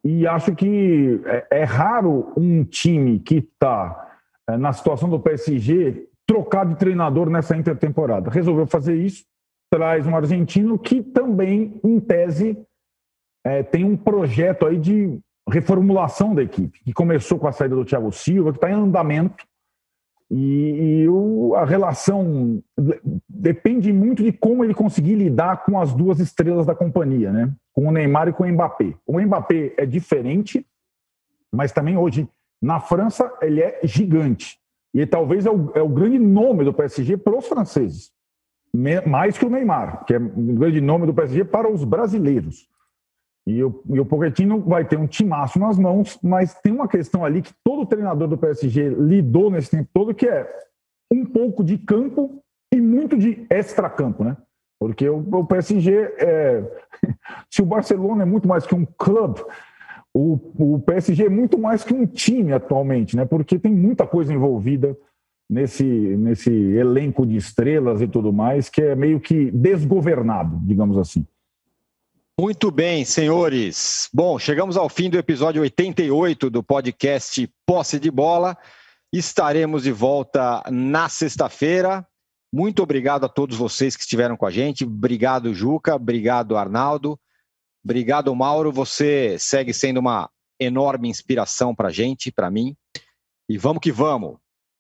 e 0.04 0.26
acho 0.28 0.56
que 0.56 1.22
é, 1.26 1.48
é 1.62 1.64
raro 1.64 2.32
um 2.38 2.64
time 2.64 3.20
que 3.20 3.38
está 3.38 4.10
é, 4.48 4.58
na 4.58 4.72
situação 4.74 5.10
do 5.10 5.20
PSG 5.20 6.08
trocar 6.26 6.66
de 6.66 6.76
treinador 6.76 7.30
nessa 7.30 7.58
intertemporada. 7.58 8.30
Resolveu 8.30 8.68
fazer 8.68 8.96
isso, 8.96 9.26
traz 9.72 10.06
um 10.06 10.16
argentino 10.16 10.78
que 10.78 11.02
também, 11.02 11.80
em 11.84 12.00
tese, 12.00 12.58
é, 13.46 13.64
tem 13.64 13.84
um 13.84 13.96
projeto 13.96 14.66
aí 14.66 14.78
de 14.78 15.20
reformulação 15.50 16.36
da 16.36 16.44
equipe, 16.44 16.80
que 16.84 16.94
começou 16.94 17.40
com 17.40 17.48
a 17.48 17.52
saída 17.52 17.76
do 17.76 17.86
Thiago 17.86 18.12
Silva, 18.12 18.52
que 18.52 18.58
está 18.58 18.70
em 18.70 18.74
andamento, 18.74 19.46
e, 20.32 21.02
e 21.02 21.10
o, 21.10 21.56
a 21.56 21.66
relação 21.66 22.62
depende 23.28 23.92
muito 23.92 24.24
de 24.24 24.32
como 24.32 24.64
ele 24.64 24.76
conseguir 24.76 25.16
lidar 25.16 25.64
com 25.64 25.80
as 25.80 25.94
duas 25.94 26.20
estrelas 26.20 26.68
da 26.68 26.76
companhia, 26.76 27.32
né? 27.32 27.52
com 27.74 27.88
o 27.88 27.92
Neymar 27.92 28.28
e 28.28 28.34
com 28.34 28.44
o 28.44 28.48
Mbappé. 28.48 28.94
O 29.08 29.20
Mbappé 29.20 29.74
é 29.78 29.86
diferente, 29.86 30.66
mas 31.52 31.72
também 31.72 31.98
hoje 31.98 32.30
na 32.62 32.80
França 32.80 33.32
ele 33.42 33.62
é 33.62 33.80
gigante. 33.84 34.60
E 34.94 35.06
talvez 35.06 35.46
é 35.46 35.52
o, 35.52 35.72
é 35.76 35.82
o 35.82 35.90
grande 35.90 36.20
nome 36.20 36.64
do 36.64 36.74
PSG 36.74 37.18
para 37.18 37.38
os 37.38 37.48
franceses, 37.48 38.12
mais 38.74 39.38
que 39.38 39.46
o 39.46 39.50
Neymar, 39.50 40.06
que 40.06 40.14
é 40.14 40.18
o 40.18 40.54
grande 40.54 40.80
nome 40.82 41.06
do 41.06 41.14
PSG 41.14 41.44
para 41.46 41.72
os 41.72 41.84
brasileiros. 41.84 42.68
E 43.48 43.64
o, 43.64 43.84
e 43.90 44.00
o 44.00 44.06
Pochettino 44.06 44.62
vai 44.62 44.86
ter 44.86 44.98
um 44.98 45.08
timaço 45.08 45.58
nas 45.58 45.78
mãos, 45.78 46.20
mas 46.22 46.54
tem 46.62 46.72
uma 46.72 46.88
questão 46.88 47.26
ali 47.26 47.42
que 47.42 47.54
todo 47.64 47.86
treinador 47.86 48.28
do 48.28 48.38
PSG 48.38 48.90
lidou 48.90 49.50
nesse 49.50 49.72
tempo 49.72 49.90
todo, 49.92 50.14
que 50.14 50.28
é 50.28 50.48
um 51.12 51.26
pouco 51.26 51.64
de 51.64 51.78
campo 51.78 52.44
e 52.72 52.80
muito 52.80 53.18
de 53.18 53.48
extra-campo, 53.50 54.24
né? 54.24 54.38
Porque 54.80 55.10
o, 55.10 55.18
o 55.18 55.46
PSG, 55.46 55.92
é, 56.20 56.64
se 57.50 57.62
o 57.62 57.66
Barcelona 57.66 58.24
é 58.24 58.26
muito 58.26 58.48
mais 58.48 58.68
que 58.68 58.76
um 58.76 58.86
clube, 58.86 59.42
o, 60.14 60.76
o 60.76 60.80
PSG 60.80 61.26
é 61.26 61.30
muito 61.30 61.58
mais 61.58 61.84
que 61.84 61.94
um 61.94 62.06
time 62.06 62.54
atualmente, 62.54 63.16
né? 63.16 63.26
Porque 63.26 63.58
tem 63.58 63.74
muita 63.74 64.06
coisa 64.06 64.34
envolvida 64.34 64.96
nesse, 65.50 65.84
nesse 65.84 66.52
elenco 66.52 67.26
de 67.26 67.36
estrelas 67.36 68.02
e 68.02 68.08
tudo 68.08 68.32
mais, 68.32 68.70
que 68.70 68.82
é 68.82 68.96
meio 68.96 69.20
que 69.20 69.50
desgovernado, 69.52 70.60
digamos 70.64 70.98
assim. 70.98 71.26
Muito 72.40 72.72
bem, 72.72 73.04
senhores. 73.04 74.10
Bom, 74.14 74.40
chegamos 74.40 74.78
ao 74.78 74.88
fim 74.88 75.10
do 75.10 75.18
episódio 75.18 75.62
88 75.62 76.50
do 76.50 76.64
podcast 76.64 77.52
Posse 77.66 78.00
de 78.00 78.10
Bola. 78.10 78.58
Estaremos 79.12 79.84
de 79.84 79.92
volta 79.92 80.64
na 80.72 81.10
sexta-feira. 81.10 82.08
Muito 82.54 82.82
obrigado 82.82 83.26
a 83.26 83.30
todos 83.30 83.58
vocês 83.58 83.96
que 83.96 84.04
estiveram 84.04 84.38
com 84.38 84.46
a 84.46 84.52
gente. 84.52 84.86
Obrigado, 84.86 85.54
Juca. 85.54 85.96
Obrigado, 85.96 86.56
Arnaldo. 86.56 87.20
Obrigado, 87.84 88.34
Mauro. 88.34 88.72
Você 88.72 89.38
segue 89.38 89.74
sendo 89.74 90.00
uma 90.00 90.30
enorme 90.60 91.10
inspiração 91.10 91.76
para 91.76 91.90
a 91.90 91.92
gente, 91.92 92.32
para 92.32 92.50
mim. 92.50 92.76
E 93.50 93.58
vamos 93.58 93.82
que 93.82 93.92
vamos. 93.92 94.38